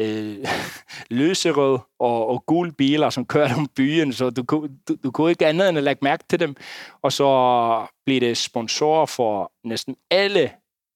øh, 0.00 0.36
løserød 1.18 1.78
og, 1.98 2.26
og 2.28 2.46
gul 2.46 2.72
biler, 2.72 3.10
som 3.10 3.26
kørte 3.26 3.52
om 3.60 3.68
byen, 3.76 4.12
så 4.12 4.30
du, 4.30 4.42
du, 4.88 4.96
du 5.04 5.10
kunne 5.10 5.30
ikke 5.30 5.46
andet 5.46 5.68
end 5.68 5.78
at 5.78 5.84
lægge 5.84 6.00
mærke 6.02 6.24
til 6.30 6.40
dem. 6.40 6.56
Og 7.02 7.12
så 7.12 7.86
blev 8.06 8.20
det 8.20 8.36
sponsor 8.36 9.06
for 9.06 9.52
næsten 9.64 9.96
alle, 10.10 10.50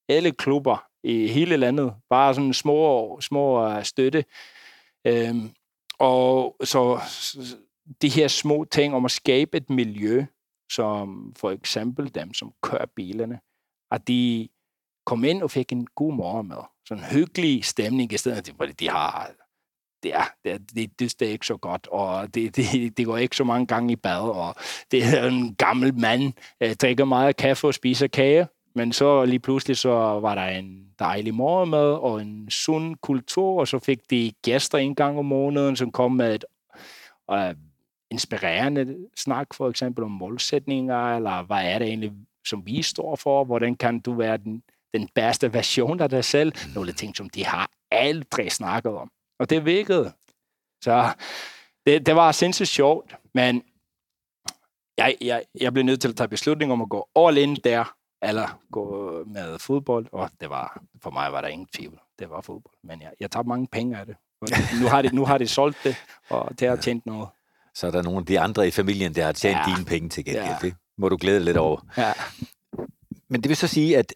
alle 0.09 0.33
klubber 0.33 0.85
i 1.05 1.27
hele 1.27 1.57
landet. 1.57 1.95
Bare 2.11 2.35
sådan 2.35 2.55
små, 2.55 3.19
små 3.21 3.69
øh, 3.69 3.85
støtte. 3.85 4.25
Øhm, 5.07 5.51
og 5.99 6.57
så 6.65 7.01
de 8.03 8.09
her 8.09 8.29
små 8.29 8.65
ting 8.65 8.95
om 8.95 9.05
at 9.05 9.11
skabe 9.11 9.57
et 9.57 9.71
miljø, 9.71 10.25
som 10.73 11.35
for 11.37 11.51
eksempel 11.51 12.15
dem, 12.15 12.35
som 12.35 12.53
kører 12.63 12.87
bilerne, 12.97 13.41
at 13.91 14.09
de 14.09 14.49
kom 15.09 15.25
ind 15.25 15.43
og 15.43 15.51
fik 15.51 15.73
en 15.73 15.87
god 15.95 16.13
morgenmad. 16.13 16.63
Sådan 16.89 17.05
en 17.05 17.11
hyggelig 17.11 17.65
stemning, 17.65 18.13
i 18.13 18.17
stedet 18.17 18.55
for, 18.57 18.67
de 18.67 18.89
har 18.91 19.31
det 20.03 20.15
er, 20.15 20.25
det, 20.45 20.53
er, 20.53 20.59
det, 20.59 20.99
det, 20.99 21.21
det 21.21 21.29
er 21.29 21.33
ikke 21.33 21.47
så 21.47 21.57
godt, 21.57 21.87
og 21.87 22.35
det, 22.35 22.57
det, 22.57 22.97
det 22.97 23.07
går 23.07 23.17
ikke 23.17 23.37
så 23.37 23.45
mange 23.45 23.67
gange 23.67 23.93
i 23.93 23.97
bad, 23.97 24.21
og 24.21 24.55
det 24.91 25.05
er 25.05 25.29
en 25.29 25.55
gammel 25.55 25.95
mand, 25.95 26.33
der 26.61 26.75
drikker 26.75 27.05
meget 27.05 27.37
kaffe 27.37 27.67
og 27.67 27.75
spiser 27.75 28.07
kage, 28.07 28.47
men 28.75 28.93
så 28.93 29.25
lige 29.25 29.39
pludselig 29.39 29.77
så 29.77 29.91
var 30.21 30.35
der 30.35 30.47
en 30.47 30.87
dejlig 30.99 31.35
morgenmad 31.35 31.93
og 31.93 32.21
en 32.21 32.51
sund 32.51 32.97
kultur, 33.03 33.61
og 33.61 33.69
så 33.69 33.79
fik 33.79 33.99
de 34.11 34.33
gæster 34.43 34.79
en 34.79 34.95
gang 34.95 35.19
om 35.19 35.25
måneden, 35.25 35.77
som 35.77 35.93
kom 35.93 36.13
med 36.13 36.35
et 36.35 36.45
øh, 37.31 37.55
inspirerende 38.11 38.97
snak, 39.17 39.55
for 39.55 39.69
eksempel 39.69 40.05
om 40.05 40.11
målsætninger, 40.11 41.17
eller 41.17 41.43
hvad 41.43 41.63
er 41.65 41.79
det 41.79 41.89
egentlig, 41.89 42.13
som 42.47 42.67
vi 42.67 42.83
står 42.83 43.17
for, 43.17 43.45
hvordan 43.45 43.75
kan 43.75 44.01
du 44.01 44.15
være 44.15 44.37
den, 44.37 44.63
den 44.95 45.09
bedste 45.15 45.53
version 45.53 46.01
af 46.01 46.11
dig 46.11 46.25
selv, 46.25 46.53
nogle 46.75 46.93
ting, 46.93 47.17
som 47.17 47.31
de 47.31 47.45
har 47.45 47.71
aldrig 47.91 48.53
snakket 48.53 48.93
om. 48.93 49.11
Og 49.41 49.51
det 49.51 49.65
virkede. 49.65 50.13
Så 50.85 51.15
det, 51.87 52.07
det 52.07 52.17
var 52.17 52.33
sindssygt 52.33 52.69
sjovt, 52.69 53.17
men 53.35 53.63
jeg, 54.99 55.17
jeg, 55.21 55.45
jeg 55.61 55.73
blev 55.73 55.85
nødt 55.85 56.01
til 56.01 56.09
at 56.09 56.17
tage 56.17 56.29
beslutning 56.29 56.73
om 56.73 56.83
at 56.83 56.89
gå 56.89 57.09
all 57.17 57.39
in 57.39 57.57
der, 57.57 57.95
eller 58.23 58.61
gå 58.73 59.25
med 59.25 59.59
fodbold, 59.59 60.07
og 60.13 60.31
det 60.41 60.51
var, 60.51 60.83
for 61.03 61.11
mig 61.11 61.33
var 61.33 61.41
der 61.41 61.49
ingen 61.49 61.69
tvivl. 61.75 62.01
Det 62.19 62.31
var 62.31 62.41
fodbold, 62.41 62.75
men 62.85 63.03
jeg, 63.03 63.13
jeg 63.21 63.31
tabte 63.31 63.49
mange 63.49 63.67
penge 63.67 63.99
af 63.99 64.07
det. 64.07 64.17
Nu 64.81 64.87
har 64.87 65.03
de, 65.03 65.15
nu 65.15 65.25
har 65.25 65.39
de 65.39 65.49
solgt 65.49 65.79
det, 65.85 65.97
og 66.29 66.61
det 66.61 66.69
har 66.69 66.77
tjent 66.77 67.07
noget. 67.07 67.29
Så 67.75 67.87
er 67.87 67.91
der 67.91 68.03
nogle 68.03 68.19
af 68.19 68.27
de 68.27 68.41
andre 68.41 68.69
i 68.69 68.71
familien, 68.71 69.15
der 69.15 69.25
har 69.25 69.33
tjent 69.33 69.59
ja. 69.59 69.75
dine 69.75 69.85
penge 69.85 70.09
til 70.09 70.25
gengæld. 70.25 70.45
Ja. 70.45 70.57
Det 70.63 70.75
må 70.99 71.09
du 71.09 71.17
glæde 71.21 71.41
lidt 71.41 71.57
over. 71.57 71.81
Ja. 71.97 72.13
Men 73.29 73.43
det 73.43 73.49
vil 73.49 73.57
så 73.57 73.67
sige, 73.67 73.99
at 73.99 74.15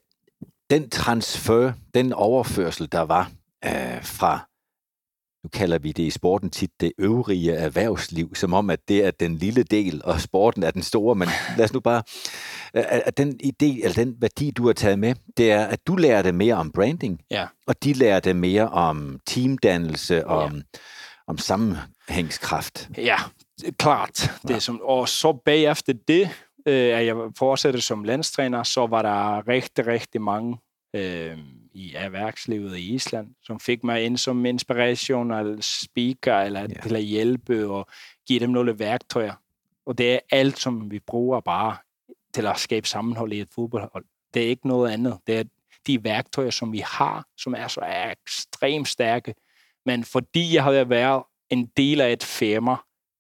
den 0.73 0.91
transfer, 0.91 1.73
den 1.95 2.13
overførsel, 2.13 2.93
der 2.93 3.01
var 3.01 3.31
øh, 3.65 4.05
fra 4.05 4.49
nu 5.45 5.49
kalder 5.53 5.79
vi 5.79 5.93
det 5.93 6.03
i 6.03 6.11
sporten 6.11 6.51
tit 6.51 6.71
det 6.81 6.93
øvrige 6.99 7.53
erhvervsliv, 7.53 8.35
som 8.35 8.53
om, 8.55 8.71
at 8.71 8.89
det 8.89 9.05
er 9.05 9.11
den 9.11 9.37
lille 9.37 9.63
del, 9.63 10.01
og 10.05 10.21
sporten 10.21 10.63
er 10.63 10.71
den 10.71 10.83
store, 10.83 11.15
men 11.15 11.29
lad 11.57 11.65
os 11.65 11.73
nu 11.73 11.81
bare, 11.81 12.03
at 12.75 13.17
den 13.17 13.41
idé, 13.45 13.85
eller 13.85 13.93
den 13.93 14.17
værdi, 14.21 14.51
du 14.51 14.67
har 14.67 14.73
taget 14.73 14.99
med, 14.99 15.15
det 15.37 15.53
er, 15.53 15.65
at 15.65 15.87
du 15.87 15.97
lærte 15.97 16.33
mere 16.33 16.55
om 16.55 16.73
branding, 16.73 17.21
ja. 17.31 17.47
og 17.67 17.85
de 17.85 17.93
lærte 17.93 18.35
mere 18.35 18.69
om 18.69 19.21
teamdannelse, 19.27 20.27
om, 20.27 20.55
ja. 20.55 20.79
om 21.27 21.39
sammenhængskraft. 21.39 22.89
Ja, 22.97 23.17
klart. 23.79 24.33
Det 24.43 24.57
er 24.57 24.61
som, 24.61 24.81
og 24.83 25.09
så 25.09 25.33
bagefter 25.45 25.93
det, 26.09 26.21
øh, 26.21 26.29
at 26.67 27.07
jeg 27.07 27.17
fortsatte 27.39 27.81
som 27.81 28.05
landstræner, 28.05 28.63
så 28.63 28.87
var 28.87 29.03
der 29.03 29.49
rigtig, 29.49 29.87
rigtig 29.87 30.23
mange 30.23 30.59
øh, 30.95 31.39
i 31.73 31.95
erhvervslivet 31.95 32.77
i 32.77 32.95
Island, 32.95 33.35
som 33.43 33.61
fik 33.61 33.85
mig 33.85 34.05
ind 34.05 34.19
som 34.19 34.47
inspiration 34.47 35.31
eller 35.31 35.59
speaker, 35.61 36.37
eller 36.37 36.61
ja. 36.61 36.67
til 36.83 36.97
at 36.97 37.03
hjælpe 37.03 37.69
og 37.71 37.87
give 38.27 38.41
dem 38.41 38.51
nogle 38.51 38.79
værktøjer. 38.79 39.35
Og 39.87 39.99
det 39.99 40.15
er 40.15 40.19
alt, 40.31 40.59
som 40.59 40.91
vi 40.91 40.99
bruger 40.99 41.41
bare 41.41 41.77
til 42.35 42.47
at 42.47 42.59
skabe 42.59 42.89
sammenhold 42.89 43.33
i 43.33 43.41
et 43.41 43.49
fodboldhold. 43.55 44.05
Det 44.35 44.45
er 44.45 44.49
ikke 44.49 44.69
noget 44.69 44.91
andet. 44.93 45.19
Det 45.27 45.39
er 45.39 45.45
de 45.87 46.05
værktøjer, 46.05 46.51
som 46.51 46.73
vi 46.73 46.83
har, 46.87 47.27
som 47.37 47.55
er 47.55 47.69
så 47.69 47.81
ekstremt 48.13 48.89
stærke. 48.89 49.35
Men 49.87 50.05
fordi 50.05 50.55
jeg 50.55 50.65
havde 50.65 50.91
været 50.91 51.23
en 51.51 51.67
del 51.77 52.01
af 52.01 52.13
et 52.13 52.23
firma, 52.23 52.77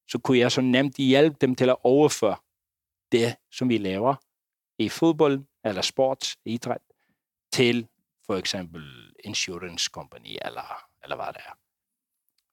så 0.08 0.18
kunne 0.18 0.38
jeg 0.38 0.52
så 0.52 0.60
nemt 0.60 0.96
hjælpe 0.96 1.36
dem 1.40 1.54
til 1.54 1.68
at 1.68 1.76
overføre 1.82 2.36
det, 3.12 3.36
som 3.52 3.68
vi 3.68 3.78
laver 3.78 4.14
i 4.78 4.88
fodbold 4.88 5.44
eller 5.64 5.82
sport, 5.82 6.36
idræt, 6.44 6.80
til 7.52 7.88
for 8.26 8.36
eksempel 8.36 9.12
insurance 9.24 9.90
company, 9.92 10.36
eller, 10.44 10.84
eller 11.02 11.16
hvad 11.16 11.26
det 11.26 11.42
er. 11.46 11.58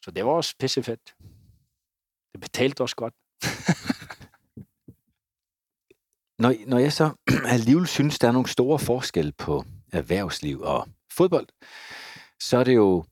Så 0.05 0.11
det 0.11 0.25
var 0.25 0.31
også 0.31 0.55
pissefedt. 0.59 1.15
Det 2.31 2.41
betalte 2.41 2.81
os 2.81 2.93
godt. 2.93 3.13
når, 6.43 6.67
når 6.67 6.79
jeg 6.79 6.93
så 6.93 7.11
alligevel 7.55 7.87
synes, 7.87 8.19
der 8.19 8.27
er 8.27 8.31
nogle 8.31 8.49
store 8.49 8.79
forskelle 8.79 9.31
på 9.31 9.63
erhvervsliv 9.93 10.61
og 10.61 10.87
fodbold, 11.11 11.47
så 12.39 12.57
er 12.57 12.63
det 12.63 12.75
jo 12.75 13.05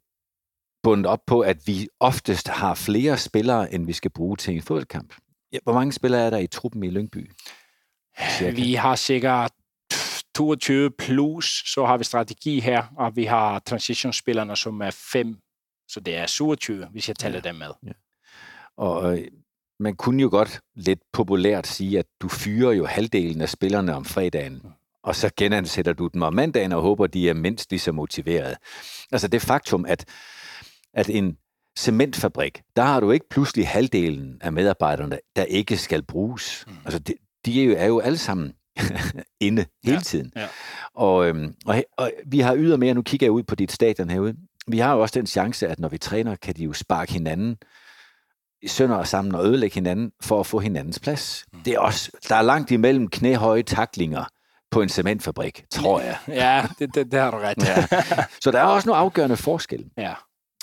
bundet 0.84 1.06
op 1.06 1.26
på, 1.26 1.42
at 1.42 1.68
vi 1.68 1.90
oftest 2.00 2.48
har 2.48 2.76
flere 2.76 3.18
spillere, 3.18 3.74
end 3.74 3.86
vi 3.86 3.94
skal 3.94 4.12
bruge 4.12 4.38
til 4.38 4.56
en 4.56 4.62
fodboldkamp. 4.62 5.14
Ja, 5.52 5.58
hvor 5.64 5.74
mange 5.74 5.94
spillere 5.94 6.22
er 6.22 6.30
der 6.30 6.38
i 6.38 6.48
truppen 6.48 6.84
i 6.84 6.90
Lyngby? 6.90 7.32
Cirka? 8.38 8.56
Vi 8.56 8.74
har 8.74 8.96
sikkert 8.96 9.52
22 10.36 10.92
plus, 10.92 11.64
så 11.74 11.86
har 11.86 11.98
vi 11.98 12.04
strategi 12.04 12.60
her, 12.60 12.84
og 12.98 13.16
vi 13.16 13.24
har 13.24 13.60
transitionspillerne, 13.60 14.56
som 14.56 14.82
er 14.82 14.92
5, 14.92 15.38
så 15.88 16.00
det 16.00 16.16
er 16.16 16.26
27, 16.26 16.86
hvis 16.86 17.08
jeg 17.08 17.16
tæller 17.16 17.42
ja. 17.44 17.50
dem 17.50 17.56
med. 17.56 17.72
Ja. 17.86 17.92
Og 18.78 19.18
øh, 19.18 19.28
man 19.80 19.96
kunne 19.96 20.22
jo 20.22 20.30
godt 20.32 20.60
lidt 20.76 21.00
populært 21.14 21.68
sige, 21.68 22.00
at 22.00 22.06
du 22.22 22.28
fyrer 22.30 22.72
jo 22.72 22.86
halvdelen 22.86 23.42
af 23.42 23.50
spillerne 23.50 23.96
om 23.96 24.06
fredagen, 24.06 24.62
mm. 24.64 24.70
og 25.04 25.16
så 25.16 25.30
genansætter 25.38 25.94
du 25.94 26.08
dem 26.08 26.22
om 26.22 26.34
mandagen 26.34 26.72
og 26.72 26.82
håber, 26.82 27.08
de 27.08 27.30
er 27.30 27.34
mindst 27.34 27.72
lige 27.72 27.80
så 27.80 27.92
motiverede. 27.92 28.56
Altså 29.12 29.28
det 29.28 29.42
faktum, 29.42 29.86
at, 29.86 30.06
at 30.94 31.10
en 31.10 31.38
cementfabrik, 31.78 32.62
der 32.76 32.84
har 32.84 33.00
du 33.00 33.12
ikke 33.12 33.30
pludselig 33.30 33.68
halvdelen 33.68 34.38
af 34.42 34.54
medarbejderne, 34.54 35.20
der 35.36 35.44
ikke 35.44 35.78
skal 35.78 36.04
bruges. 36.04 36.66
Mm. 36.68 36.74
Altså 36.86 37.00
de, 37.00 37.14
de 37.46 37.62
er 37.62 37.66
jo, 37.66 37.76
er 37.78 37.86
jo 37.86 38.00
alle 38.00 38.18
sammen 38.18 38.54
inde 39.40 39.66
hele 39.84 39.98
ja, 39.98 40.02
tiden. 40.02 40.32
Ja. 40.36 40.48
Og, 40.94 41.28
øhm, 41.28 41.56
og, 41.66 41.84
og 41.98 42.12
vi 42.26 42.40
har 42.40 42.56
ydermere, 42.56 42.94
nu 42.94 43.02
kigger 43.02 43.26
jeg 43.26 43.32
ud 43.32 43.44
på 43.44 43.56
dit 43.56 43.72
stadion 43.72 44.10
herude, 44.10 44.36
vi 44.68 44.78
har 44.78 44.94
jo 44.94 45.02
også 45.02 45.20
den 45.20 45.28
chance, 45.28 45.68
at 45.68 45.80
når 45.80 45.90
vi 45.90 45.98
træner, 45.98 46.36
kan 46.36 46.56
de 46.56 46.64
jo 46.64 46.74
sparke 46.74 47.14
hinanden 47.14 47.58
sønder 48.68 48.96
og 48.96 49.08
sammen 49.08 49.36
og 49.36 49.46
ødelægge 49.46 49.74
hinanden 49.74 50.12
for 50.22 50.40
at 50.40 50.46
få 50.46 50.60
hinandens 50.60 51.00
plads. 51.00 51.46
Mm. 51.54 51.60
Det 51.60 51.74
er 51.74 51.80
også, 51.80 52.12
der 52.30 52.36
er 52.36 52.42
langt 52.42 52.72
imellem 52.72 53.08
knæhøje 53.08 53.64
taklinger 53.64 54.24
på 54.72 54.82
en 54.82 54.90
cementfabrik, 54.90 55.66
tror 55.72 56.02
jeg. 56.02 56.18
Ja, 56.28 56.66
det, 56.80 56.96
det, 56.96 57.12
det 57.12 57.20
har 57.20 57.32
du 57.32 57.38
ret. 57.38 57.68
ja. 57.68 57.88
Så 58.44 58.52
der 58.52 58.60
er 58.60 58.64
også 58.64 58.88
nogle 58.88 59.00
afgørende 59.00 59.38
forskelle. 59.38 59.86
Ja. 59.98 60.14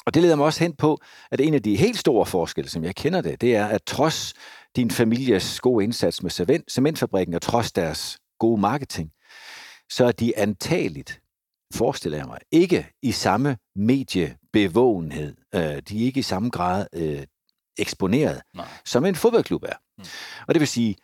Og 0.07 0.15
det 0.15 0.23
leder 0.23 0.37
mig 0.37 0.47
også 0.47 0.61
hen 0.61 0.77
på, 0.77 0.99
at 1.31 1.41
en 1.41 1.55
af 1.55 1.63
de 1.63 1.77
helt 1.77 1.99
store 1.99 2.27
forskelle, 2.27 2.71
som 2.71 2.85
jeg 2.85 2.95
kender 2.95 3.21
det, 3.21 3.41
det 3.41 3.57
er, 3.57 3.67
at 3.67 3.83
trods 3.83 4.35
din 4.77 4.91
families 4.91 5.61
gode 5.61 5.85
indsats 5.85 6.23
med 6.23 6.61
cementfabrikken, 6.71 7.35
og 7.35 7.43
trods 7.43 7.73
deres 7.73 8.19
gode 8.39 8.61
marketing, 8.61 9.11
så 9.91 10.05
er 10.05 10.13
de 10.13 10.39
antageligt, 10.39 11.21
forestiller 11.75 12.19
jeg 12.19 12.27
mig, 12.27 12.39
ikke 12.53 12.87
i 13.03 13.13
samme 13.13 13.57
mediebevågenhed. 13.77 15.37
Øh, 15.55 15.61
de 15.61 16.01
er 16.01 16.05
ikke 16.07 16.21
i 16.21 16.23
samme 16.23 16.51
grad 16.51 16.87
øh, 16.93 17.23
eksponeret, 17.79 18.43
Nej. 18.55 18.69
som 18.85 19.05
en 19.05 19.15
fodboldklub 19.15 19.63
er. 19.63 19.77
Mm. 19.99 20.05
Og 20.49 20.55
det 20.55 20.61
vil 20.61 20.69
sige, 20.69 20.97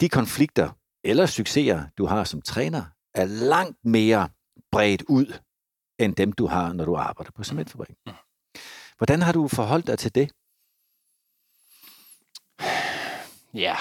de 0.00 0.08
konflikter 0.08 0.70
eller 1.04 1.26
succeser, 1.26 1.84
du 1.98 2.06
har 2.06 2.24
som 2.24 2.42
træner, 2.42 2.84
er 3.14 3.24
langt 3.24 3.76
mere 3.84 4.28
bredt 4.72 5.02
ud, 5.08 5.38
end 5.98 6.14
dem, 6.14 6.32
du 6.32 6.46
har, 6.46 6.72
når 6.72 6.84
du 6.84 6.96
arbejder 6.96 7.30
på 7.36 7.44
cementfabrikken. 7.44 7.96
Mm. 8.06 8.12
Hvordan 8.96 9.22
har 9.22 9.32
du 9.32 9.48
forholdt 9.48 9.86
dig 9.86 9.98
til 9.98 10.14
det? 10.14 10.30
Ja, 13.54 13.76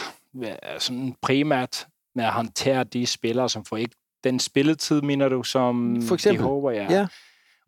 sådan 0.79 1.15
primært 1.21 1.87
med 2.15 2.25
at 2.25 2.33
håndtere 2.33 2.83
de 2.83 3.05
spillere, 3.05 3.49
som 3.49 3.65
får 3.65 3.77
ikke 3.77 3.95
den 4.23 4.39
spilletid, 4.39 5.01
mener 5.01 5.29
du, 5.29 5.43
som 5.43 6.01
For 6.01 6.15
eksempel. 6.15 6.39
de 6.39 6.47
håber, 6.47 6.71
ja. 6.71 6.87
ja. 6.89 7.07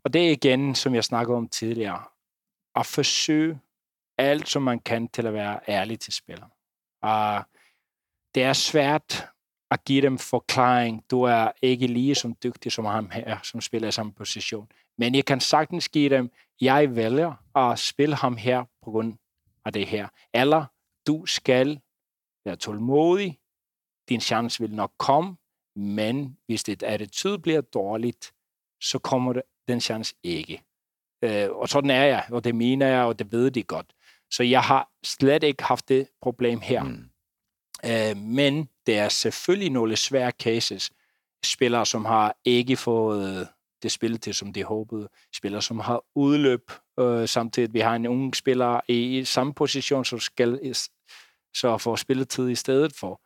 Og 0.04 0.14
det 0.14 0.28
er 0.28 0.32
igen, 0.32 0.76
som 0.76 0.95
jeg 0.95 1.04
snakkede 1.04 1.38
om 1.38 1.50
tidligere, 1.50 2.04
at 2.76 2.86
forsøge 2.86 3.60
alt, 4.18 4.50
som 4.50 4.62
man 4.62 4.80
kan 4.80 5.08
til 5.08 5.28
at 5.28 5.34
være 5.34 5.60
ærlig 5.68 6.00
til 6.00 6.14
spillere. 6.14 6.50
Og 7.02 7.43
det 8.36 8.43
er 8.43 8.54
svært 8.54 9.28
at 9.72 9.86
give 9.86 10.02
dem 10.02 10.18
forklaring. 10.18 11.04
Du 11.12 11.22
er 11.22 11.52
ikke 11.62 11.88
lige 11.88 12.16
så 12.16 12.34
dygtig 12.43 12.72
som 12.72 12.86
ham 12.86 13.10
her, 13.10 13.38
som 13.43 13.62
spiller 13.62 13.88
i 13.88 13.91
samme 13.91 14.12
position. 14.12 14.68
Men 14.98 15.16
jeg 15.16 15.26
kan 15.26 15.39
sagtens 15.39 15.89
give 15.89 16.10
dem, 16.10 16.32
jeg 16.62 16.95
vælger 16.95 17.58
at 17.58 17.80
spille 17.80 18.16
ham 18.16 18.38
her 18.38 18.64
på 18.84 18.91
grund 18.91 19.14
af 19.66 19.74
det 19.74 19.88
her. 19.88 20.08
Eller 20.34 20.66
du 21.08 21.26
skal 21.26 21.80
være 22.45 22.55
tålmodig. 22.55 23.39
Din 24.10 24.22
chance 24.22 24.60
vil 24.60 24.76
nok 24.76 24.91
komme, 24.99 25.38
men 25.76 26.38
hvis 26.45 26.64
dit 26.64 26.84
attitude 26.84 27.39
bliver 27.39 27.62
dårligt, 27.62 28.34
så 28.82 28.99
kommer 28.99 29.34
det, 29.34 29.41
den 29.68 29.82
chance 29.82 30.16
ikke. 30.24 30.64
Øh, 31.22 31.49
og 31.49 31.70
sådan 31.70 31.89
er 31.89 32.03
jeg, 32.03 32.26
og 32.32 32.43
det 32.43 32.55
mener 32.55 32.88
jeg, 32.88 33.03
og 33.03 33.20
det 33.20 33.32
ved 33.32 33.51
de 33.51 33.64
godt. 33.64 33.93
Så 34.32 34.43
jeg 34.43 34.62
har 34.62 34.89
slet 35.03 35.43
ikke 35.43 35.64
haft 35.64 35.89
det 35.89 36.08
problem 36.22 36.60
her. 36.60 36.84
Mm. 36.84 37.10
Øh, 37.86 38.18
men 38.18 38.70
det 38.86 38.97
er 38.97 39.10
selvfølgelig 39.10 39.70
nogle 39.70 39.95
svære 39.95 40.32
cases. 40.32 40.91
Spillere, 41.45 41.86
som 41.86 42.05
har 42.05 42.36
ikke 42.45 42.78
fået 42.78 43.47
det 43.84 43.91
spil 43.91 44.19
til, 44.19 44.34
som 44.34 44.53
de 44.53 44.63
håbede. 44.63 45.09
Spillere, 45.36 45.61
som 45.61 45.80
har 45.80 46.03
udløb. 46.15 46.71
Øh, 46.99 47.28
samtidig 47.28 47.73
vi 47.73 47.80
har 47.80 47.95
en 47.95 48.07
ung 48.07 48.36
spiller 48.36 48.80
i, 48.88 49.19
i 49.19 49.25
samme 49.25 49.53
position, 49.53 50.05
som 50.05 50.19
skal 50.19 50.75
så 51.53 51.78
få 51.78 51.95
spilletid 51.95 52.49
i 52.49 52.55
stedet 52.55 52.95
for. 52.95 53.21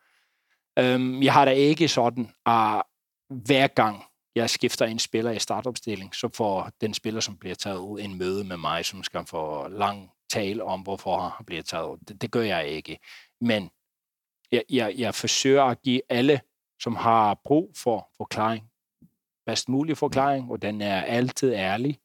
Øhm, 0.80 1.24
jeg 1.24 1.34
har 1.34 1.45
da 1.45 1.52
ikke 1.52 1.88
sådan, 1.88 2.32
at 2.45 2.84
hver 3.30 3.68
gang 3.68 4.04
jeg 4.36 4.49
skifter 4.49 4.86
en 4.86 4.99
spiller 4.99 5.32
i 5.32 5.39
startopstilling, 5.39 6.16
så 6.16 6.30
får 6.36 6.72
den 6.82 6.93
spiller, 6.93 7.22
som 7.22 7.38
bliver 7.38 7.56
taget 7.56 7.78
ud, 7.78 7.99
en 7.99 8.18
møde 8.18 8.43
med 8.43 8.58
mig, 8.58 8.86
som 8.86 9.04
skal 9.04 9.26
få 9.26 9.68
lang 9.68 10.10
tale 10.30 10.64
om, 10.64 10.82
hvorfor 10.82 11.20
han 11.20 11.45
bliver 11.45 11.64
taget 11.64 11.88
ud. 11.88 11.97
Det, 12.08 12.22
det 12.22 12.32
gør 12.32 12.41
jeg 12.41 12.68
ikke. 12.68 12.99
Men 13.41 13.70
jeg, 14.52 14.64
jeg, 14.70 14.93
jeg 14.97 15.16
forsøger 15.16 15.64
at 15.64 15.82
give 15.82 16.02
alle, 16.10 16.41
som 16.80 16.95
har 16.95 17.39
brug 17.43 17.72
for 17.78 18.10
forklaring, 18.18 18.71
bedst 19.46 19.70
mulig 19.70 19.98
forklaring, 19.98 20.52
og 20.52 20.62
den 20.62 20.82
er 20.82 21.02
altid 21.02 21.54
ærlig. 21.54 22.00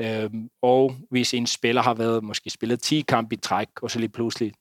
Øhm, 0.00 0.50
og 0.62 0.96
hvis 1.10 1.34
en 1.34 1.46
spiller 1.46 1.82
har 1.82 1.94
været 1.94 2.24
måske 2.24 2.50
spillet 2.50 2.82
10 2.82 3.00
kampe 3.00 3.34
i 3.34 3.38
træk, 3.38 3.82
og 3.82 3.90
så 3.90 3.98
lige 3.98 4.08
pludselig 4.08 4.54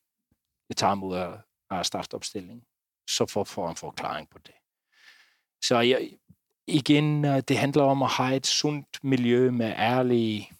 det 0.67 0.77
tager 0.77 0.89
ham 0.89 1.03
ud 1.03 1.15
af, 1.15 1.37
af 1.69 1.85
startopstillingen, 1.85 2.63
så 3.09 3.25
får, 3.25 3.43
får 3.43 3.69
en 3.69 3.75
forklaring 3.75 4.29
på 4.29 4.37
det. 4.37 4.55
Så 5.63 5.79
jeg, 5.79 6.11
igen, 6.67 7.25
øh, 7.25 7.41
det 7.47 7.57
handler 7.57 7.83
om 7.83 8.03
at 8.03 8.09
have 8.09 8.35
et 8.35 8.47
sundt 8.47 9.03
miljø 9.03 9.51
med 9.51 9.73
ærlig 9.77 10.51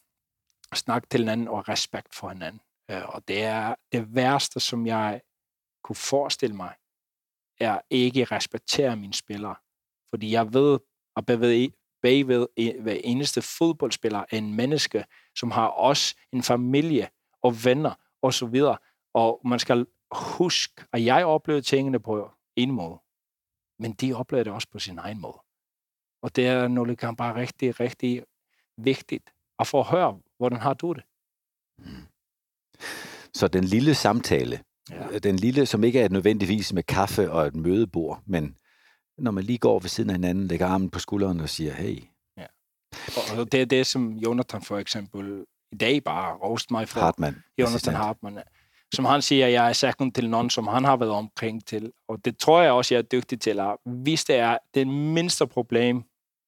snak 0.73 1.09
til 1.09 1.19
hinanden 1.19 1.47
og 1.47 1.69
respekt 1.69 2.15
for 2.15 2.29
hinanden. 2.29 2.61
Øh, 2.91 3.09
og 3.09 3.27
det 3.27 3.43
er 3.43 3.75
det 3.91 4.15
værste, 4.15 4.59
som 4.59 4.87
jeg 4.87 5.21
kunne 5.83 5.95
forestille 5.95 6.55
mig, 6.55 6.73
er 7.59 7.81
ikke 7.89 8.23
respektere 8.23 8.95
mine 8.95 9.13
spillere. 9.13 9.55
Fordi 10.09 10.31
jeg 10.31 10.53
ved, 10.53 10.79
at 11.17 11.25
bagved, 11.25 11.69
bagved 12.01 12.47
hver 12.81 12.97
eneste 13.03 13.41
fodboldspiller 13.41 14.19
er 14.19 14.37
en 14.37 14.53
menneske, 14.53 15.05
som 15.35 15.51
har 15.51 15.67
også 15.67 16.15
en 16.31 16.43
familie 16.43 17.09
og 17.41 17.65
venner 17.65 17.93
og 18.21 18.33
så 18.33 18.45
videre. 18.45 18.77
Og 19.13 19.41
man 19.45 19.59
skal 19.59 19.85
huske, 20.11 20.83
at 20.93 21.05
jeg 21.05 21.25
oplevede 21.25 21.61
tingene 21.65 21.99
på 21.99 22.31
en 22.55 22.71
måde, 22.71 22.99
men 23.79 23.93
de 23.93 24.13
oplever 24.13 24.43
det 24.43 24.53
også 24.53 24.67
på 24.71 24.79
sin 24.79 24.97
egen 24.97 25.21
måde. 25.21 25.39
Og 26.21 26.35
det 26.35 26.47
er 26.47 26.67
noget, 26.67 26.97
kan 26.97 27.15
bare 27.15 27.35
rigtig, 27.35 27.79
rigtig 27.79 28.23
vigtigt 28.77 29.29
at 29.59 29.67
få 29.67 29.79
at 29.79 29.85
høre, 29.85 30.19
hvordan 30.37 30.59
har 30.59 30.73
du 30.73 30.93
det? 30.93 31.03
Så 33.33 33.47
den 33.47 33.63
lille 33.63 33.95
samtale, 33.95 34.59
ja. 34.89 35.19
den 35.19 35.35
lille, 35.35 35.65
som 35.65 35.83
ikke 35.83 35.99
er 35.99 36.09
nødvendigvis 36.09 36.73
med 36.73 36.83
kaffe 36.83 37.31
og 37.31 37.47
et 37.47 37.55
mødebord, 37.55 38.21
men 38.25 38.57
når 39.17 39.31
man 39.31 39.43
lige 39.43 39.57
går 39.57 39.79
ved 39.79 39.89
siden 39.89 40.09
af 40.09 40.15
hinanden, 40.15 40.47
lægger 40.47 40.67
armen 40.67 40.89
på 40.89 40.99
skulderen 40.99 41.39
og 41.39 41.49
siger, 41.49 41.73
hey. 41.73 42.03
Ja. 42.37 42.45
Og 43.39 43.51
det 43.51 43.61
er 43.61 43.65
det, 43.65 43.87
som 43.87 44.11
Jonathan 44.11 44.61
for 44.61 44.77
eksempel 44.77 45.45
i 45.71 45.75
dag 45.75 46.03
bare 46.03 46.35
rost 46.35 46.71
mig 46.71 46.89
for. 46.89 46.99
Hartmann. 46.99 47.43
Jonathan 47.57 47.75
assistent. 47.75 47.97
Hartmann. 47.97 48.39
Som 48.93 49.05
han 49.05 49.21
siger, 49.21 49.47
jeg 49.47 49.69
er 49.69 49.73
second 49.73 50.11
til 50.11 50.29
nogen, 50.29 50.49
som 50.49 50.67
han 50.67 50.83
har 50.83 50.97
været 50.97 51.11
omkring 51.11 51.65
til. 51.65 51.91
Og 52.07 52.25
det 52.25 52.37
tror 52.37 52.61
jeg 52.61 52.71
også, 52.71 52.93
jeg 52.93 52.99
er 52.99 53.03
dygtig 53.03 53.41
til. 53.41 53.59
At 53.59 53.75
hvis 53.85 54.25
det 54.25 54.35
er 54.35 54.57
det 54.73 54.87
mindste 54.87 55.47
problem 55.47 56.03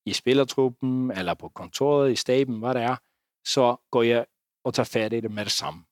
i 0.06 0.14
spillertruppen, 0.14 1.12
eller 1.12 1.34
på 1.34 1.50
kontoret, 1.50 2.12
i 2.12 2.16
staben, 2.16 2.60
hvad 2.60 2.74
det 2.74 2.82
er, 2.82 2.96
så 3.46 3.76
går 3.92 4.04
jeg 4.04 4.26
og 4.64 4.74
tager 4.74 4.86
fat 4.86 5.14
i 5.14 5.20
det 5.20 5.32
med 5.32 5.46
det 5.46 5.52
samme. 5.52 5.84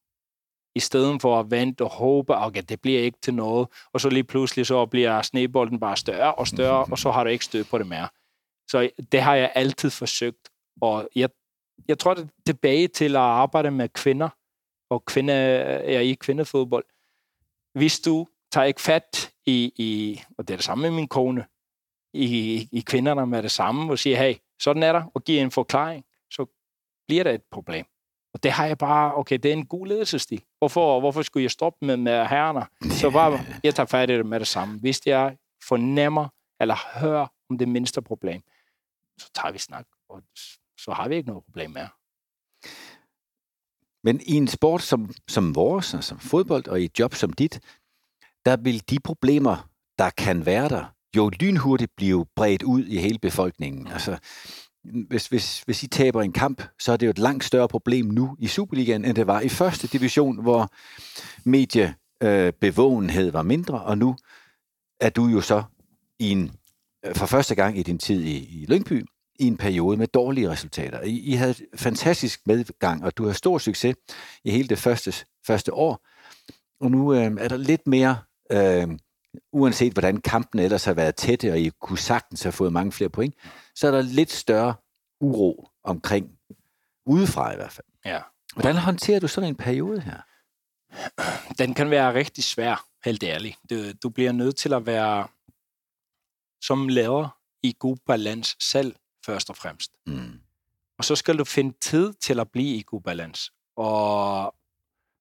I 0.77 0.79
stedet 0.79 1.21
for 1.21 1.39
at 1.39 1.51
vente 1.51 1.81
og 1.81 1.89
håbe, 1.89 2.35
okay, 2.35 2.63
det 2.69 2.81
bliver 2.81 2.99
ikke 2.99 3.17
til 3.21 3.33
noget, 3.33 3.67
og 3.93 4.01
så 4.01 4.09
lige 4.09 4.23
pludselig 4.23 4.65
så 4.65 4.85
bliver 4.85 5.21
snebolden 5.21 5.79
bare 5.79 5.97
større 5.97 6.35
og 6.35 6.47
større, 6.47 6.85
og 6.91 6.97
så 6.97 7.11
har 7.11 7.23
du 7.23 7.29
ikke 7.29 7.45
stød 7.45 7.63
på 7.63 7.77
det 7.77 7.87
mere. 7.87 8.07
Så 8.67 8.89
det 9.11 9.21
har 9.21 9.35
jeg 9.35 9.51
altid 9.55 9.89
forsøgt, 9.89 10.49
og 10.81 11.09
jeg, 11.15 11.29
jeg 11.87 11.99
tror, 11.99 12.13
det 12.13 12.23
er 12.23 12.27
tilbage 12.45 12.87
til 12.87 13.15
at 13.15 13.21
arbejde 13.21 13.71
med 13.71 13.89
kvinder, 13.89 14.29
og 14.89 15.05
kvinde, 15.05 15.33
er 15.33 15.99
i 15.99 16.13
kvindefodbold. 16.13 16.85
Hvis 17.73 17.99
du 17.99 18.27
tager 18.51 18.65
ikke 18.65 18.81
fat 18.81 19.33
i, 19.45 19.71
i, 19.75 20.21
og 20.37 20.47
det 20.47 20.53
er 20.53 20.57
det 20.57 20.65
samme 20.65 20.81
med 20.81 20.91
min 20.91 21.07
kone, 21.07 21.45
i, 22.13 22.67
i 22.71 22.79
kvinderne 22.79 23.25
med 23.25 23.43
det 23.43 23.51
samme, 23.51 23.91
og 23.91 23.99
siger, 23.99 24.17
hey, 24.17 24.35
sådan 24.59 24.83
er 24.83 24.93
der, 24.93 25.03
og 25.13 25.23
giver 25.23 25.41
en 25.41 25.51
forklaring, 25.51 26.05
så 26.31 26.45
bliver 27.07 27.23
der 27.23 27.31
et 27.31 27.43
problem. 27.51 27.85
Og 28.33 28.43
det 28.43 28.51
har 28.51 28.65
jeg 28.65 28.77
bare, 28.77 29.15
okay, 29.15 29.39
det 29.43 29.49
er 29.49 29.53
en 29.53 29.65
god 29.65 29.87
ledelsesstil. 29.87 30.43
Hvorfor, 30.57 30.99
hvorfor 30.99 31.21
skulle 31.21 31.43
jeg 31.43 31.51
stoppe 31.51 31.85
med, 31.85 31.97
med 31.97 32.27
herrerne? 32.27 32.65
Så 32.91 33.09
bare, 33.19 33.39
jeg 33.63 33.75
tager 33.75 33.87
fat 33.87 34.09
i 34.09 34.13
det 34.13 34.25
med 34.25 34.39
det 34.39 34.47
samme. 34.47 34.79
Hvis 34.79 35.01
jeg 35.05 35.37
fornemmer, 35.67 36.27
eller 36.59 36.99
hører 36.99 37.27
om 37.49 37.57
det 37.57 37.67
mindste 37.67 38.01
problem, 38.01 38.41
så 39.19 39.31
tager 39.33 39.51
vi 39.51 39.59
snak, 39.59 39.85
og 40.09 40.21
så 40.79 40.91
har 40.91 41.07
vi 41.07 41.15
ikke 41.15 41.27
noget 41.29 41.43
problem 41.43 41.71
mere. 41.71 41.89
Men 44.03 44.21
i 44.21 44.33
en 44.33 44.47
sport 44.47 44.81
som, 44.81 45.13
som 45.27 45.55
vores, 45.55 45.93
altså 45.93 46.17
fodbold, 46.17 46.67
og 46.67 46.81
i 46.81 46.85
et 46.85 46.99
job 46.99 47.13
som 47.13 47.33
dit, 47.33 47.59
der 48.45 48.57
vil 48.57 48.89
de 48.89 48.99
problemer, 48.99 49.69
der 49.97 50.09
kan 50.09 50.45
være 50.45 50.69
der, 50.69 50.85
jo 51.15 51.29
lynhurtigt 51.29 51.95
blive 51.95 52.25
bredt 52.35 52.63
ud 52.63 52.85
i 52.85 52.97
hele 52.97 53.19
befolkningen. 53.19 53.87
Altså, 53.87 54.17
hvis, 55.07 55.27
hvis, 55.27 55.61
hvis 55.61 55.83
I 55.83 55.87
taber 55.87 56.21
en 56.21 56.33
kamp, 56.33 56.63
så 56.79 56.91
er 56.91 56.97
det 56.97 57.05
jo 57.05 57.09
et 57.09 57.19
langt 57.19 57.43
større 57.43 57.67
problem 57.67 58.05
nu 58.05 58.35
i 58.39 58.47
Superligaen, 58.47 59.05
end 59.05 59.15
det 59.15 59.27
var 59.27 59.41
i 59.41 59.49
første 59.49 59.87
division, 59.87 60.41
hvor 60.41 60.71
mediebevågenhed 61.43 63.27
øh, 63.27 63.33
var 63.33 63.41
mindre, 63.41 63.81
og 63.81 63.97
nu 63.97 64.15
er 64.99 65.09
du 65.09 65.25
jo 65.25 65.41
så 65.41 65.63
i 66.19 66.29
en, 66.29 66.51
øh, 67.05 67.15
for 67.15 67.25
første 67.25 67.55
gang 67.55 67.77
i 67.77 67.83
din 67.83 67.97
tid 67.97 68.23
i, 68.23 68.61
i 68.61 68.65
Lyngby 68.65 69.05
i 69.39 69.47
en 69.47 69.57
periode 69.57 69.97
med 69.97 70.07
dårlige 70.07 70.49
resultater. 70.49 71.01
I, 71.01 71.19
I 71.19 71.33
havde 71.33 71.55
fantastisk 71.75 72.47
medgang, 72.47 73.03
og 73.03 73.17
du 73.17 73.25
har 73.25 73.33
stor 73.33 73.57
succes 73.57 73.95
i 74.43 74.51
hele 74.51 74.67
det 74.67 74.79
første, 74.79 75.13
første 75.47 75.73
år. 75.73 76.07
Og 76.79 76.91
nu 76.91 77.13
øh, 77.13 77.31
er 77.39 77.47
der 77.47 77.57
lidt 77.57 77.87
mere, 77.87 78.17
øh, 78.51 78.87
uanset 79.51 79.93
hvordan 79.93 80.21
kampen 80.21 80.59
ellers 80.59 80.85
har 80.85 80.93
været 80.93 81.15
tætte, 81.15 81.51
og 81.51 81.59
I 81.59 81.71
kunne 81.81 81.97
sagtens 81.97 82.43
have 82.43 82.51
fået 82.51 82.73
mange 82.73 82.91
flere 82.91 83.09
point, 83.09 83.35
så 83.75 83.87
er 83.87 83.91
der 83.91 84.01
lidt 84.01 84.31
større 84.31 84.75
uro 85.21 85.69
omkring, 85.83 86.31
udefra 87.05 87.53
i 87.53 87.55
hvert 87.55 87.71
fald. 87.71 87.87
Ja. 88.05 88.21
Hvordan 88.53 88.75
håndterer 88.75 89.19
du 89.19 89.27
sådan 89.27 89.49
en 89.49 89.55
periode 89.55 90.01
her? 90.01 90.21
Den 91.63 91.73
kan 91.73 91.89
være 91.89 92.13
rigtig 92.13 92.43
svær, 92.43 92.85
helt 93.05 93.23
ærligt. 93.23 93.57
Du, 93.69 93.91
du 94.03 94.09
bliver 94.09 94.31
nødt 94.31 94.55
til 94.55 94.73
at 94.73 94.85
være 94.85 95.27
som 96.61 96.87
leder 96.87 97.37
i 97.63 97.75
god 97.79 97.97
balance 98.05 98.55
selv 98.59 98.95
først 99.25 99.49
og 99.49 99.55
fremmest. 99.55 99.91
Mm. 100.07 100.39
Og 100.97 101.05
så 101.05 101.15
skal 101.15 101.37
du 101.37 101.43
finde 101.43 101.77
tid 101.81 102.13
til 102.13 102.39
at 102.39 102.51
blive 102.51 102.75
i 102.75 102.83
god 102.85 103.01
balance. 103.01 103.51
Og 103.75 104.55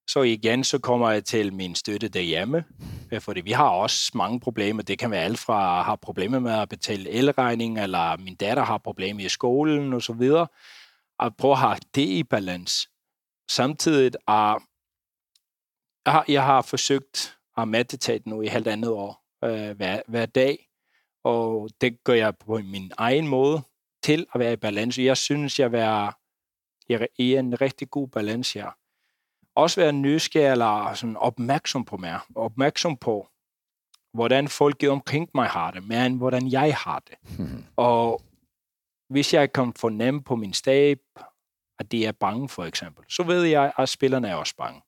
så 0.08 0.22
igen, 0.22 0.64
så 0.64 0.78
kommer 0.78 1.10
jeg 1.10 1.24
til 1.24 1.52
min 1.52 1.74
støtte 1.74 2.08
derhjemme, 2.08 2.64
øh, 3.12 3.20
fordi 3.20 3.40
vi 3.40 3.52
har 3.52 3.68
også 3.68 4.10
mange 4.14 4.40
problemer. 4.40 4.82
Det 4.82 4.98
kan 4.98 5.10
være 5.10 5.24
alt 5.24 5.38
fra 5.38 5.78
at 5.78 5.84
have 5.84 5.98
problemer 5.98 6.38
med 6.38 6.52
at 6.52 6.68
betale 6.68 7.10
elregning, 7.10 7.78
eller 7.78 8.16
min 8.16 8.34
datter 8.34 8.64
har 8.64 8.78
problemer 8.78 9.24
i 9.24 9.28
skolen 9.28 9.92
og 9.92 10.02
så 10.02 10.12
videre. 10.12 10.46
At 11.20 11.36
prøve 11.36 11.52
at 11.52 11.58
have 11.58 11.76
det 11.94 12.06
i 12.06 12.22
balance. 12.22 12.88
Samtidig 13.50 14.12
er, 14.28 14.62
jeg 16.06 16.12
har, 16.12 16.24
jeg 16.28 16.44
har 16.44 16.62
forsøgt 16.62 17.38
at 17.56 17.68
meditere 17.68 18.20
nu 18.24 18.42
i 18.42 18.46
halvandet 18.46 18.90
år 18.90 19.24
øh, 19.44 19.76
hver, 19.76 20.00
hver 20.08 20.26
dag, 20.26 20.68
og 21.24 21.70
det 21.80 22.04
gør 22.04 22.14
jeg 22.14 22.36
på 22.36 22.58
min 22.58 22.92
egen 22.98 23.28
måde 23.28 23.62
til 24.02 24.26
at 24.34 24.40
være 24.40 24.52
i 24.52 24.56
balance. 24.56 25.02
Jeg 25.02 25.16
synes, 25.16 25.58
jeg 25.60 25.70
er 25.72 26.12
i 27.18 27.34
en 27.34 27.60
rigtig 27.60 27.90
god 27.90 28.08
balance 28.08 28.58
her. 28.58 28.70
Også 29.56 29.80
være 29.80 29.92
nysgerrig 29.92 30.52
eller 30.52 30.94
sådan 30.94 31.16
opmærksom 31.16 31.84
på 31.84 31.96
mig. 31.96 32.20
Opmærksom 32.34 32.96
på, 32.96 33.28
hvordan 34.12 34.48
folk 34.48 34.84
omkring 34.88 35.30
mig 35.34 35.48
har 35.48 35.70
det, 35.70 35.88
mere 35.88 36.06
end 36.06 36.16
hvordan 36.16 36.48
jeg 36.48 36.76
har 36.76 36.98
det. 36.98 37.38
Mm. 37.38 37.64
Og 37.76 38.22
hvis 39.08 39.34
jeg 39.34 39.52
kan 39.52 39.72
fornemme 39.72 40.22
på 40.22 40.36
min 40.36 40.52
stab, 40.52 40.98
at 41.78 41.92
de 41.92 42.06
er 42.06 42.12
bange 42.12 42.48
for 42.48 42.64
eksempel, 42.64 43.04
så 43.08 43.22
ved 43.22 43.42
jeg, 43.42 43.72
at 43.78 43.88
spillerne 43.88 44.28
er 44.28 44.34
også 44.34 44.56
bange. 44.56 44.82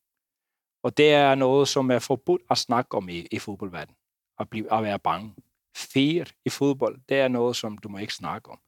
Og 0.82 0.96
det 0.96 1.12
er 1.12 1.34
noget, 1.34 1.68
som 1.68 1.90
er 1.90 1.98
forbudt 1.98 2.42
at 2.50 2.58
snakke 2.58 2.96
om 2.96 3.08
i, 3.08 3.26
i 3.32 3.38
fodboldverdenen. 3.38 3.96
At, 4.38 4.50
blive, 4.50 4.72
at 4.72 4.82
være 4.82 4.98
bange. 4.98 5.34
Fear 5.76 6.30
i 6.44 6.50
fodbold, 6.50 7.00
det 7.08 7.20
er 7.20 7.28
noget, 7.28 7.56
som 7.56 7.78
du 7.78 7.88
må 7.88 7.98
ikke 7.98 8.14
snakke 8.14 8.50
om. 8.50 8.58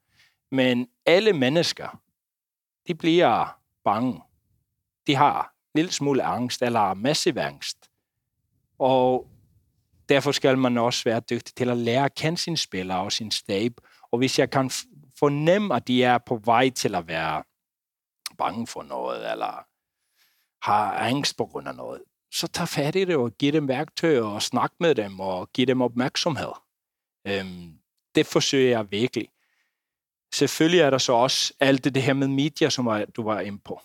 Men 0.50 0.88
alle 1.06 1.32
mennesker, 1.32 2.00
de 2.86 2.94
bliver 2.94 3.58
bange. 3.84 4.22
De 5.06 5.14
har 5.14 5.54
lille 5.74 5.92
smule 5.92 6.22
angst, 6.22 6.62
eller 6.62 6.94
massiv 6.94 7.36
angst. 7.36 7.90
Og 8.78 9.26
derfor 10.08 10.32
skal 10.32 10.58
man 10.58 10.78
også 10.78 11.04
være 11.04 11.20
dygtig 11.20 11.54
til 11.54 11.70
at 11.70 11.76
lære 11.76 12.04
at 12.04 12.14
kende 12.14 12.38
sine 12.38 12.56
spillere 12.56 13.00
og 13.00 13.12
sin 13.12 13.30
stab. 13.30 13.72
Og 14.12 14.18
hvis 14.18 14.38
jeg 14.38 14.50
kan 14.50 14.70
fornemme, 15.18 15.74
at 15.74 15.88
de 15.88 16.04
er 16.04 16.18
på 16.18 16.40
vej 16.44 16.70
til 16.70 16.94
at 16.94 17.08
være 17.08 17.42
bange 18.38 18.66
for 18.66 18.82
noget, 18.82 19.30
eller 19.32 19.66
har 20.62 20.94
angst 20.94 21.36
på 21.36 21.46
grund 21.46 21.68
af 21.68 21.74
noget, 21.74 22.02
så 22.32 22.46
tag 22.46 22.68
fat 22.68 22.96
i 22.96 23.04
det 23.04 23.16
og 23.16 23.32
giv 23.38 23.52
dem 23.52 23.68
værktøjer 23.68 24.22
og 24.22 24.42
snak 24.42 24.72
med 24.80 24.94
dem 24.94 25.20
og 25.20 25.52
giv 25.52 25.66
dem 25.66 25.80
opmærksomhed. 25.82 26.52
Øhm, 27.26 27.78
det 28.14 28.26
forsøger 28.26 28.70
jeg 28.70 28.90
virkelig. 28.90 29.28
Selvfølgelig 30.34 30.80
er 30.80 30.90
der 30.90 30.98
så 30.98 31.12
også 31.12 31.54
alt 31.60 31.84
det, 31.84 31.94
det 31.94 32.02
her 32.02 32.12
med 32.12 32.28
media, 32.28 32.70
som 32.70 33.04
du 33.16 33.22
var 33.22 33.40
inde 33.40 33.58
på. 33.58 33.80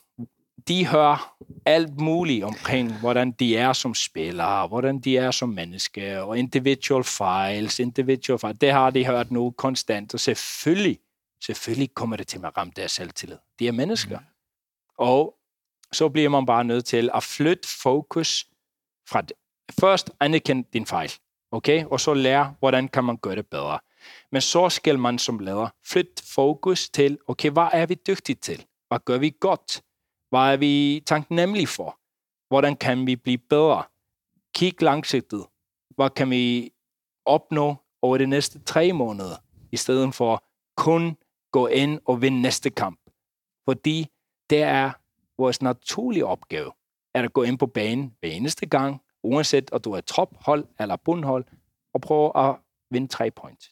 De 0.67 0.87
hører 0.87 1.35
alt 1.65 2.01
muligt 2.01 2.43
omkring, 2.43 2.99
hvordan 2.99 3.31
de 3.31 3.57
er 3.57 3.73
som 3.73 3.93
spillere, 3.93 4.67
hvordan 4.67 4.99
de 4.99 5.17
er 5.17 5.31
som 5.31 5.49
mennesker, 5.49 6.19
og 6.19 6.37
individual 6.37 7.03
files, 7.03 7.79
individual 7.79 8.39
files, 8.39 8.57
det 8.61 8.71
har 8.71 8.89
de 8.89 9.05
hørt 9.05 9.31
nu 9.31 9.51
konstant, 9.51 10.13
og 10.13 10.19
selvfølgelig 10.19 10.99
selvfølgelig 11.45 11.93
kommer 11.93 12.15
det 12.15 12.27
til 12.27 12.45
at 12.45 12.57
ramme 12.57 12.73
deres 12.75 12.91
selvtillid. 12.91 13.37
De 13.59 13.67
er 13.67 13.71
mennesker. 13.71 14.19
Mm. 14.19 14.25
Og 14.97 15.35
så 15.91 16.09
bliver 16.09 16.29
man 16.29 16.45
bare 16.45 16.63
nødt 16.63 16.85
til 16.85 17.09
at 17.13 17.23
flytte 17.23 17.67
fokus 17.81 18.45
fra 19.09 19.21
det. 19.21 19.33
først 19.79 20.11
anerkende 20.19 20.67
din 20.73 20.85
fejl, 20.85 21.11
okay? 21.51 21.85
Og 21.85 21.99
så 21.99 22.13
lære, 22.13 22.55
hvordan 22.59 22.87
kan 22.87 23.03
man 23.03 23.17
gøre 23.17 23.35
det 23.35 23.47
bedre. 23.47 23.79
Men 24.31 24.41
så 24.41 24.69
skal 24.69 24.99
man 24.99 25.19
som 25.19 25.39
leder 25.39 25.69
flytte 25.85 26.23
fokus 26.33 26.89
til, 26.89 27.17
okay, 27.27 27.49
hvad 27.49 27.67
er 27.73 27.85
vi 27.85 27.95
dygtige 28.07 28.35
til? 28.35 28.65
Hvad 28.87 28.99
gør 29.05 29.17
vi 29.17 29.35
godt? 29.39 29.81
Hvad 30.29 30.53
er 30.53 30.57
vi 30.57 31.03
taknemmelige 31.05 31.67
for? 31.67 31.99
Hvordan 32.47 32.75
kan 32.75 33.07
vi 33.07 33.15
blive 33.15 33.37
bedre? 33.37 33.83
Kig 34.55 34.81
langsigtet. 34.81 35.45
Hvad 35.95 36.09
kan 36.09 36.29
vi 36.29 36.71
opnå 37.25 37.75
over 38.01 38.17
de 38.17 38.25
næste 38.25 38.59
tre 38.59 38.93
måneder, 38.93 39.35
i 39.71 39.77
stedet 39.77 40.15
for 40.15 40.43
kun 40.77 41.17
gå 41.51 41.67
ind 41.67 41.99
og 42.05 42.21
vinde 42.21 42.41
næste 42.41 42.69
kamp? 42.69 42.99
Fordi 43.69 44.07
det 44.49 44.61
er 44.61 44.91
vores 45.37 45.61
naturlige 45.61 46.25
opgave, 46.25 46.71
at 47.13 47.33
gå 47.33 47.43
ind 47.43 47.59
på 47.59 47.67
banen 47.67 48.15
hver 48.19 48.29
eneste 48.29 48.65
gang, 48.65 49.01
uanset 49.23 49.71
om 49.71 49.81
du 49.81 49.91
er 49.91 50.01
tophold 50.01 50.65
eller 50.79 50.95
bundhold, 50.95 51.45
og 51.93 52.01
prøve 52.01 52.37
at 52.37 52.55
vinde 52.91 53.07
tre 53.07 53.31
points. 53.31 53.71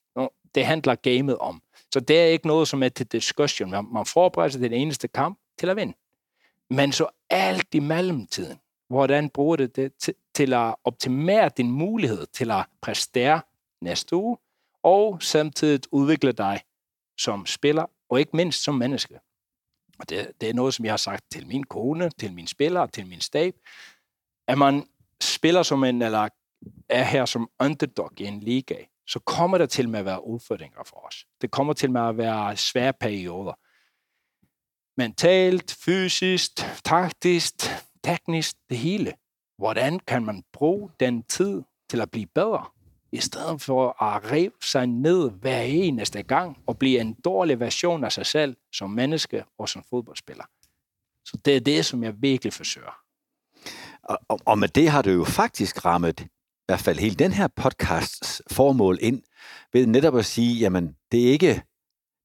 Det 0.55 0.65
handler 0.65 0.95
gamet 0.95 1.37
om. 1.37 1.61
Så 1.93 1.99
det 1.99 2.21
er 2.21 2.25
ikke 2.25 2.47
noget, 2.47 2.67
som 2.67 2.83
er 2.83 2.89
til 2.89 3.05
discussion. 3.05 3.69
Man 3.93 4.05
forbereder 4.05 4.51
sig 4.51 4.61
den 4.61 4.73
eneste 4.73 5.07
kamp 5.07 5.39
til 5.59 5.69
at 5.69 5.75
vinde. 5.75 5.93
Men 6.75 6.91
så 6.91 7.07
alt 7.29 7.67
i 7.73 7.79
mellemtiden, 7.79 8.59
hvordan 8.89 9.29
bruger 9.29 9.55
du 9.55 9.65
det 9.65 9.93
til, 9.95 10.13
til 10.35 10.53
at 10.53 10.75
optimere 10.83 11.49
din 11.57 11.71
mulighed 11.71 12.25
til 12.25 12.51
at 12.51 12.65
præstere 12.81 13.41
næste 13.81 14.15
uge, 14.15 14.37
og 14.83 15.23
samtidig 15.23 15.79
udvikle 15.91 16.31
dig 16.31 16.61
som 17.17 17.45
spiller, 17.45 17.85
og 18.09 18.19
ikke 18.19 18.35
mindst 18.35 18.63
som 18.63 18.75
menneske. 18.75 19.19
Og 19.99 20.09
det, 20.09 20.31
det 20.41 20.49
er 20.49 20.53
noget, 20.53 20.73
som 20.73 20.85
jeg 20.85 20.91
har 20.91 20.97
sagt 20.97 21.25
til 21.31 21.47
min 21.47 21.63
kone, 21.63 22.09
til 22.09 22.33
min 22.33 22.47
spiller, 22.47 22.85
til 22.85 23.07
min 23.07 23.21
stab, 23.21 23.55
at 24.47 24.57
man 24.57 24.83
spiller 25.21 25.63
som 25.63 25.83
en, 25.83 26.01
eller 26.01 26.29
er 26.89 27.03
her 27.03 27.25
som 27.25 27.49
underdog 27.59 28.11
i 28.17 28.23
en 28.23 28.39
liga, 28.39 28.75
så 29.07 29.19
kommer 29.19 29.57
der 29.57 29.65
til 29.65 29.89
med 29.89 29.99
at 29.99 30.05
være 30.05 30.27
udfordringer 30.27 30.83
for 30.85 31.07
os. 31.07 31.25
Det 31.41 31.51
kommer 31.51 31.73
til 31.73 31.91
med 31.91 32.01
at 32.01 32.17
være 32.17 32.57
svære 32.57 32.93
perioder. 32.93 33.53
Mentalt, 34.97 35.77
fysisk, 35.85 36.51
taktisk, 36.83 37.53
teknisk, 38.03 38.55
det 38.69 38.77
hele. 38.77 39.13
Hvordan 39.57 39.99
kan 39.99 40.25
man 40.25 40.43
bruge 40.53 40.89
den 40.99 41.23
tid 41.23 41.61
til 41.89 42.01
at 42.01 42.11
blive 42.11 42.27
bedre, 42.35 42.65
i 43.11 43.19
stedet 43.19 43.61
for 43.61 44.03
at 44.03 44.31
rive 44.31 44.51
sig 44.61 44.87
ned 44.87 45.31
hver 45.31 45.61
eneste 45.61 46.23
gang 46.23 46.57
og 46.67 46.77
blive 46.77 46.99
en 46.99 47.13
dårlig 47.25 47.59
version 47.59 48.03
af 48.03 48.11
sig 48.11 48.25
selv 48.25 48.55
som 48.73 48.89
menneske 48.89 49.43
og 49.59 49.69
som 49.69 49.83
fodboldspiller. 49.89 50.43
Så 51.25 51.37
det 51.45 51.55
er 51.55 51.59
det, 51.59 51.85
som 51.85 52.03
jeg 52.03 52.13
virkelig 52.21 52.53
forsøger. 52.53 52.95
Og, 54.03 54.39
og, 54.45 54.57
med 54.57 54.67
det 54.67 54.89
har 54.89 55.01
du 55.01 55.09
jo 55.09 55.23
faktisk 55.23 55.85
rammet 55.85 56.19
i 56.19 56.65
hvert 56.67 56.79
fald 56.79 56.99
hele 56.99 57.15
den 57.15 57.31
her 57.31 57.47
podcasts 57.47 58.41
formål 58.51 58.97
ind, 59.01 59.21
ved 59.73 59.85
netop 59.85 60.17
at 60.17 60.25
sige, 60.25 60.59
jamen, 60.59 60.95
det 61.11 61.27
er 61.27 61.31
ikke, 61.31 61.63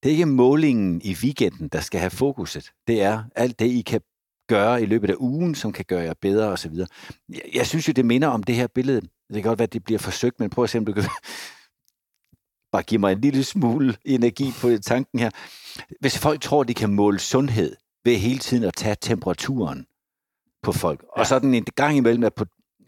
det 0.03 0.09
er 0.09 0.13
ikke 0.13 0.27
målingen 0.27 1.01
i 1.05 1.17
weekenden, 1.23 1.69
der 1.69 1.81
skal 1.81 2.01
have 2.01 2.11
fokuset. 2.11 2.71
Det 2.87 3.03
er 3.03 3.25
alt 3.37 3.59
det, 3.59 3.67
I 3.67 3.83
kan 3.83 4.01
gøre 4.49 4.83
i 4.83 4.87
løbet 4.87 5.11
af 5.11 5.15
ugen, 5.19 5.55
som 5.55 5.73
kan 5.73 5.85
gøre 5.85 6.03
jer 6.03 6.15
bedre 6.21 6.49
osv. 6.49 6.73
Jeg, 7.29 7.43
jeg 7.55 7.67
synes 7.67 7.89
jo, 7.89 7.93
det 7.93 8.05
minder 8.05 8.29
om 8.29 8.43
det 8.43 8.55
her 8.55 8.67
billede. 8.67 9.01
Det 9.01 9.35
kan 9.35 9.43
godt 9.43 9.59
være, 9.59 9.67
at 9.67 9.73
det 9.73 9.85
bliver 9.85 9.99
forsøgt, 9.99 10.41
men 10.41 10.51
prøv 10.51 10.65
at 10.65 10.71
se, 10.71 10.79
om 10.79 10.85
du 10.85 10.93
kan 10.93 11.05
bare 12.73 12.83
give 12.83 12.99
mig 12.99 13.13
en 13.13 13.21
lille 13.21 13.45
smule 13.45 13.97
energi 14.05 14.53
på 14.61 14.71
tanken 14.83 15.19
her. 15.19 15.31
Hvis 16.01 16.19
folk 16.19 16.41
tror, 16.41 16.65
de 16.65 16.75
kan 16.75 16.95
måle 16.95 17.19
sundhed 17.19 17.77
ved 18.05 18.17
hele 18.17 18.39
tiden 18.39 18.65
at 18.65 18.75
tage 18.75 18.97
temperaturen 19.01 19.87
på 20.63 20.73
folk, 20.73 21.03
ja. 21.03 21.21
og 21.21 21.27
så 21.27 21.39
den 21.39 21.55
en 21.55 21.65
gang 21.65 21.97
imellem 21.97 22.23
er 22.23 22.29
på 22.29 22.45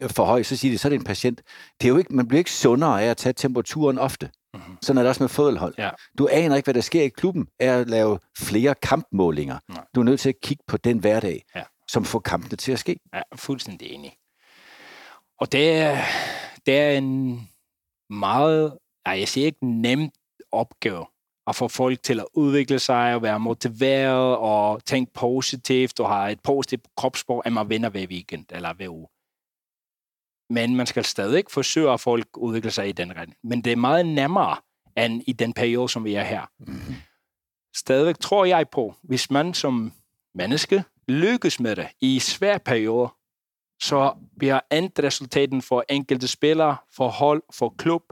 for 0.07 0.25
høj, 0.25 0.43
så 0.43 0.57
siger 0.57 0.71
de, 0.71 0.77
så 0.77 0.87
er 0.87 0.89
det 0.89 0.99
en 0.99 1.03
patient. 1.03 1.41
Det 1.81 1.87
er 1.87 1.89
jo 1.89 1.97
ikke, 1.97 2.15
man 2.15 2.27
bliver 2.27 2.39
ikke 2.39 2.51
sundere 2.51 3.03
af 3.03 3.07
at 3.07 3.17
tage 3.17 3.33
temperaturen 3.33 3.97
ofte. 3.97 4.29
Mm-hmm. 4.53 4.77
Sådan 4.81 4.97
er 4.97 5.01
det 5.01 5.09
også 5.09 5.23
med 5.23 5.29
fodboldhold. 5.29 5.73
Ja. 5.77 5.89
Du 6.17 6.27
aner 6.31 6.55
ikke, 6.55 6.65
hvad 6.65 6.73
der 6.73 6.81
sker 6.81 7.03
i 7.03 7.09
klubben, 7.09 7.47
af 7.59 7.67
at 7.67 7.89
lave 7.89 8.19
flere 8.37 8.75
kampmålinger. 8.75 9.59
Nej. 9.69 9.85
Du 9.95 9.99
er 9.99 10.03
nødt 10.03 10.19
til 10.19 10.29
at 10.29 10.41
kigge 10.43 10.63
på 10.67 10.77
den 10.77 10.97
hverdag, 10.97 11.43
ja. 11.55 11.63
som 11.87 12.05
får 12.05 12.19
kampene 12.19 12.55
til 12.55 12.71
at 12.71 12.79
ske. 12.79 12.99
Ja, 13.13 13.21
fuldstændig 13.35 13.91
enig. 13.91 14.17
Og 15.39 15.51
det 15.51 15.71
er, 15.71 15.97
det 16.65 16.77
er 16.77 16.91
en 16.91 17.41
meget, 18.09 18.77
jeg 19.05 19.27
siger 19.27 19.45
ikke 19.45 19.65
nemt 19.65 20.13
opgave 20.51 21.05
at 21.47 21.55
få 21.55 21.67
folk 21.67 22.03
til 22.03 22.19
at 22.19 22.25
udvikle 22.33 22.79
sig 22.79 23.15
og 23.15 23.21
være 23.21 23.39
motiveret 23.39 24.37
og 24.37 24.85
tænke 24.85 25.13
positivt 25.13 25.99
og 25.99 26.09
have 26.09 26.31
et 26.31 26.39
positivt 26.43 26.87
kropsprog, 26.97 27.41
at 27.45 27.53
man 27.53 27.69
vinder 27.69 27.89
hver 27.89 28.07
weekend 28.07 28.45
eller 28.49 28.73
hver 28.73 28.89
uge. 28.89 29.07
Men 30.51 30.75
man 30.75 30.85
skal 30.85 31.05
stadig 31.05 31.43
forsøge, 31.49 31.91
at 31.91 31.99
folk 31.99 32.27
udvikler 32.37 32.71
sig 32.71 32.89
i 32.89 32.91
den 32.91 33.11
retning. 33.17 33.37
Men 33.43 33.61
det 33.61 33.71
er 33.71 33.75
meget 33.75 34.05
nemmere 34.05 34.57
end 34.97 35.23
i 35.27 35.33
den 35.33 35.53
periode, 35.53 35.89
som 35.89 36.05
vi 36.05 36.13
er 36.13 36.23
her. 36.23 36.41
Mm-hmm. 36.59 36.95
Stadig 37.75 38.19
tror 38.19 38.45
jeg 38.45 38.69
på, 38.69 38.95
hvis 39.01 39.31
man 39.31 39.53
som 39.53 39.93
menneske 40.35 40.83
lykkes 41.07 41.59
med 41.59 41.75
det 41.75 41.87
i 42.01 42.19
svære 42.19 42.59
perioder, 42.59 43.15
så 43.81 44.13
bliver 44.39 44.59
endresultaten 44.71 45.61
for 45.61 45.85
enkelte 45.89 46.27
spillere, 46.27 46.77
for 46.95 47.07
hold, 47.07 47.43
for 47.53 47.73
klub, 47.77 48.03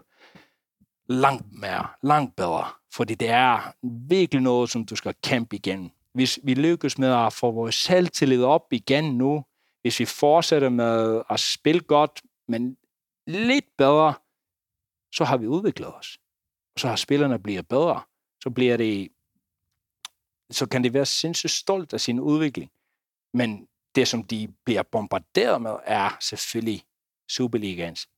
langt 1.10 1.46
mere, 1.52 1.88
langt 2.04 2.36
bedre. 2.36 2.66
Fordi 2.94 3.16
det 3.16 3.30
er 3.30 3.74
virkelig 4.10 4.42
noget, 4.42 4.70
som 4.70 4.86
du 4.86 4.96
skal 4.96 5.14
kæmpe 5.24 5.56
igen. 5.56 5.92
Hvis 6.14 6.40
vi 6.44 6.54
lykkes 6.54 6.98
med 6.98 7.14
at 7.14 7.34
få 7.34 7.52
vores 7.52 7.76
selvtillid 7.76 8.44
op 8.44 8.74
igen 8.74 9.04
nu, 9.18 9.44
hvis 9.82 10.00
vi 10.00 10.06
fortsætter 10.06 10.70
med 10.70 11.22
at 11.30 11.40
spille 11.40 11.82
godt, 11.82 12.22
men 12.50 12.78
lidt 13.28 13.66
bedre, 13.78 14.14
så 15.12 15.24
har 15.24 15.38
vi 15.38 15.48
udviklet 15.48 15.96
os. 15.96 16.18
Og 16.74 16.80
så 16.80 16.88
har 16.88 16.96
spillerne 16.96 17.40
bliver 17.40 17.62
bedre. 17.62 18.02
Så 18.44 18.50
bliver 18.50 18.78
det, 18.78 19.10
så 20.52 20.66
kan 20.66 20.84
det 20.84 20.94
være 20.94 21.06
sindssygt 21.06 21.52
stolt 21.52 21.94
af 21.94 22.02
sin 22.02 22.20
udvikling. 22.20 22.72
Men 23.34 23.68
det, 23.96 24.08
som 24.08 24.24
de 24.24 24.54
bliver 24.66 24.84
bombarderet 24.84 25.62
med, 25.62 25.76
er 25.84 26.18
selvfølgelig 26.22 26.84
Superligans 27.30 28.10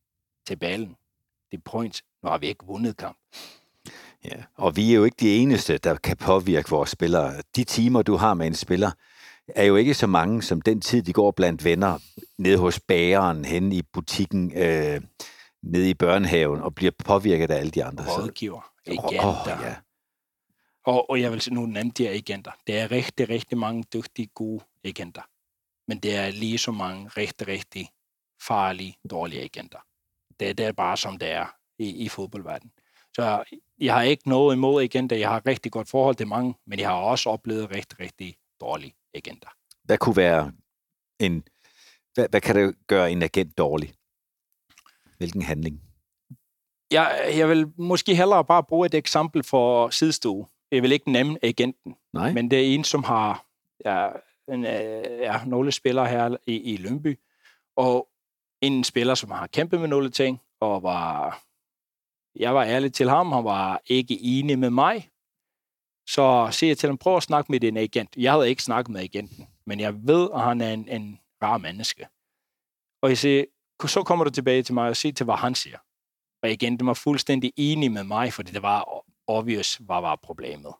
tabellen. 0.45 0.95
Det 1.51 1.57
er 1.57 1.61
points. 1.61 2.03
Nu 2.23 2.29
har 2.29 2.37
vi 2.37 2.47
ikke 2.47 2.65
vundet 2.65 2.97
kamp. 2.97 3.17
Ja, 4.23 4.43
og 4.55 4.75
vi 4.75 4.91
er 4.91 4.95
jo 4.95 5.03
ikke 5.03 5.17
de 5.19 5.35
eneste, 5.35 5.77
der 5.77 5.95
kan 5.95 6.17
påvirke 6.17 6.69
vores 6.69 6.89
spillere. 6.89 7.41
De 7.55 7.63
timer, 7.63 8.01
du 8.01 8.15
har 8.15 8.33
med 8.33 8.47
en 8.47 8.55
spiller, 8.55 8.91
er 9.47 9.63
jo 9.63 9.75
ikke 9.75 9.93
så 9.93 10.07
mange 10.07 10.41
som 10.41 10.61
den 10.61 10.81
tid, 10.81 11.03
de 11.03 11.13
går 11.13 11.31
blandt 11.31 11.65
venner, 11.65 11.99
nede 12.37 12.57
hos 12.57 12.79
bageren, 12.79 13.45
hen 13.45 13.71
i 13.71 13.81
butikken, 13.81 14.57
øh, 14.57 15.01
nede 15.63 15.89
i 15.89 15.93
børnehaven, 15.93 16.61
og 16.61 16.75
bliver 16.75 16.91
påvirket 17.05 17.51
af 17.51 17.59
alle 17.59 17.71
de 17.71 17.83
andre. 17.83 18.05
Rådgiver, 18.05 18.71
agenter. 18.87 19.57
Oh, 19.57 19.61
ja. 19.63 19.75
og, 20.85 21.09
og 21.09 21.21
jeg 21.21 21.31
vil 21.31 21.43
nu 21.51 21.65
nævne 21.65 21.91
de 21.91 22.09
agenter. 22.09 22.51
Det 22.67 22.79
er 22.79 22.91
rigtig, 22.91 23.29
rigtig 23.29 23.57
mange 23.57 23.83
dygtige, 23.93 24.27
gode 24.27 24.63
agenter. 24.83 25.21
Men 25.87 25.99
det 25.99 26.15
er 26.15 26.31
lige 26.31 26.57
så 26.57 26.71
mange 26.71 27.07
rigtig, 27.07 27.47
rigtig 27.47 27.89
farlige, 28.47 28.95
dårlige 29.09 29.41
agenter. 29.41 29.79
Det, 30.39 30.57
det 30.57 30.65
er 30.65 30.71
bare 30.71 30.97
som 30.97 31.17
det 31.17 31.31
er 31.31 31.55
i, 31.79 31.89
i 31.89 32.09
fodboldverdenen. 32.09 32.71
Så 33.15 33.43
jeg 33.79 33.93
har 33.93 34.01
ikke 34.01 34.29
noget 34.29 34.55
imod 34.55 34.83
agenter. 34.83 35.15
Jeg 35.15 35.29
har 35.29 35.45
rigtig 35.45 35.71
godt 35.71 35.89
forhold 35.89 36.15
til 36.15 36.27
mange, 36.27 36.55
men 36.67 36.79
jeg 36.79 36.89
har 36.89 36.95
også 36.95 37.29
oplevet 37.29 37.71
rigtig, 37.71 37.99
rigtig 37.99 38.35
dårlige 38.61 38.93
agenter. 39.13 39.49
Hvad 39.83 39.97
kunne 39.97 40.15
være 40.15 40.51
en... 41.19 41.43
Hvad, 42.13 42.29
hvad 42.29 42.41
kan 42.41 42.55
det 42.55 42.75
gøre 42.87 43.11
en 43.11 43.23
agent 43.23 43.57
dårlig? 43.57 43.93
Hvilken 45.17 45.41
handling? 45.41 45.81
Jeg, 46.91 47.33
jeg 47.37 47.49
vil 47.49 47.71
måske 47.77 48.15
hellere 48.15 48.45
bare 48.45 48.63
bruge 48.63 48.85
et 48.85 48.93
eksempel 48.93 49.43
for 49.43 49.89
sidste 49.89 50.29
Jeg 50.71 50.81
vil 50.81 50.91
ikke 50.91 51.11
nævne 51.11 51.39
agenten, 51.45 51.95
Nej. 52.13 52.33
men 52.33 52.51
det 52.51 52.59
er 52.59 52.75
en, 52.75 52.83
som 52.83 53.03
har 53.03 53.45
ja, 53.85 54.09
en, 54.53 54.65
øh, 54.65 55.19
ja, 55.19 55.45
nogle 55.45 55.71
spillere 55.71 56.07
her 56.07 56.37
i, 56.47 56.73
i 56.73 56.77
Lønby, 56.77 57.19
og 57.75 58.07
en 58.61 58.83
spiller, 58.83 59.15
som 59.15 59.31
har 59.31 59.47
kæmpet 59.47 59.79
med 59.79 59.87
nogle 59.87 60.09
ting, 60.09 60.41
og 60.59 60.83
var, 60.83 61.41
jeg 62.35 62.55
var 62.55 62.65
ærlig 62.65 62.93
til 62.93 63.09
ham, 63.09 63.31
han 63.31 63.43
var 63.43 63.81
ikke 63.85 64.17
enig 64.21 64.59
med 64.59 64.69
mig, 64.69 65.09
så 66.13 66.47
siger 66.51 66.69
jeg 66.69 66.77
til 66.77 66.87
ham, 66.89 66.97
prøv 66.97 67.17
at 67.17 67.23
snakke 67.23 67.51
med 67.51 67.59
din 67.59 67.77
agent. 67.77 68.09
Jeg 68.17 68.31
havde 68.31 68.49
ikke 68.49 68.63
snakket 68.63 68.91
med 68.91 69.01
agenten, 69.01 69.47
men 69.65 69.79
jeg 69.79 70.07
ved, 70.07 70.29
at 70.33 70.41
han 70.41 70.61
er 70.61 70.73
en, 70.73 70.87
en 70.89 71.19
rar 71.43 71.57
menneske. 71.57 72.07
Og 73.01 73.09
jeg 73.09 73.17
siger, 73.17 73.43
så 73.87 74.03
kommer 74.03 74.25
du 74.25 74.31
tilbage 74.31 74.63
til 74.63 74.73
mig 74.73 74.89
og 74.89 74.95
siger 74.95 75.13
til, 75.13 75.23
hvad 75.23 75.35
han 75.35 75.55
siger. 75.55 75.77
Og 76.43 76.49
agenten 76.49 76.87
var 76.87 76.93
fuldstændig 76.93 77.53
enig 77.57 77.91
med 77.91 78.03
mig, 78.03 78.33
fordi 78.33 78.51
det 78.51 78.61
var 78.61 79.03
obvious, 79.27 79.75
hvad 79.75 80.01
var 80.01 80.15
problemet. 80.23 80.73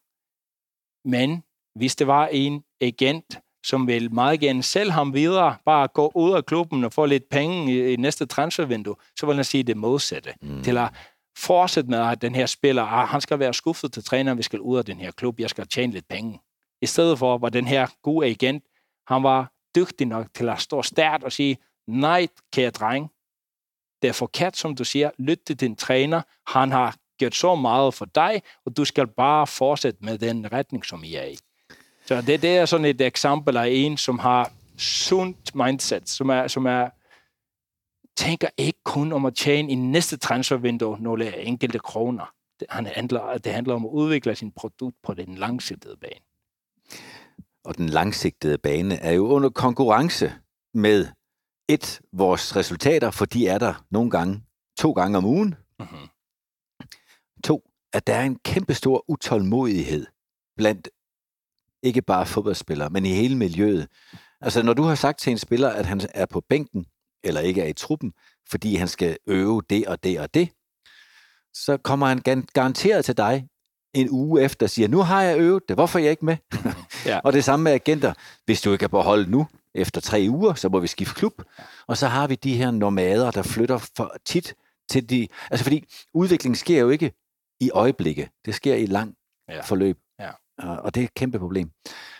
Men 1.05 1.43
hvis 1.75 1.95
det 1.95 2.07
var 2.07 2.27
en 2.27 2.63
agent, 2.81 3.39
som 3.65 3.87
vil 3.87 4.13
meget 4.13 4.39
gerne 4.39 4.63
sælge 4.63 4.91
ham 4.91 5.13
videre, 5.13 5.55
bare 5.65 5.87
gå 5.87 6.11
ud 6.15 6.31
af 6.31 6.45
klubben 6.45 6.83
og 6.83 6.93
få 6.93 7.05
lidt 7.05 7.29
penge 7.29 7.73
i, 7.73 7.93
i 7.93 7.95
næste 7.95 8.25
transfervindue, 8.25 8.95
så 9.19 9.25
vil 9.25 9.35
han 9.35 9.45
sige 9.45 9.63
det 9.63 9.77
modsatte. 9.77 10.33
Mm. 10.41 10.63
Til 10.63 10.77
at 10.77 10.89
fortsætte 11.37 11.89
med, 11.89 11.99
at 11.99 12.21
den 12.21 12.35
her 12.35 12.45
spiller, 12.45 12.83
ah, 12.83 13.07
han 13.07 13.21
skal 13.21 13.39
være 13.39 13.53
skuffet 13.53 13.93
til 13.93 14.03
træner, 14.03 14.33
vi 14.33 14.43
skal 14.43 14.59
ud 14.59 14.77
af 14.77 14.85
den 14.85 14.97
her 14.97 15.11
klub, 15.11 15.39
jeg 15.39 15.49
skal 15.49 15.67
tjene 15.67 15.93
lidt 15.93 16.07
penge. 16.07 16.39
I 16.81 16.85
stedet 16.85 17.19
for, 17.19 17.37
var 17.37 17.49
den 17.49 17.67
her 17.67 17.87
gode 18.01 18.27
agent, 18.27 18.63
han 19.07 19.23
var 19.23 19.51
dygtig 19.75 20.07
nok 20.07 20.27
til 20.33 20.49
at 20.49 20.61
stå 20.61 20.81
stærkt 20.81 21.23
og 21.23 21.31
sige, 21.31 21.57
nej, 21.87 22.27
kære 22.53 22.69
dreng, 22.69 23.09
det 24.01 24.07
er 24.07 24.13
forkert, 24.13 24.57
som 24.57 24.75
du 24.75 24.83
siger, 24.83 25.11
lyt 25.19 25.39
til 25.45 25.59
din 25.59 25.75
træner, 25.75 26.21
han 26.47 26.71
har 26.71 26.95
gjort 27.19 27.35
så 27.35 27.55
meget 27.55 27.93
for 27.93 28.05
dig, 28.05 28.41
og 28.65 28.77
du 28.77 28.85
skal 28.85 29.07
bare 29.07 29.47
fortsætte 29.47 29.99
med 30.01 30.17
den 30.17 30.51
retning, 30.51 30.85
som 30.85 31.03
I 31.03 31.15
er 31.15 31.25
i. 31.25 31.37
Så 32.05 32.21
det, 32.21 32.41
det 32.41 32.57
er 32.57 32.65
sådan 32.65 32.85
et 32.85 33.01
eksempel 33.01 33.57
af 33.57 33.67
en, 33.67 33.97
som 33.97 34.19
har 34.19 34.51
sundt 34.77 35.55
mindset, 35.55 36.09
som 36.09 36.29
er, 36.29 36.47
som 36.47 36.65
er 36.65 36.89
tænker 38.21 38.47
ikke 38.57 38.79
kun 38.83 39.11
om 39.11 39.25
at 39.25 39.35
tjene 39.35 39.71
i 39.71 39.75
næste 39.75 40.17
transfervindue 40.17 40.97
nogle 40.99 41.37
enkelte 41.37 41.79
kroner. 41.79 42.33
Det 42.59 42.67
handler, 42.69 43.37
det 43.37 43.53
handler 43.53 43.73
om 43.73 43.85
at 43.85 43.89
udvikle 43.89 44.35
sin 44.35 44.51
produkt 44.51 44.95
på 45.03 45.13
den 45.13 45.35
langsigtede 45.35 45.97
bane. 45.97 46.25
Og 47.63 47.77
den 47.77 47.89
langsigtede 47.89 48.57
bane 48.57 48.95
er 48.95 49.11
jo 49.11 49.27
under 49.27 49.49
konkurrence 49.49 50.33
med 50.73 51.07
et, 51.69 52.01
vores 52.13 52.55
resultater, 52.55 53.11
for 53.11 53.25
de 53.25 53.47
er 53.47 53.57
der 53.57 53.85
nogle 53.91 54.11
gange, 54.11 54.43
to 54.79 54.91
gange 54.91 55.17
om 55.17 55.25
ugen. 55.25 55.55
Mm-hmm. 55.79 56.07
To, 57.43 57.63
at 57.93 58.07
der 58.07 58.15
er 58.15 58.23
en 58.23 58.39
kæmpe 58.39 58.73
stor 58.73 59.05
utålmodighed 59.07 60.05
blandt 60.57 60.89
ikke 61.83 62.01
bare 62.01 62.25
fodboldspillere, 62.25 62.89
men 62.89 63.05
i 63.05 63.09
hele 63.09 63.37
miljøet. 63.37 63.87
Altså, 64.41 64.63
når 64.63 64.73
du 64.73 64.83
har 64.83 64.95
sagt 64.95 65.19
til 65.19 65.31
en 65.31 65.37
spiller, 65.37 65.69
at 65.69 65.85
han 65.85 66.01
er 66.13 66.25
på 66.25 66.41
bænken, 66.41 66.85
eller 67.23 67.41
ikke 67.41 67.61
er 67.61 67.67
i 67.67 67.73
truppen, 67.73 68.13
fordi 68.49 68.75
han 68.75 68.87
skal 68.87 69.17
øve 69.27 69.61
det 69.69 69.87
og 69.87 70.03
det 70.03 70.19
og 70.19 70.33
det, 70.33 70.49
så 71.53 71.77
kommer 71.77 72.07
han 72.07 72.45
garanteret 72.53 73.05
til 73.05 73.17
dig 73.17 73.47
en 73.93 74.07
uge 74.09 74.41
efter 74.41 74.65
og 74.65 74.69
siger, 74.69 74.87
nu 74.87 75.01
har 75.01 75.21
jeg 75.21 75.39
øvet 75.39 75.63
det, 75.67 75.75
hvorfor 75.75 75.99
er 75.99 76.03
jeg 76.03 76.11
ikke 76.11 76.25
med? 76.25 76.37
ja. 77.05 77.19
og 77.23 77.33
det 77.33 77.43
samme 77.43 77.63
med 77.63 77.71
agenter. 77.71 78.13
Hvis 78.45 78.61
du 78.61 78.71
ikke 78.71 78.83
er 78.83 78.87
på 78.87 79.01
hold 79.01 79.27
nu, 79.27 79.47
efter 79.75 80.01
tre 80.01 80.27
uger, 80.29 80.53
så 80.53 80.69
må 80.69 80.79
vi 80.79 80.87
skifte 80.87 81.15
klub. 81.15 81.41
Og 81.87 81.97
så 81.97 82.07
har 82.07 82.27
vi 82.27 82.35
de 82.35 82.57
her 82.57 82.71
nomader, 82.71 83.31
der 83.31 83.43
flytter 83.43 83.77
for 83.77 84.15
tit 84.25 84.55
til 84.89 85.09
de... 85.09 85.27
Altså 85.51 85.63
fordi 85.63 85.85
udviklingen 86.13 86.55
sker 86.55 86.79
jo 86.79 86.89
ikke 86.89 87.11
i 87.59 87.71
øjeblikke. 87.73 88.29
Det 88.45 88.55
sker 88.55 88.75
i 88.75 88.85
lang 88.85 89.15
ja. 89.49 89.61
forløb. 89.61 89.97
Ja. 90.19 90.31
Og 90.57 90.95
det 90.95 91.01
er 91.01 91.05
et 91.05 91.13
kæmpe 91.13 91.39
problem. 91.39 91.71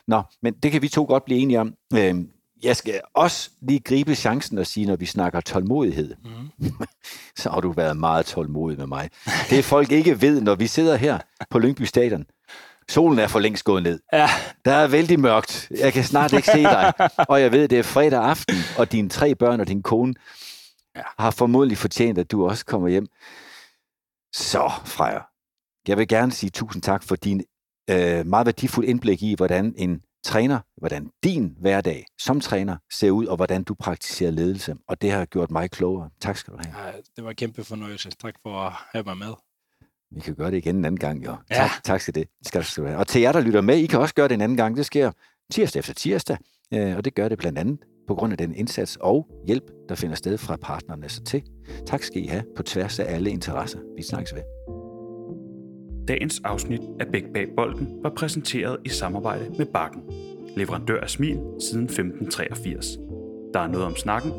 Nå, 0.07 0.23
men 0.41 0.53
det 0.53 0.71
kan 0.71 0.81
vi 0.81 0.89
to 0.89 1.05
godt 1.05 1.25
blive 1.25 1.39
enige 1.39 1.59
om. 1.59 1.73
Øhm, 1.93 2.31
jeg 2.63 2.75
skal 2.77 3.01
også 3.13 3.49
lige 3.61 3.79
gribe 3.79 4.15
chancen 4.15 4.57
og 4.57 4.67
sige, 4.67 4.85
når 4.85 4.95
vi 4.95 5.05
snakker 5.05 5.41
tålmodighed, 5.41 6.15
mm. 6.25 6.71
så 7.41 7.49
har 7.49 7.61
du 7.61 7.71
været 7.71 7.97
meget 7.97 8.25
tålmodig 8.25 8.77
med 8.77 8.87
mig. 8.87 9.09
Det 9.49 9.65
folk 9.65 9.91
ikke 9.91 10.21
ved, 10.21 10.41
når 10.41 10.55
vi 10.55 10.67
sidder 10.67 10.95
her 10.95 11.19
på 11.49 11.59
Lyngby 11.59 11.81
Stadion. 11.81 12.25
Solen 12.89 13.19
er 13.19 13.27
for 13.27 13.39
længst 13.39 13.63
gået 13.63 13.83
ned. 13.83 13.99
Ja. 14.13 14.29
Der 14.65 14.73
er 14.73 14.87
vældig 14.87 15.19
mørkt. 15.19 15.71
Jeg 15.79 15.93
kan 15.93 16.03
snart 16.03 16.33
ikke 16.33 16.47
se 16.47 16.63
dig. 16.63 16.93
Og 17.29 17.41
jeg 17.41 17.51
ved, 17.51 17.67
det 17.67 17.79
er 17.79 17.83
fredag 17.83 18.23
aften, 18.23 18.55
og 18.77 18.91
dine 18.91 19.09
tre 19.09 19.35
børn 19.35 19.59
og 19.59 19.67
din 19.67 19.81
kone 19.81 20.13
ja. 20.95 21.01
har 21.19 21.31
formodentlig 21.31 21.77
fortjent, 21.77 22.17
at 22.17 22.31
du 22.31 22.49
også 22.49 22.65
kommer 22.65 22.87
hjem. 22.87 23.07
Så, 24.33 24.71
Freja, 24.85 25.19
jeg 25.87 25.97
vil 25.97 26.07
gerne 26.07 26.31
sige 26.31 26.49
tusind 26.49 26.83
tak 26.83 27.03
for 27.03 27.15
din 27.15 27.43
øh, 27.89 28.25
meget 28.25 28.45
værdifuld 28.45 28.85
indblik 28.85 29.23
i, 29.23 29.35
hvordan 29.35 29.73
en 29.77 30.01
træner, 30.23 30.59
hvordan 30.77 31.09
din 31.23 31.55
hverdag 31.59 32.05
som 32.19 32.39
træner 32.39 32.77
ser 32.93 33.11
ud, 33.11 33.25
og 33.25 33.35
hvordan 33.35 33.63
du 33.63 33.73
praktiserer 33.73 34.31
ledelse. 34.31 34.75
Og 34.87 35.01
det 35.01 35.11
har 35.11 35.25
gjort 35.25 35.51
mig 35.51 35.71
klogere. 35.71 36.09
Tak 36.21 36.37
skal 36.37 36.53
du 36.53 36.59
have. 36.65 36.85
Ja, 36.85 36.91
det 37.15 37.23
var 37.23 37.29
en 37.29 37.35
kæmpe 37.35 37.63
fornøjelse. 37.63 38.09
Tak 38.09 38.35
for 38.43 38.59
at 38.59 38.73
have 38.91 39.03
mig 39.03 39.17
med. 39.17 39.33
Vi 40.11 40.19
kan 40.21 40.35
gøre 40.35 40.51
det 40.51 40.57
igen 40.57 40.75
en 40.75 40.85
anden 40.85 40.99
gang, 40.99 41.25
jo. 41.25 41.35
Ja. 41.51 41.55
Tak, 41.55 41.83
tak 41.83 42.01
skal 42.01 42.15
det. 42.15 42.27
skal 42.45 42.65
du 42.77 42.85
have. 42.85 42.97
Og 42.97 43.07
til 43.07 43.21
jer, 43.21 43.31
der 43.31 43.41
lytter 43.41 43.61
med, 43.61 43.77
I 43.77 43.85
kan 43.85 43.99
også 43.99 44.15
gøre 44.15 44.27
det 44.27 44.33
en 44.33 44.41
anden 44.41 44.57
gang. 44.57 44.77
Det 44.77 44.85
sker 44.85 45.11
tirsdag 45.51 45.79
efter 45.79 45.93
tirsdag, 45.93 46.37
øh, 46.73 46.97
og 46.97 47.05
det 47.05 47.15
gør 47.15 47.29
det 47.29 47.37
blandt 47.37 47.59
andet 47.59 47.79
på 48.07 48.15
grund 48.15 48.31
af 48.31 48.37
den 48.37 48.55
indsats 48.55 48.97
og 49.01 49.27
hjælp, 49.47 49.63
der 49.89 49.95
finder 49.95 50.15
sted 50.15 50.37
fra 50.37 50.55
partnerne 50.61 51.09
så 51.09 51.23
til. 51.23 51.43
Tak 51.85 52.03
skal 52.03 52.23
I 52.23 52.27
have 52.27 52.43
på 52.55 52.63
tværs 52.63 52.99
af 52.99 53.15
alle 53.15 53.29
interesser. 53.29 53.79
Vi 53.97 54.03
snakkes 54.03 54.35
ved. 54.35 54.80
Dagens 56.07 56.41
afsnit 56.43 56.81
af 56.99 57.07
Bæk 57.07 57.23
Bag 57.33 57.47
Bolden 57.55 57.99
var 58.03 58.09
præsenteret 58.09 58.77
i 58.85 58.89
samarbejde 58.89 59.45
med 59.57 59.65
Bakken, 59.65 60.01
leverandør 60.57 60.99
af 60.99 61.09
smil 61.09 61.39
siden 61.59 61.83
1583. 61.83 62.87
Der 63.53 63.59
er 63.59 63.67
noget 63.67 63.85
om 63.85 63.95
snakken. 63.95 64.31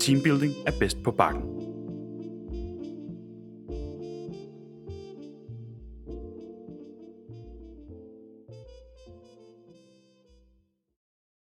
Teambuilding 0.00 0.52
er 0.66 0.72
bedst 0.80 1.02
på 1.04 1.10
Bakken. 1.10 1.42